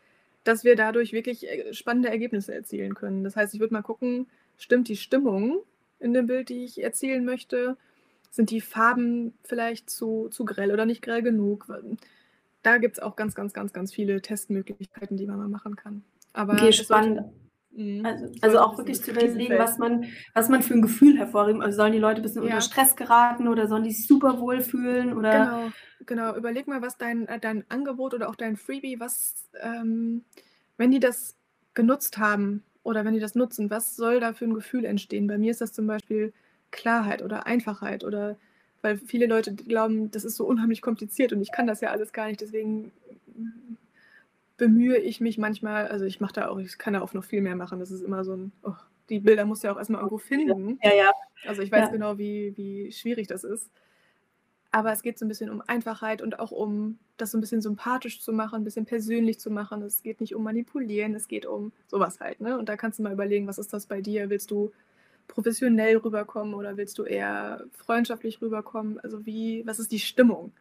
dass 0.44 0.64
wir 0.64 0.76
dadurch 0.76 1.12
wirklich 1.12 1.48
äh, 1.48 1.74
spannende 1.74 2.10
Ergebnisse 2.10 2.54
erzielen 2.54 2.94
können. 2.94 3.24
Das 3.24 3.36
heißt, 3.36 3.56
ich 3.56 3.60
würde 3.60 3.74
mal 3.74 3.82
gucken, 3.82 4.28
stimmt 4.58 4.90
die 4.90 4.96
Stimmung 4.96 5.64
in 6.00 6.14
dem 6.14 6.28
Bild, 6.28 6.50
die 6.50 6.64
ich 6.64 6.84
erzielen 6.84 7.26
möchte? 7.26 7.78
Sind 8.30 8.52
die 8.52 8.62
Farben 8.62 9.34
vielleicht 9.44 9.90
zu, 9.90 10.30
zu 10.30 10.46
grell 10.46 10.72
oder 10.72 10.86
nicht 10.86 11.02
grell 11.02 11.24
genug? 11.24 11.66
Da 12.62 12.78
gibt 12.78 12.98
es 12.98 13.04
auch 13.04 13.16
ganz, 13.16 13.34
ganz, 13.34 13.54
ganz, 13.54 13.74
ganz 13.74 13.92
viele 13.92 14.22
Testmöglichkeiten, 14.22 15.18
die 15.18 15.26
man 15.26 15.38
mal 15.38 15.50
machen 15.50 15.76
kann. 15.76 16.04
Aber 16.34 16.54
Okay, 16.54 16.70
es 16.70 16.76
spannend. 16.76 17.22
Mhm. 17.78 18.06
Also, 18.06 18.26
also 18.42 18.60
auch 18.60 18.78
wirklich 18.78 19.02
zu 19.04 19.12
überlegen, 19.12 19.58
was 19.60 19.78
man, 19.78 20.06
was 20.34 20.50
man 20.50 20.64
für 20.64 20.74
ein 20.74 20.82
Gefühl 20.82 21.18
hervorheben. 21.18 21.62
Also 21.62 21.78
sollen 21.78 21.94
die 21.94 22.00
Leute 22.00 22.22
ein 22.22 22.24
bisschen 22.24 22.42
Ja. 22.44 22.56
unter 22.56 22.62
Stress 22.62 22.96
geraten 22.96 23.48
oder 23.48 23.68
sollen 23.68 23.84
die 23.84 23.92
sich 23.92 24.08
super 24.08 24.40
wohl 24.40 24.62
fühlen? 24.62 25.14
Oder 25.16 25.32
Genau, 25.32 25.72
genau. 26.06 26.36
Überleg 26.36 26.68
mal, 26.68 26.82
was 26.82 26.98
dein, 26.98 27.28
äh, 27.28 27.40
dein 27.40 27.64
Angebot 27.70 28.14
oder 28.16 28.30
auch 28.30 28.36
dein 28.36 28.56
Freebie, 28.58 29.00
was, 29.00 29.48
ähm, 29.62 30.24
wenn 30.78 30.90
die 30.92 31.00
das 31.00 31.36
genutzt 31.76 32.18
haben 32.18 32.64
oder 32.82 33.06
wenn 33.06 33.14
die 33.14 33.20
das 33.20 33.36
nutzen, 33.36 33.70
was 33.70 33.96
soll 33.96 34.20
da 34.20 34.34
für 34.34 34.46
ein 34.46 34.56
Gefühl 34.56 34.86
entstehen? 34.86 35.28
Bei 35.28 35.38
mir 35.38 35.52
ist 35.52 35.62
das 35.62 35.72
zum 35.74 35.86
Beispiel 35.86 36.34
Klarheit 36.72 37.22
oder 37.22 37.46
Einfachheit 37.46 38.04
oder 38.04 38.38
weil 38.82 38.98
viele 38.98 39.28
Leute 39.28 39.54
glauben, 39.54 40.10
das 40.12 40.24
ist 40.24 40.36
so 40.36 40.46
unheimlich 40.46 40.82
kompliziert 40.82 41.32
und 41.34 41.42
ich 41.42 41.52
kann 41.52 41.68
das 41.68 41.82
ja 41.82 41.90
alles 41.92 42.12
gar 42.14 42.28
nicht. 42.28 42.42
Deswegen 42.42 42.92
bemühe 44.58 44.98
ich 44.98 45.22
mich 45.22 45.38
manchmal, 45.38 45.88
also 45.88 46.06
ich 46.06 46.20
mache 46.20 46.34
da 46.34 46.50
auch, 46.50 46.58
ich 46.60 46.78
kann 46.78 46.94
da 46.94 47.02
auch 47.02 47.14
noch 47.14 47.24
viel 47.24 47.42
mehr 47.42 47.56
machen. 47.56 47.80
Das 47.80 47.92
ist 47.92 48.02
immer 48.04 48.24
so 48.24 48.34
ein, 48.36 48.52
oh, 48.64 48.74
die 49.10 49.20
Bilder 49.20 49.46
musst 49.46 49.64
du 49.64 49.68
ja 49.68 49.74
auch 49.74 49.78
erstmal 49.78 50.02
irgendwo 50.02 50.18
finden. 50.18 50.80
ja, 50.84 50.94
ja. 50.94 51.12
Also 51.46 51.62
ich 51.62 51.72
weiß 51.72 51.86
Ja. 51.86 51.92
genau, 51.92 52.18
wie, 52.18 52.56
wie 52.58 52.92
schwierig 52.92 53.28
das 53.28 53.44
ist. 53.44 53.70
Aber 54.72 54.92
es 54.92 55.02
geht 55.02 55.18
so 55.18 55.26
ein 55.26 55.30
bisschen 55.30 55.50
um 55.50 55.62
Einfachheit 55.66 56.22
und 56.22 56.40
auch 56.40 56.52
um 56.52 57.00
das 57.18 57.32
so 57.32 57.38
ein 57.38 57.42
bisschen 57.42 57.62
sympathisch 57.62 58.22
zu 58.22 58.34
machen, 58.34 58.58
ein 58.58 58.64
bisschen 58.64 58.86
persönlich 58.86 59.40
zu 59.40 59.50
machen. 59.50 59.82
Es 59.82 60.04
geht 60.04 60.20
nicht 60.22 60.36
um 60.36 60.44
Manipulieren, 60.44 61.16
es 61.16 61.28
geht 61.28 61.46
um 61.46 61.72
sowas 61.88 62.20
halt. 62.20 62.42
Ne? 62.42 62.58
Und 62.58 62.70
da 62.70 62.76
kannst 62.78 63.00
du 63.00 63.04
mal 63.04 63.14
überlegen, 63.14 63.48
was 63.48 63.58
ist 63.58 63.74
das 63.74 63.88
bei 63.88 64.02
dir? 64.02 64.30
Willst 64.30 64.52
du 64.52 64.72
professionell 65.28 65.98
rüberkommen 65.98 66.54
oder 66.54 66.78
willst 66.78 66.98
du 67.00 67.04
eher 67.04 67.66
freundschaftlich 67.72 68.42
rüberkommen? 68.42 69.00
Also 69.00 69.26
wie, 69.26 69.66
was 69.66 69.80
ist 69.80 69.92
die 69.92 70.00
Stimmung? 70.00 70.52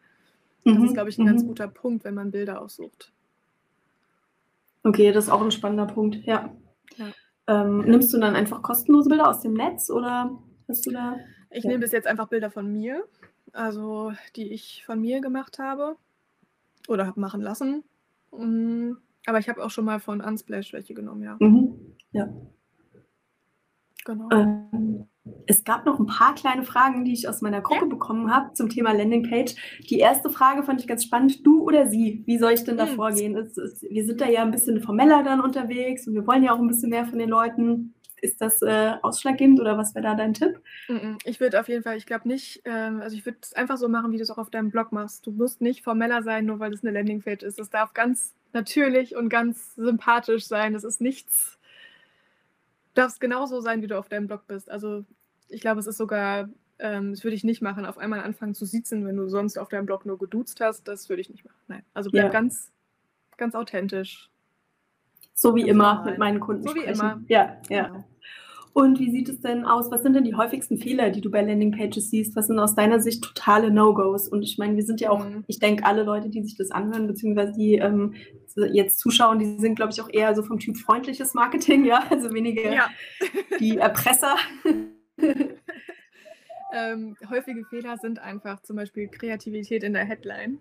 Das 0.65 0.73
Mhm, 0.73 0.83
ist, 0.83 0.93
glaube 0.93 1.09
ich, 1.09 1.17
ein 1.19 1.25
ganz 1.25 1.43
mhm. 1.43 1.47
guter 1.47 1.67
Punkt, 1.67 2.03
wenn 2.05 2.15
man 2.15 2.31
Bilder 2.31 2.61
aussucht. 2.61 3.13
Okay, 4.87 5.11
das 5.11 5.25
ist 5.25 5.29
auch 5.29 5.41
ein 5.41 5.51
spannender 5.51 5.85
Punkt, 5.85 6.15
ja. 6.25 6.55
Ja. 6.95 7.07
Ähm, 7.47 7.79
nimmst 7.79 8.13
du 8.13 8.19
dann 8.19 8.35
einfach 8.35 8.61
kostenlose 8.61 9.09
Bilder 9.09 9.27
aus 9.29 9.41
dem 9.41 9.53
Netz 9.53 9.89
oder 9.89 10.31
hast 10.67 10.85
du 10.85 10.91
da? 10.91 11.17
Ich 11.49 11.63
Ja. 11.63 11.69
nehme 11.69 11.81
bis 11.81 11.91
jetzt 11.91 12.07
einfach 12.07 12.27
Bilder 12.27 12.51
von 12.51 12.71
mir, 12.71 13.03
also 13.53 14.13
die 14.35 14.51
ich 14.53 14.83
von 14.85 14.99
mir 15.01 15.21
gemacht 15.21 15.59
habe 15.59 15.95
oder 16.87 17.05
habe 17.07 17.19
machen 17.19 17.41
lassen. 17.41 17.83
Mm, 18.31 18.93
Aber 19.25 19.39
ich 19.39 19.49
habe 19.49 19.63
auch 19.63 19.71
schon 19.71 19.83
mal 19.85 19.99
von 19.99 20.21
Unsplash 20.21 20.71
welche 20.71 20.93
genommen, 20.93 21.23
ja. 21.23 21.35
Mhm. 21.39 21.95
Ja. 22.11 22.29
Genau. 24.05 24.29
Ähm, 24.31 25.07
es 25.45 25.63
gab 25.63 25.85
noch 25.85 25.99
ein 25.99 26.05
paar 26.07 26.35
kleine 26.35 26.63
Fragen, 26.63 27.05
die 27.05 27.13
ich 27.13 27.27
aus 27.27 27.41
meiner 27.41 27.61
Gruppe 27.61 27.85
bekommen 27.87 28.33
habe 28.33 28.53
zum 28.53 28.69
Thema 28.69 28.91
Landingpage. 28.93 29.55
Die 29.89 29.99
erste 29.99 30.29
Frage 30.29 30.63
fand 30.63 30.81
ich 30.81 30.87
ganz 30.87 31.03
spannend. 31.03 31.45
Du 31.45 31.63
oder 31.63 31.87
sie? 31.87 32.23
Wie 32.25 32.37
soll 32.37 32.51
ich 32.53 32.63
denn 32.63 32.77
da 32.77 32.85
Hm. 32.87 32.95
vorgehen? 32.95 33.35
Es, 33.35 33.57
es, 33.57 33.81
wir 33.81 34.05
sind 34.05 34.19
da 34.21 34.27
ja 34.29 34.41
ein 34.41 34.51
bisschen 34.51 34.81
formeller 34.81 35.23
dann 35.23 35.41
unterwegs 35.41 36.07
und 36.07 36.13
wir 36.15 36.25
wollen 36.27 36.43
ja 36.43 36.53
auch 36.53 36.59
ein 36.59 36.67
bisschen 36.67 36.89
mehr 36.89 37.05
von 37.05 37.19
den 37.19 37.29
Leuten. 37.29 37.93
Ist 38.19 38.41
das 38.41 38.63
äh, 38.63 38.93
ausschlaggebend 39.03 39.59
oder 39.59 39.77
was 39.77 39.93
wäre 39.93 40.03
da 40.03 40.15
dein 40.15 40.33
Tipp? 40.33 40.59
Ich 41.23 41.39
würde 41.39 41.59
auf 41.59 41.67
jeden 41.69 41.83
Fall, 41.83 41.97
ich 41.97 42.07
glaube 42.07 42.27
nicht, 42.27 42.63
ähm, 42.65 42.99
also 42.99 43.15
ich 43.15 43.23
würde 43.27 43.37
es 43.43 43.53
einfach 43.53 43.77
so 43.77 43.87
machen, 43.89 44.11
wie 44.11 44.17
du 44.17 44.23
es 44.23 44.31
auch 44.31 44.39
auf 44.39 44.49
deinem 44.49 44.71
Blog 44.71 44.91
machst. 44.91 45.27
Du 45.27 45.31
musst 45.31 45.61
nicht 45.61 45.83
formeller 45.83 46.23
sein, 46.23 46.45
nur 46.47 46.59
weil 46.59 46.73
es 46.73 46.83
eine 46.83 46.91
Landingpage 46.93 47.43
ist. 47.43 47.59
Es 47.59 47.69
darf 47.69 47.93
ganz 47.93 48.33
natürlich 48.53 49.15
und 49.15 49.29
ganz 49.29 49.75
sympathisch 49.75 50.47
sein. 50.47 50.73
Es 50.73 50.83
ist 50.83 50.99
nichts, 50.99 51.56
darf 52.97 53.11
es 53.13 53.19
genauso 53.19 53.61
sein, 53.61 53.81
wie 53.81 53.87
du 53.87 53.97
auf 53.97 54.09
deinem 54.09 54.27
Blog 54.27 54.47
bist. 54.47 54.69
Also 54.69 55.05
ich 55.49 55.61
glaube, 55.61 55.79
es 55.79 55.87
ist 55.87 55.97
sogar, 55.97 56.49
ähm, 56.79 57.11
das 57.11 57.23
würde 57.23 57.35
ich 57.35 57.43
nicht 57.43 57.61
machen, 57.61 57.85
auf 57.85 57.97
einmal 57.97 58.21
anfangen 58.21 58.53
zu 58.55 58.65
siezen, 58.65 59.05
wenn 59.05 59.15
du 59.15 59.27
sonst 59.29 59.57
auf 59.57 59.69
deinem 59.69 59.85
Blog 59.85 60.05
nur 60.05 60.17
geduzt 60.17 60.59
hast. 60.61 60.87
Das 60.87 61.09
würde 61.09 61.21
ich 61.21 61.29
nicht 61.29 61.45
machen. 61.45 61.57
Nein, 61.67 61.83
also 61.93 62.09
bleib 62.11 62.25
Ja. 62.25 62.29
ganz, 62.31 62.71
ganz 63.37 63.55
authentisch. 63.55 64.29
So 65.33 65.55
wie 65.55 65.61
Ganz 65.61 65.71
immer 65.71 65.93
normal. 65.95 66.11
mit 66.11 66.19
meinen 66.19 66.39
Kunden 66.39 66.63
So 66.63 66.73
wie 66.75 66.81
sprechen. 66.81 66.99
immer. 66.99 67.21
Ja, 67.27 67.57
ja. 67.69 67.87
Genau. 67.87 68.03
Und 68.77 68.99
wie 68.99 69.09
sieht 69.09 69.27
es 69.27 69.39
denn 69.41 69.65
aus? 69.65 69.89
Was 69.89 70.03
sind 70.03 70.13
denn 70.13 70.23
die 70.23 70.35
häufigsten 70.35 70.77
Fehler, 70.77 71.09
die 71.09 71.19
du 71.19 71.31
bei 71.31 71.41
Landingpages 71.41 72.11
siehst? 72.11 72.35
Was 72.35 72.45
sind 72.45 72.59
aus 72.59 72.75
deiner 72.75 72.99
Sicht 72.99 73.23
totale 73.23 73.71
No-Gos? 73.71 74.27
Und 74.27 74.43
ich 74.43 74.59
meine, 74.59 74.75
wir 74.75 74.83
sind 74.83 75.01
ja 75.01 75.09
auch, 75.09 75.25
Mhm. 75.27 75.43
ich 75.47 75.57
denke, 75.57 75.83
alle 75.83 76.03
Leute, 76.03 76.29
die 76.29 76.43
sich 76.43 76.55
das 76.57 76.69
anhören, 76.69 77.07
beziehungsweise 77.07 77.53
die 77.53 77.77
ähm, 77.77 78.13
jetzt 78.71 78.99
zuschauen, 78.99 79.39
die 79.39 79.57
sind, 79.57 79.77
glaube 79.77 79.93
ich, 79.93 79.99
auch 79.99 80.09
eher 80.13 80.35
so 80.35 80.43
vom 80.43 80.59
Typ 80.59 80.77
freundliches 80.77 81.33
Marketing, 81.33 81.85
ja, 81.85 82.03
also 82.11 82.31
weniger 82.31 82.71
Ja. 82.71 82.87
die 83.59 83.77
Erpresser. 83.79 84.35
Ähm, 86.73 87.15
häufige 87.29 87.63
Fehler 87.63 87.97
sind 87.97 88.19
einfach 88.19 88.61
zum 88.61 88.75
Beispiel 88.75 89.07
Kreativität 89.07 89.83
in 89.83 89.93
der 89.93 90.03
Headline. 90.03 90.59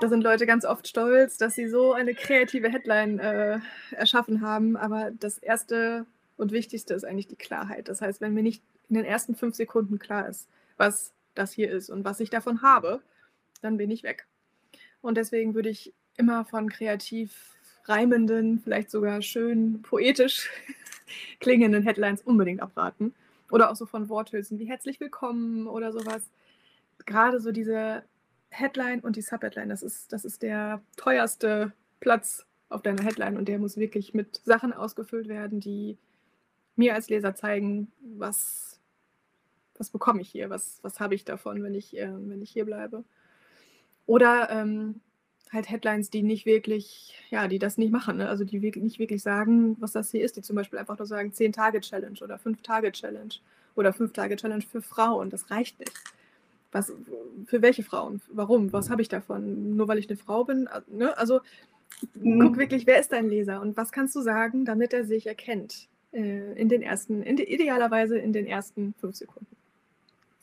Da 0.00 0.08
sind 0.08 0.22
Leute 0.22 0.46
ganz 0.46 0.64
oft 0.64 0.86
stolz, 0.86 1.38
dass 1.38 1.56
sie 1.56 1.68
so 1.68 1.92
eine 1.92 2.14
kreative 2.14 2.68
Headline 2.70 3.18
äh, 3.18 3.58
erschaffen 3.90 4.42
haben. 4.42 4.76
Aber 4.76 5.10
das 5.10 5.38
Erste 5.38 6.06
und 6.36 6.52
Wichtigste 6.52 6.94
ist 6.94 7.04
eigentlich 7.04 7.28
die 7.28 7.36
Klarheit. 7.36 7.88
Das 7.88 8.00
heißt, 8.00 8.20
wenn 8.20 8.34
mir 8.34 8.42
nicht 8.42 8.62
in 8.88 8.96
den 8.96 9.04
ersten 9.04 9.34
fünf 9.34 9.54
Sekunden 9.54 9.98
klar 9.98 10.28
ist, 10.28 10.48
was 10.76 11.12
das 11.34 11.52
hier 11.52 11.70
ist 11.70 11.90
und 11.90 12.04
was 12.04 12.20
ich 12.20 12.30
davon 12.30 12.62
habe, 12.62 13.00
dann 13.62 13.76
bin 13.76 13.90
ich 13.90 14.02
weg. 14.02 14.26
Und 15.00 15.16
deswegen 15.16 15.54
würde 15.54 15.68
ich 15.68 15.92
immer 16.16 16.44
von 16.44 16.68
kreativ 16.68 17.54
reimenden, 17.84 18.60
vielleicht 18.60 18.90
sogar 18.90 19.22
schön 19.22 19.82
poetisch 19.82 20.50
klingenden 21.40 21.82
Headlines 21.82 22.22
unbedingt 22.22 22.62
abraten. 22.62 23.14
Oder 23.50 23.70
auch 23.70 23.76
so 23.76 23.86
von 23.86 24.08
Worthülsen 24.08 24.58
wie 24.58 24.64
herzlich 24.64 25.00
willkommen 25.00 25.66
oder 25.66 25.92
sowas. 25.92 26.30
Gerade 27.04 27.40
so 27.40 27.52
diese 27.52 28.02
Headline 28.50 29.00
und 29.00 29.16
die 29.16 29.22
Subheadline, 29.22 29.68
das 29.68 29.82
ist, 29.82 30.12
das 30.12 30.24
ist 30.24 30.42
der 30.42 30.80
teuerste 30.96 31.72
Platz 32.00 32.46
auf 32.68 32.82
deiner 32.82 33.02
Headline 33.02 33.36
und 33.36 33.46
der 33.46 33.58
muss 33.58 33.76
wirklich 33.76 34.14
mit 34.14 34.40
Sachen 34.44 34.72
ausgefüllt 34.72 35.28
werden, 35.28 35.60
die 35.60 35.98
mir 36.76 36.94
als 36.94 37.08
Leser 37.08 37.34
zeigen, 37.34 37.90
was, 38.16 38.80
was 39.76 39.90
bekomme 39.90 40.20
ich 40.20 40.30
hier, 40.30 40.50
was, 40.50 40.78
was 40.82 41.00
habe 41.00 41.14
ich 41.14 41.24
davon, 41.24 41.62
wenn 41.62 41.74
ich, 41.74 41.96
äh, 41.96 42.10
wenn 42.12 42.42
ich 42.42 42.50
hier 42.50 42.64
bleibe. 42.64 43.04
Oder 44.06 44.50
ähm, 44.50 45.00
halt 45.52 45.70
Headlines, 45.70 46.10
die 46.10 46.22
nicht 46.22 46.46
wirklich, 46.46 47.14
ja, 47.30 47.48
die 47.48 47.58
das 47.58 47.78
nicht 47.78 47.92
machen, 47.92 48.18
ne? 48.18 48.28
also 48.28 48.44
die 48.44 48.60
wirklich, 48.60 48.84
nicht 48.84 48.98
wirklich 48.98 49.22
sagen, 49.22 49.76
was 49.80 49.92
das 49.92 50.10
hier 50.10 50.22
ist, 50.22 50.36
die 50.36 50.42
zum 50.42 50.56
Beispiel 50.56 50.78
einfach 50.78 50.98
nur 50.98 51.06
sagen 51.06 51.30
10-Tage-Challenge 51.30 52.18
oder 52.22 52.36
5-Tage-Challenge 52.36 53.34
oder 53.76 53.90
5-Tage-Challenge 53.90 54.62
für 54.62 54.82
Frauen, 54.82 55.30
das 55.30 55.50
reicht 55.50 55.78
nicht. 55.78 55.92
Was, 56.72 56.92
für 57.46 57.62
welche 57.62 57.84
Frauen? 57.84 58.20
Warum? 58.32 58.72
Was 58.72 58.90
habe 58.90 59.00
ich 59.00 59.08
davon? 59.08 59.76
Nur 59.76 59.86
weil 59.86 59.98
ich 59.98 60.08
eine 60.08 60.18
Frau 60.18 60.42
bin? 60.42 60.66
Also, 60.66 60.90
ne? 60.90 61.16
also 61.16 61.40
guck 62.20 62.56
wirklich, 62.58 62.86
wer 62.86 62.98
ist 62.98 63.12
dein 63.12 63.28
Leser 63.28 63.60
und 63.60 63.76
was 63.76 63.92
kannst 63.92 64.16
du 64.16 64.20
sagen, 64.20 64.64
damit 64.64 64.92
er 64.92 65.04
sich 65.04 65.26
erkennt? 65.26 65.88
Äh, 66.14 66.52
in 66.54 66.68
den 66.68 66.82
ersten, 66.82 67.22
in 67.22 67.36
de, 67.36 67.46
idealerweise 67.46 68.18
in 68.18 68.32
den 68.32 68.46
ersten 68.46 68.94
fünf 69.00 69.16
Sekunden. 69.16 69.56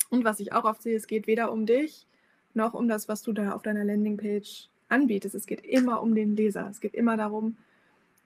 Und 0.10 0.25
was 0.25 0.39
ich 0.39 0.53
auch 0.53 0.65
oft 0.65 0.84
sehe, 0.84 0.95
es 0.95 1.07
geht 1.07 1.25
weder 1.25 1.51
um 1.51 1.65
dich 1.65 2.05
noch 2.53 2.73
um 2.73 2.88
das, 2.88 3.07
was 3.07 3.21
du 3.21 3.31
da 3.31 3.53
auf 3.53 3.62
deiner 3.62 3.86
Landingpage 3.86 4.67
anbietest. 4.89 5.36
Es 5.36 5.47
geht 5.47 5.63
immer 5.65 6.01
um 6.01 6.13
den 6.13 6.36
Leser. 6.36 6.67
Es 6.69 6.81
geht 6.81 6.93
immer 6.93 7.15
darum, 7.15 7.55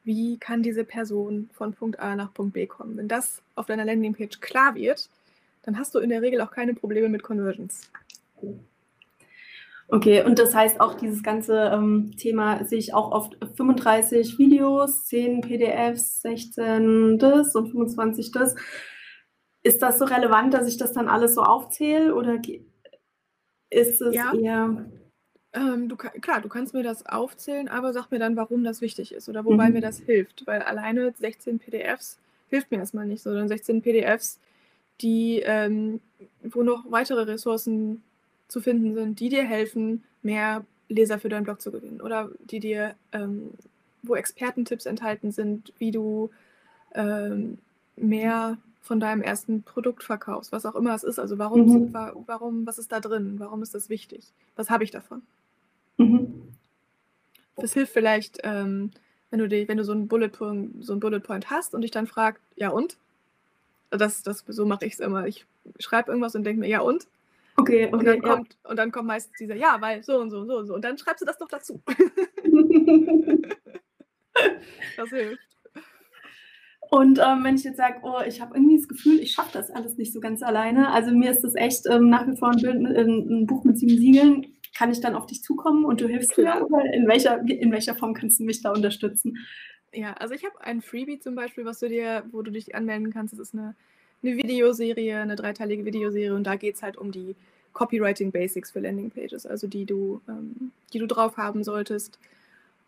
wie 0.04 0.38
kann 0.38 0.64
diese 0.64 0.84
Person 0.84 1.50
von 1.54 1.74
Punkt 1.74 2.00
A 2.00 2.16
nach 2.16 2.34
Punkt 2.34 2.54
B 2.54 2.66
kommen. 2.66 2.98
Wenn 2.98 3.08
das 3.08 3.44
auf 3.54 3.68
deiner 3.68 3.86
Landingpage 3.86 4.40
klar 4.40 4.74
wird, 4.74 5.10
dann 5.64 5.78
hast 5.78 5.94
du 5.94 6.00
in 6.00 6.10
der 6.10 6.22
Regel 6.22 6.42
auch 6.42 6.52
keine 6.52 6.74
Probleme 6.74 7.10
mit 7.10 7.24
Conversions. 7.24 7.90
Okay, 9.88 10.24
und 10.24 10.40
das 10.40 10.56
heißt 10.56 10.82
auch 10.82 10.96
dieses 10.96 11.22
ganze 11.22 11.70
ähm, 11.74 12.14
Thema 12.18 12.66
sehe 12.66 12.80
ich 12.80 12.94
auch 12.94 13.12
oft 13.12 13.38
35 13.56 14.40
Videos, 14.40 15.06
10 15.06 15.42
PDFs, 15.42 16.22
16 16.22 17.20
das 17.20 17.54
und 17.56 17.70
25 17.70 18.32
das. 18.32 18.56
Ist 19.62 19.82
das 19.82 20.00
so 20.00 20.06
relevant, 20.06 20.54
dass 20.54 20.68
ich 20.68 20.78
das 20.78 20.94
dann 20.94 21.08
alles 21.08 21.36
so 21.36 21.42
aufzähle 21.44 22.16
oder 22.16 22.40
ist 23.70 24.02
es 24.02 24.16
ja. 24.16 24.34
eher. 24.34 24.86
Ähm, 25.54 25.88
du, 25.88 25.96
klar, 25.96 26.42
du 26.42 26.50
kannst 26.50 26.74
mir 26.74 26.84
das 26.84 27.06
aufzählen, 27.06 27.68
aber 27.68 27.94
sag 27.94 28.10
mir 28.10 28.20
dann, 28.20 28.36
warum 28.36 28.64
das 28.64 28.82
wichtig 28.82 29.14
ist 29.14 29.30
oder 29.30 29.46
wobei 29.46 29.68
mhm. 29.68 29.74
mir 29.74 29.82
das 29.82 30.00
hilft. 30.00 30.48
Weil 30.48 30.64
alleine 30.64 31.14
16 31.16 31.60
PDFs 31.60 32.20
hilft 32.50 32.72
mir 32.72 32.78
erstmal 32.78 33.06
nicht, 33.06 33.22
sondern 33.22 33.48
16 33.48 33.82
PDFs, 33.82 34.40
die, 35.02 35.42
ähm, 35.46 36.02
wo 36.44 36.64
noch 36.64 36.92
weitere 36.92 37.22
Ressourcen 37.22 38.04
zu 38.48 38.62
finden 38.62 38.94
sind, 38.94 39.20
die 39.20 39.30
dir 39.30 39.44
helfen, 39.44 40.04
mehr 40.22 40.66
Leser 40.88 41.20
für 41.20 41.30
deinen 41.30 41.44
Blog 41.44 41.62
zu 41.62 41.72
gewinnen 41.72 42.02
oder 42.02 42.30
die 42.40 42.60
dir, 42.60 42.96
ähm, 43.12 43.52
wo 44.04 44.16
Expertentipps 44.16 44.86
enthalten 44.86 45.32
sind, 45.32 45.74
wie 45.80 45.92
du 45.92 46.30
ähm, 46.94 47.58
mehr 47.96 48.58
von 48.82 49.00
deinem 49.00 49.24
ersten 49.24 49.64
Produkt 49.64 50.04
verkaufst, 50.04 50.52
was 50.52 50.66
auch 50.66 50.76
immer 50.76 50.94
es 50.94 51.04
ist. 51.04 51.18
Also 51.18 51.40
warum, 51.40 51.66
mhm. 51.66 51.94
warum, 52.28 52.68
was 52.68 52.78
ist 52.78 52.92
da 52.92 53.00
drin? 53.00 53.36
Warum 53.40 53.64
ist 53.64 53.74
das 53.74 53.90
wichtig? 53.90 54.28
Was 54.56 54.70
habe 54.70 54.84
ich 54.84 54.92
davon? 54.92 55.24
Mhm. 55.98 56.44
Das 57.56 57.74
hilft 57.74 57.94
vielleicht, 57.94 58.42
ähm, 58.44 58.92
wenn 59.32 59.40
du 59.40 59.48
die, 59.48 59.68
wenn 59.68 59.78
du 59.78 59.84
so 59.84 59.92
einen 59.92 60.08
Bullet 60.08 60.30
Point, 60.30 60.86
so 60.86 60.94
einen 60.94 61.00
Bullet 61.00 61.20
Point 61.20 61.50
hast 61.50 61.74
und 61.74 61.82
dich 61.82 61.92
dann 61.92 62.06
fragst, 62.06 62.44
ja 62.56 62.70
und? 62.70 62.98
Das, 63.90 64.22
das, 64.24 64.44
so 64.48 64.66
mache 64.66 64.86
ich 64.86 64.94
es 64.94 65.00
immer. 65.00 65.26
Ich 65.26 65.46
schreibe 65.80 66.12
irgendwas 66.12 66.36
und 66.36 66.44
denke 66.44 66.60
mir, 66.60 66.68
ja 66.68 66.82
und? 66.82 67.08
Okay, 67.58 67.86
okay. 67.86 67.94
Und 67.94 68.06
dann, 68.06 68.22
ja. 68.22 68.22
kommt, 68.22 68.58
und 68.64 68.78
dann 68.78 68.92
kommt 68.92 69.08
meistens 69.08 69.38
dieser, 69.38 69.56
ja, 69.56 69.78
weil 69.80 70.04
so 70.04 70.20
und 70.20 70.30
so 70.30 70.40
und 70.40 70.48
so 70.48 70.58
und 70.58 70.68
so. 70.68 70.74
Und 70.76 70.84
dann 70.84 70.98
schreibst 70.98 71.22
du 71.22 71.26
das 71.26 71.38
doch 71.38 71.48
dazu. 71.48 71.82
das 74.98 75.10
hilft. 75.10 75.40
Und 76.92 77.20
ähm, 77.20 77.44
wenn 77.44 77.56
ich 77.56 77.64
jetzt 77.64 77.78
sage, 77.78 78.00
oh, 78.04 78.22
ich 78.26 78.42
habe 78.42 78.56
irgendwie 78.56 78.78
das 78.78 78.88
Gefühl, 78.88 79.20
ich 79.20 79.32
schaffe 79.32 79.52
das 79.54 79.72
alles 79.72 79.98
nicht 79.98 80.14
so 80.14 80.20
ganz 80.20 80.44
alleine, 80.44 80.92
also 80.92 81.12
mir 81.12 81.32
ist 81.32 81.42
das 81.42 81.56
echt 81.56 81.86
ähm, 81.88 82.10
nach 82.10 82.28
wie 82.28 82.38
vor 82.38 82.52
ein, 82.52 82.62
Bild, 82.62 82.76
ein, 82.76 82.96
ein, 82.96 83.48
Buch 83.48 83.64
mit 83.64 83.78
sieben 83.78 83.98
Siegeln, 83.98 84.46
kann 84.78 84.92
ich 84.92 85.02
dann 85.02 85.16
auf 85.16 85.26
dich 85.26 85.42
zukommen 85.42 85.86
und 85.86 86.02
du 86.02 86.08
hilfst 86.08 86.38
mir? 86.38 86.64
Oder 86.64 86.94
in 86.94 87.08
welcher, 87.08 87.42
in 87.42 87.72
welcher 87.72 87.96
Form 87.96 88.14
kannst 88.14 88.40
du 88.40 88.44
mich 88.44 88.62
da 88.62 88.72
unterstützen? 88.72 89.38
Ja, 89.94 90.14
also 90.14 90.34
ich 90.36 90.46
habe 90.46 90.62
ein 90.62 90.82
Freebie 90.82 91.20
zum 91.20 91.36
Beispiel, 91.36 91.66
was 91.66 91.80
du 91.80 91.88
dir, 91.88 92.26
wo 92.32 92.42
du 92.42 92.52
dich 92.52 92.76
anmelden 92.76 93.12
kannst. 93.12 93.34
Das 93.34 93.40
ist 93.40 93.54
eine, 93.54 93.76
eine 94.24 94.38
Videoserie, 94.38 95.20
eine 95.20 95.36
dreiteilige 95.36 95.86
Videoserie 95.86 96.34
und 96.34 96.46
da 96.46 96.56
geht 96.56 96.76
es 96.76 96.84
halt 96.84 96.98
um 96.98 97.12
die 97.12 97.36
Copywriting 97.74 98.32
Basics 98.32 98.72
für 98.72 98.80
Landing 98.80 99.12
Pages, 99.12 99.46
also 99.46 99.68
die 99.68 99.86
du, 99.86 100.22
ähm, 100.28 100.72
die 100.94 101.00
du 101.00 101.08
drauf 101.08 101.38
haben 101.38 101.64
solltest. 101.64 102.18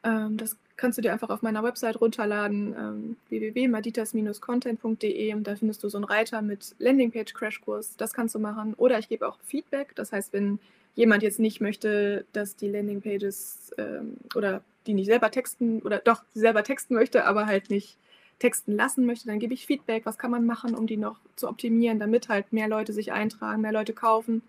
Ähm, 0.04 0.38
das 0.38 0.58
kannst 0.78 0.98
du 0.98 1.02
dir 1.02 1.12
einfach 1.12 1.30
auf 1.30 1.42
meiner 1.42 1.64
Website 1.64 2.00
runterladen, 2.00 2.76
ähm, 2.78 3.18
www.maditas-content.de 3.30 5.34
und 5.34 5.46
da 5.46 5.56
findest 5.56 5.84
du 5.84 5.90
so 5.90 5.98
einen 5.98 6.06
Reiter 6.06 6.42
mit 6.42 6.76
Landingpage-Crashkurs. 6.80 7.98
Das 7.98 8.14
kannst 8.14 8.36
du 8.36 8.40
machen. 8.40 8.74
Oder 8.76 9.00
ich 9.00 9.10
gebe 9.10 9.28
auch 9.28 9.40
Feedback. 9.44 9.94
Das 9.96 10.14
heißt, 10.14 10.32
wenn 10.34 10.60
jemand 10.96 11.24
jetzt 11.24 11.40
nicht 11.40 11.62
möchte, 11.62 12.26
dass 12.32 12.56
die 12.56 12.70
Landingpages 12.70 13.72
ähm, 13.78 14.18
oder 14.36 14.62
die 14.86 14.94
nicht 14.94 15.08
selber 15.08 15.32
texten 15.32 15.82
oder 15.82 16.00
doch 16.00 16.24
selber 16.34 16.64
texten 16.64 16.94
möchte, 16.94 17.26
aber 17.26 17.46
halt 17.46 17.70
nicht 17.70 17.98
texten 18.40 18.76
lassen 18.76 19.06
möchte, 19.06 19.28
dann 19.28 19.40
gebe 19.40 19.54
ich 19.54 19.66
Feedback. 19.66 20.06
Was 20.06 20.18
kann 20.18 20.32
man 20.32 20.46
machen, 20.46 20.76
um 20.76 20.88
die 20.88 20.98
noch 20.98 21.20
zu 21.36 21.48
optimieren, 21.48 22.00
damit 22.00 22.30
halt 22.30 22.54
mehr 22.54 22.68
Leute 22.68 22.94
sich 22.94 23.12
eintragen, 23.12 23.62
mehr 23.62 23.72
Leute 23.72 23.94
kaufen. 23.94 24.42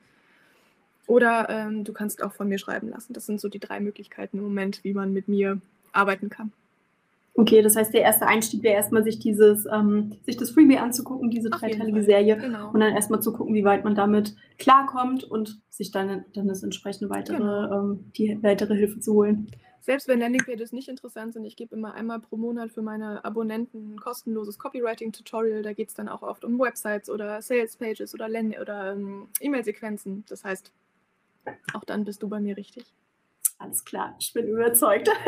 Oder 1.07 1.49
ähm, 1.49 1.85
du 1.85 1.93
kannst 1.93 2.23
auch 2.23 2.33
von 2.33 2.49
mir 2.49 2.59
schreiben 2.59 2.91
lassen. 2.91 3.15
Das 3.15 3.25
sind 3.25 3.41
so 3.41 3.49
die 3.49 3.59
drei 3.59 3.81
Möglichkeiten 3.81 4.39
im 4.39 4.45
Moment, 4.45 4.85
wie 4.85 4.93
man 4.93 5.13
mit 5.13 5.27
mir 5.27 5.61
arbeiten 5.93 6.29
kann. 6.29 6.53
Okay, 7.39 7.63
das 7.63 7.77
heißt, 7.77 7.95
der 7.95 8.03
erste 8.03 8.27
Einstieg 8.27 8.65
wäre 8.65 8.75
erstmal, 8.75 9.05
sich 9.05 9.21
dieses, 9.21 9.65
ähm, 9.73 10.17
sich 10.27 10.37
das 10.37 10.51
Freebie 10.51 10.77
anzugucken, 10.79 11.31
diese 11.31 11.51
dreiteilige 11.51 12.03
Serie, 12.03 12.37
genau. 12.37 12.73
und 12.73 12.81
dann 12.81 12.93
erstmal 12.93 13.23
zu 13.23 13.33
gucken, 13.33 13.55
wie 13.55 13.63
weit 13.63 13.85
man 13.85 13.95
damit 13.95 14.35
klarkommt 14.59 15.23
und 15.23 15.61
sich 15.71 15.93
dann, 15.93 16.25
dann 16.35 16.49
das 16.49 16.65
entsprechende 16.65 17.11
weitere, 17.11 17.37
genau. 17.37 17.93
ähm, 17.93 18.05
die 18.17 18.43
weitere 18.43 18.75
Hilfe 18.75 18.99
zu 18.99 19.15
holen. 19.15 19.47
Selbst 19.89 20.07
wenn 20.07 20.21
Landingpages 20.21 20.73
nicht 20.73 20.91
interessant 20.91 21.33
sind, 21.33 21.47
ich 21.47 21.57
gebe 21.57 21.75
immer 21.75 21.95
einmal 21.95 22.21
pro 22.21 22.37
Monat 22.37 22.71
für 22.71 22.83
meine 22.83 23.25
Abonnenten 23.25 23.95
ein 23.95 23.99
kostenloses 23.99 24.59
Copywriting-Tutorial. 24.59 25.63
Da 25.63 25.73
geht 25.73 25.89
es 25.89 25.95
dann 25.95 26.11
auch 26.11 26.21
oft 26.21 26.45
um 26.45 26.59
Websites 26.59 27.09
oder 27.09 27.41
Sales-Pages 27.41 28.13
oder, 28.13 28.27
oder 28.27 28.93
ähm, 28.93 29.29
E-Mail-Sequenzen. 29.41 30.27
Das 30.29 30.45
heißt, 30.45 30.73
auch 31.73 31.85
dann 31.85 32.05
bist 32.05 32.23
du 32.23 32.29
bei 32.29 32.39
mir 32.39 32.59
richtig. 32.59 32.93
Alles 33.59 33.85
klar, 33.85 34.15
ich 34.21 34.33
bin 34.33 34.47
überzeugt. 34.47 35.11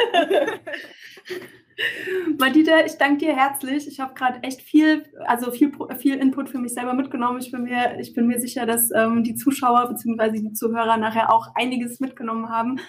Madita, 2.39 2.85
ich 2.85 2.97
danke 2.99 3.27
dir 3.27 3.37
herzlich. 3.37 3.89
Ich 3.89 4.01
habe 4.01 4.15
gerade 4.15 4.43
echt 4.43 4.63
viel, 4.63 5.05
also 5.27 5.51
viel, 5.51 5.73
viel 5.99 6.17
Input 6.17 6.49
für 6.49 6.59
mich 6.59 6.75
selber 6.75 6.93
mitgenommen. 6.93 7.41
Ich 7.41 7.51
bin 7.51 7.63
mir, 7.65 7.99
ich 7.99 8.13
bin 8.15 8.27
mir 8.27 8.41
sicher, 8.41 8.67
dass 8.67 8.91
ähm, 8.95 9.25
die 9.25 9.35
Zuschauer 9.35 9.89
bzw. 9.89 10.41
die 10.41 10.53
Zuhörer 10.53 10.97
nachher 10.97 11.33
auch 11.33 11.49
einiges 11.55 12.01
mitgenommen 12.01 12.49
haben. 12.49 12.81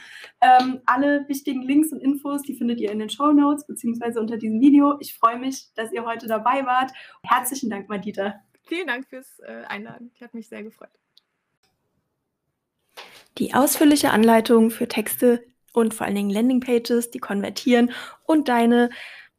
Ähm, 0.41 0.81
alle 0.85 1.27
wichtigen 1.27 1.61
Links 1.61 1.91
und 1.91 2.01
Infos, 2.01 2.41
die 2.43 2.55
findet 2.55 2.79
ihr 2.79 2.91
in 2.91 2.99
den 2.99 3.09
Show 3.09 3.31
Notes 3.31 3.65
bzw. 3.65 4.19
unter 4.19 4.37
diesem 4.37 4.59
Video. 4.59 4.97
Ich 4.99 5.15
freue 5.15 5.39
mich, 5.39 5.73
dass 5.75 5.91
ihr 5.91 6.05
heute 6.05 6.27
dabei 6.27 6.65
wart. 6.65 6.91
Herzlichen 7.23 7.69
Dank, 7.69 7.89
Madita. 7.89 8.41
Vielen 8.63 8.87
Dank 8.87 9.07
fürs 9.07 9.39
äh, 9.39 9.63
Einladen. 9.67 10.11
Ich 10.13 10.21
habe 10.21 10.37
mich 10.37 10.47
sehr 10.47 10.63
gefreut. 10.63 10.91
Die 13.37 13.53
ausführliche 13.53 14.11
Anleitung 14.11 14.71
für 14.71 14.87
Texte 14.87 15.43
und 15.73 15.93
vor 15.93 16.05
allen 16.05 16.15
Dingen 16.15 16.29
Landingpages, 16.29 17.11
die 17.11 17.19
konvertieren 17.19 17.91
und 18.25 18.49
deine 18.49 18.89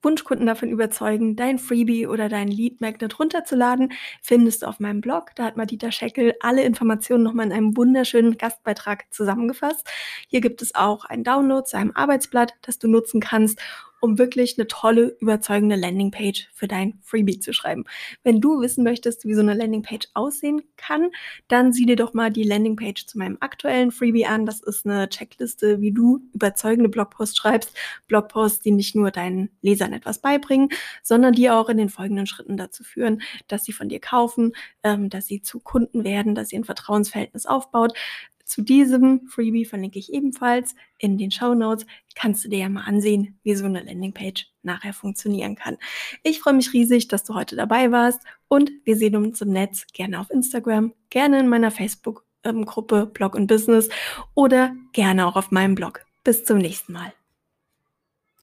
Wunschkunden 0.02 0.46
davon 0.46 0.68
überzeugen, 0.68 1.36
dein 1.36 1.58
Freebie 1.58 2.06
oder 2.06 2.28
dein 2.28 2.48
Lead 2.48 2.80
Magnet 2.80 3.18
runterzuladen, 3.18 3.92
findest 4.20 4.62
du 4.62 4.66
auf 4.66 4.80
meinem 4.80 5.00
Blog. 5.00 5.30
Da 5.36 5.44
hat 5.44 5.56
Madita 5.56 5.92
Scheckel 5.92 6.34
alle 6.40 6.64
Informationen 6.64 7.22
nochmal 7.22 7.46
in 7.46 7.52
einem 7.52 7.76
wunderschönen 7.76 8.36
Gastbeitrag 8.36 9.04
zusammengefasst. 9.12 9.86
Hier 10.26 10.40
gibt 10.40 10.60
es 10.62 10.74
auch 10.74 11.04
ein 11.04 11.22
Download 11.22 11.64
zu 11.64 11.76
einem 11.76 11.92
Arbeitsblatt, 11.94 12.54
das 12.62 12.78
du 12.78 12.88
nutzen 12.88 13.20
kannst, 13.20 13.60
um 14.02 14.18
wirklich 14.18 14.58
eine 14.58 14.66
tolle, 14.66 15.16
überzeugende 15.20 15.76
Landingpage 15.76 16.48
für 16.52 16.66
dein 16.66 16.98
Freebie 17.02 17.38
zu 17.38 17.52
schreiben. 17.52 17.84
Wenn 18.24 18.40
du 18.40 18.60
wissen 18.60 18.82
möchtest, 18.82 19.24
wie 19.24 19.34
so 19.34 19.40
eine 19.40 19.54
Landingpage 19.54 20.08
aussehen 20.12 20.62
kann, 20.76 21.10
dann 21.46 21.72
sieh 21.72 21.86
dir 21.86 21.94
doch 21.94 22.12
mal 22.12 22.32
die 22.32 22.42
Landingpage 22.42 23.06
zu 23.06 23.16
meinem 23.16 23.36
aktuellen 23.38 23.92
Freebie 23.92 24.26
an. 24.26 24.44
Das 24.44 24.60
ist 24.60 24.84
eine 24.86 25.08
Checkliste, 25.08 25.80
wie 25.80 25.92
du 25.92 26.20
überzeugende 26.34 26.88
Blogposts 26.88 27.36
schreibst. 27.36 27.70
Blogposts, 28.08 28.58
die 28.58 28.72
nicht 28.72 28.96
nur 28.96 29.12
deinen 29.12 29.50
Lesern 29.62 29.92
etwas 29.92 30.18
beibringen, 30.18 30.70
sondern 31.04 31.32
die 31.32 31.48
auch 31.48 31.68
in 31.68 31.76
den 31.76 31.88
folgenden 31.88 32.26
Schritten 32.26 32.56
dazu 32.56 32.82
führen, 32.82 33.22
dass 33.46 33.64
sie 33.64 33.72
von 33.72 33.88
dir 33.88 34.00
kaufen, 34.00 34.52
ähm, 34.82 35.10
dass 35.10 35.26
sie 35.26 35.42
zu 35.42 35.60
Kunden 35.60 36.02
werden, 36.02 36.34
dass 36.34 36.48
sie 36.48 36.56
ein 36.56 36.64
Vertrauensverhältnis 36.64 37.46
aufbaut, 37.46 37.96
zu 38.44 38.62
diesem 38.62 39.26
Freebie 39.28 39.64
verlinke 39.64 39.98
ich 39.98 40.12
ebenfalls 40.12 40.74
in 40.98 41.18
den 41.18 41.30
Show 41.30 41.54
Notes. 41.54 41.86
Kannst 42.14 42.44
du 42.44 42.48
dir 42.48 42.60
ja 42.60 42.68
mal 42.68 42.84
ansehen, 42.84 43.38
wie 43.42 43.54
so 43.54 43.64
eine 43.64 43.82
Landingpage 43.82 44.46
nachher 44.62 44.92
funktionieren 44.92 45.56
kann. 45.56 45.78
Ich 46.22 46.40
freue 46.40 46.54
mich 46.54 46.72
riesig, 46.72 47.08
dass 47.08 47.24
du 47.24 47.34
heute 47.34 47.56
dabei 47.56 47.90
warst 47.90 48.20
und 48.48 48.70
wir 48.84 48.96
sehen 48.96 49.16
uns 49.16 49.40
im 49.40 49.50
Netz 49.50 49.86
gerne 49.92 50.20
auf 50.20 50.30
Instagram, 50.30 50.92
gerne 51.10 51.40
in 51.40 51.48
meiner 51.48 51.70
Facebook-Gruppe 51.70 53.06
Blog 53.06 53.34
und 53.34 53.46
Business 53.46 53.88
oder 54.34 54.74
gerne 54.92 55.26
auch 55.26 55.36
auf 55.36 55.50
meinem 55.50 55.74
Blog. 55.74 56.04
Bis 56.24 56.44
zum 56.44 56.58
nächsten 56.58 56.92
Mal. 56.92 57.12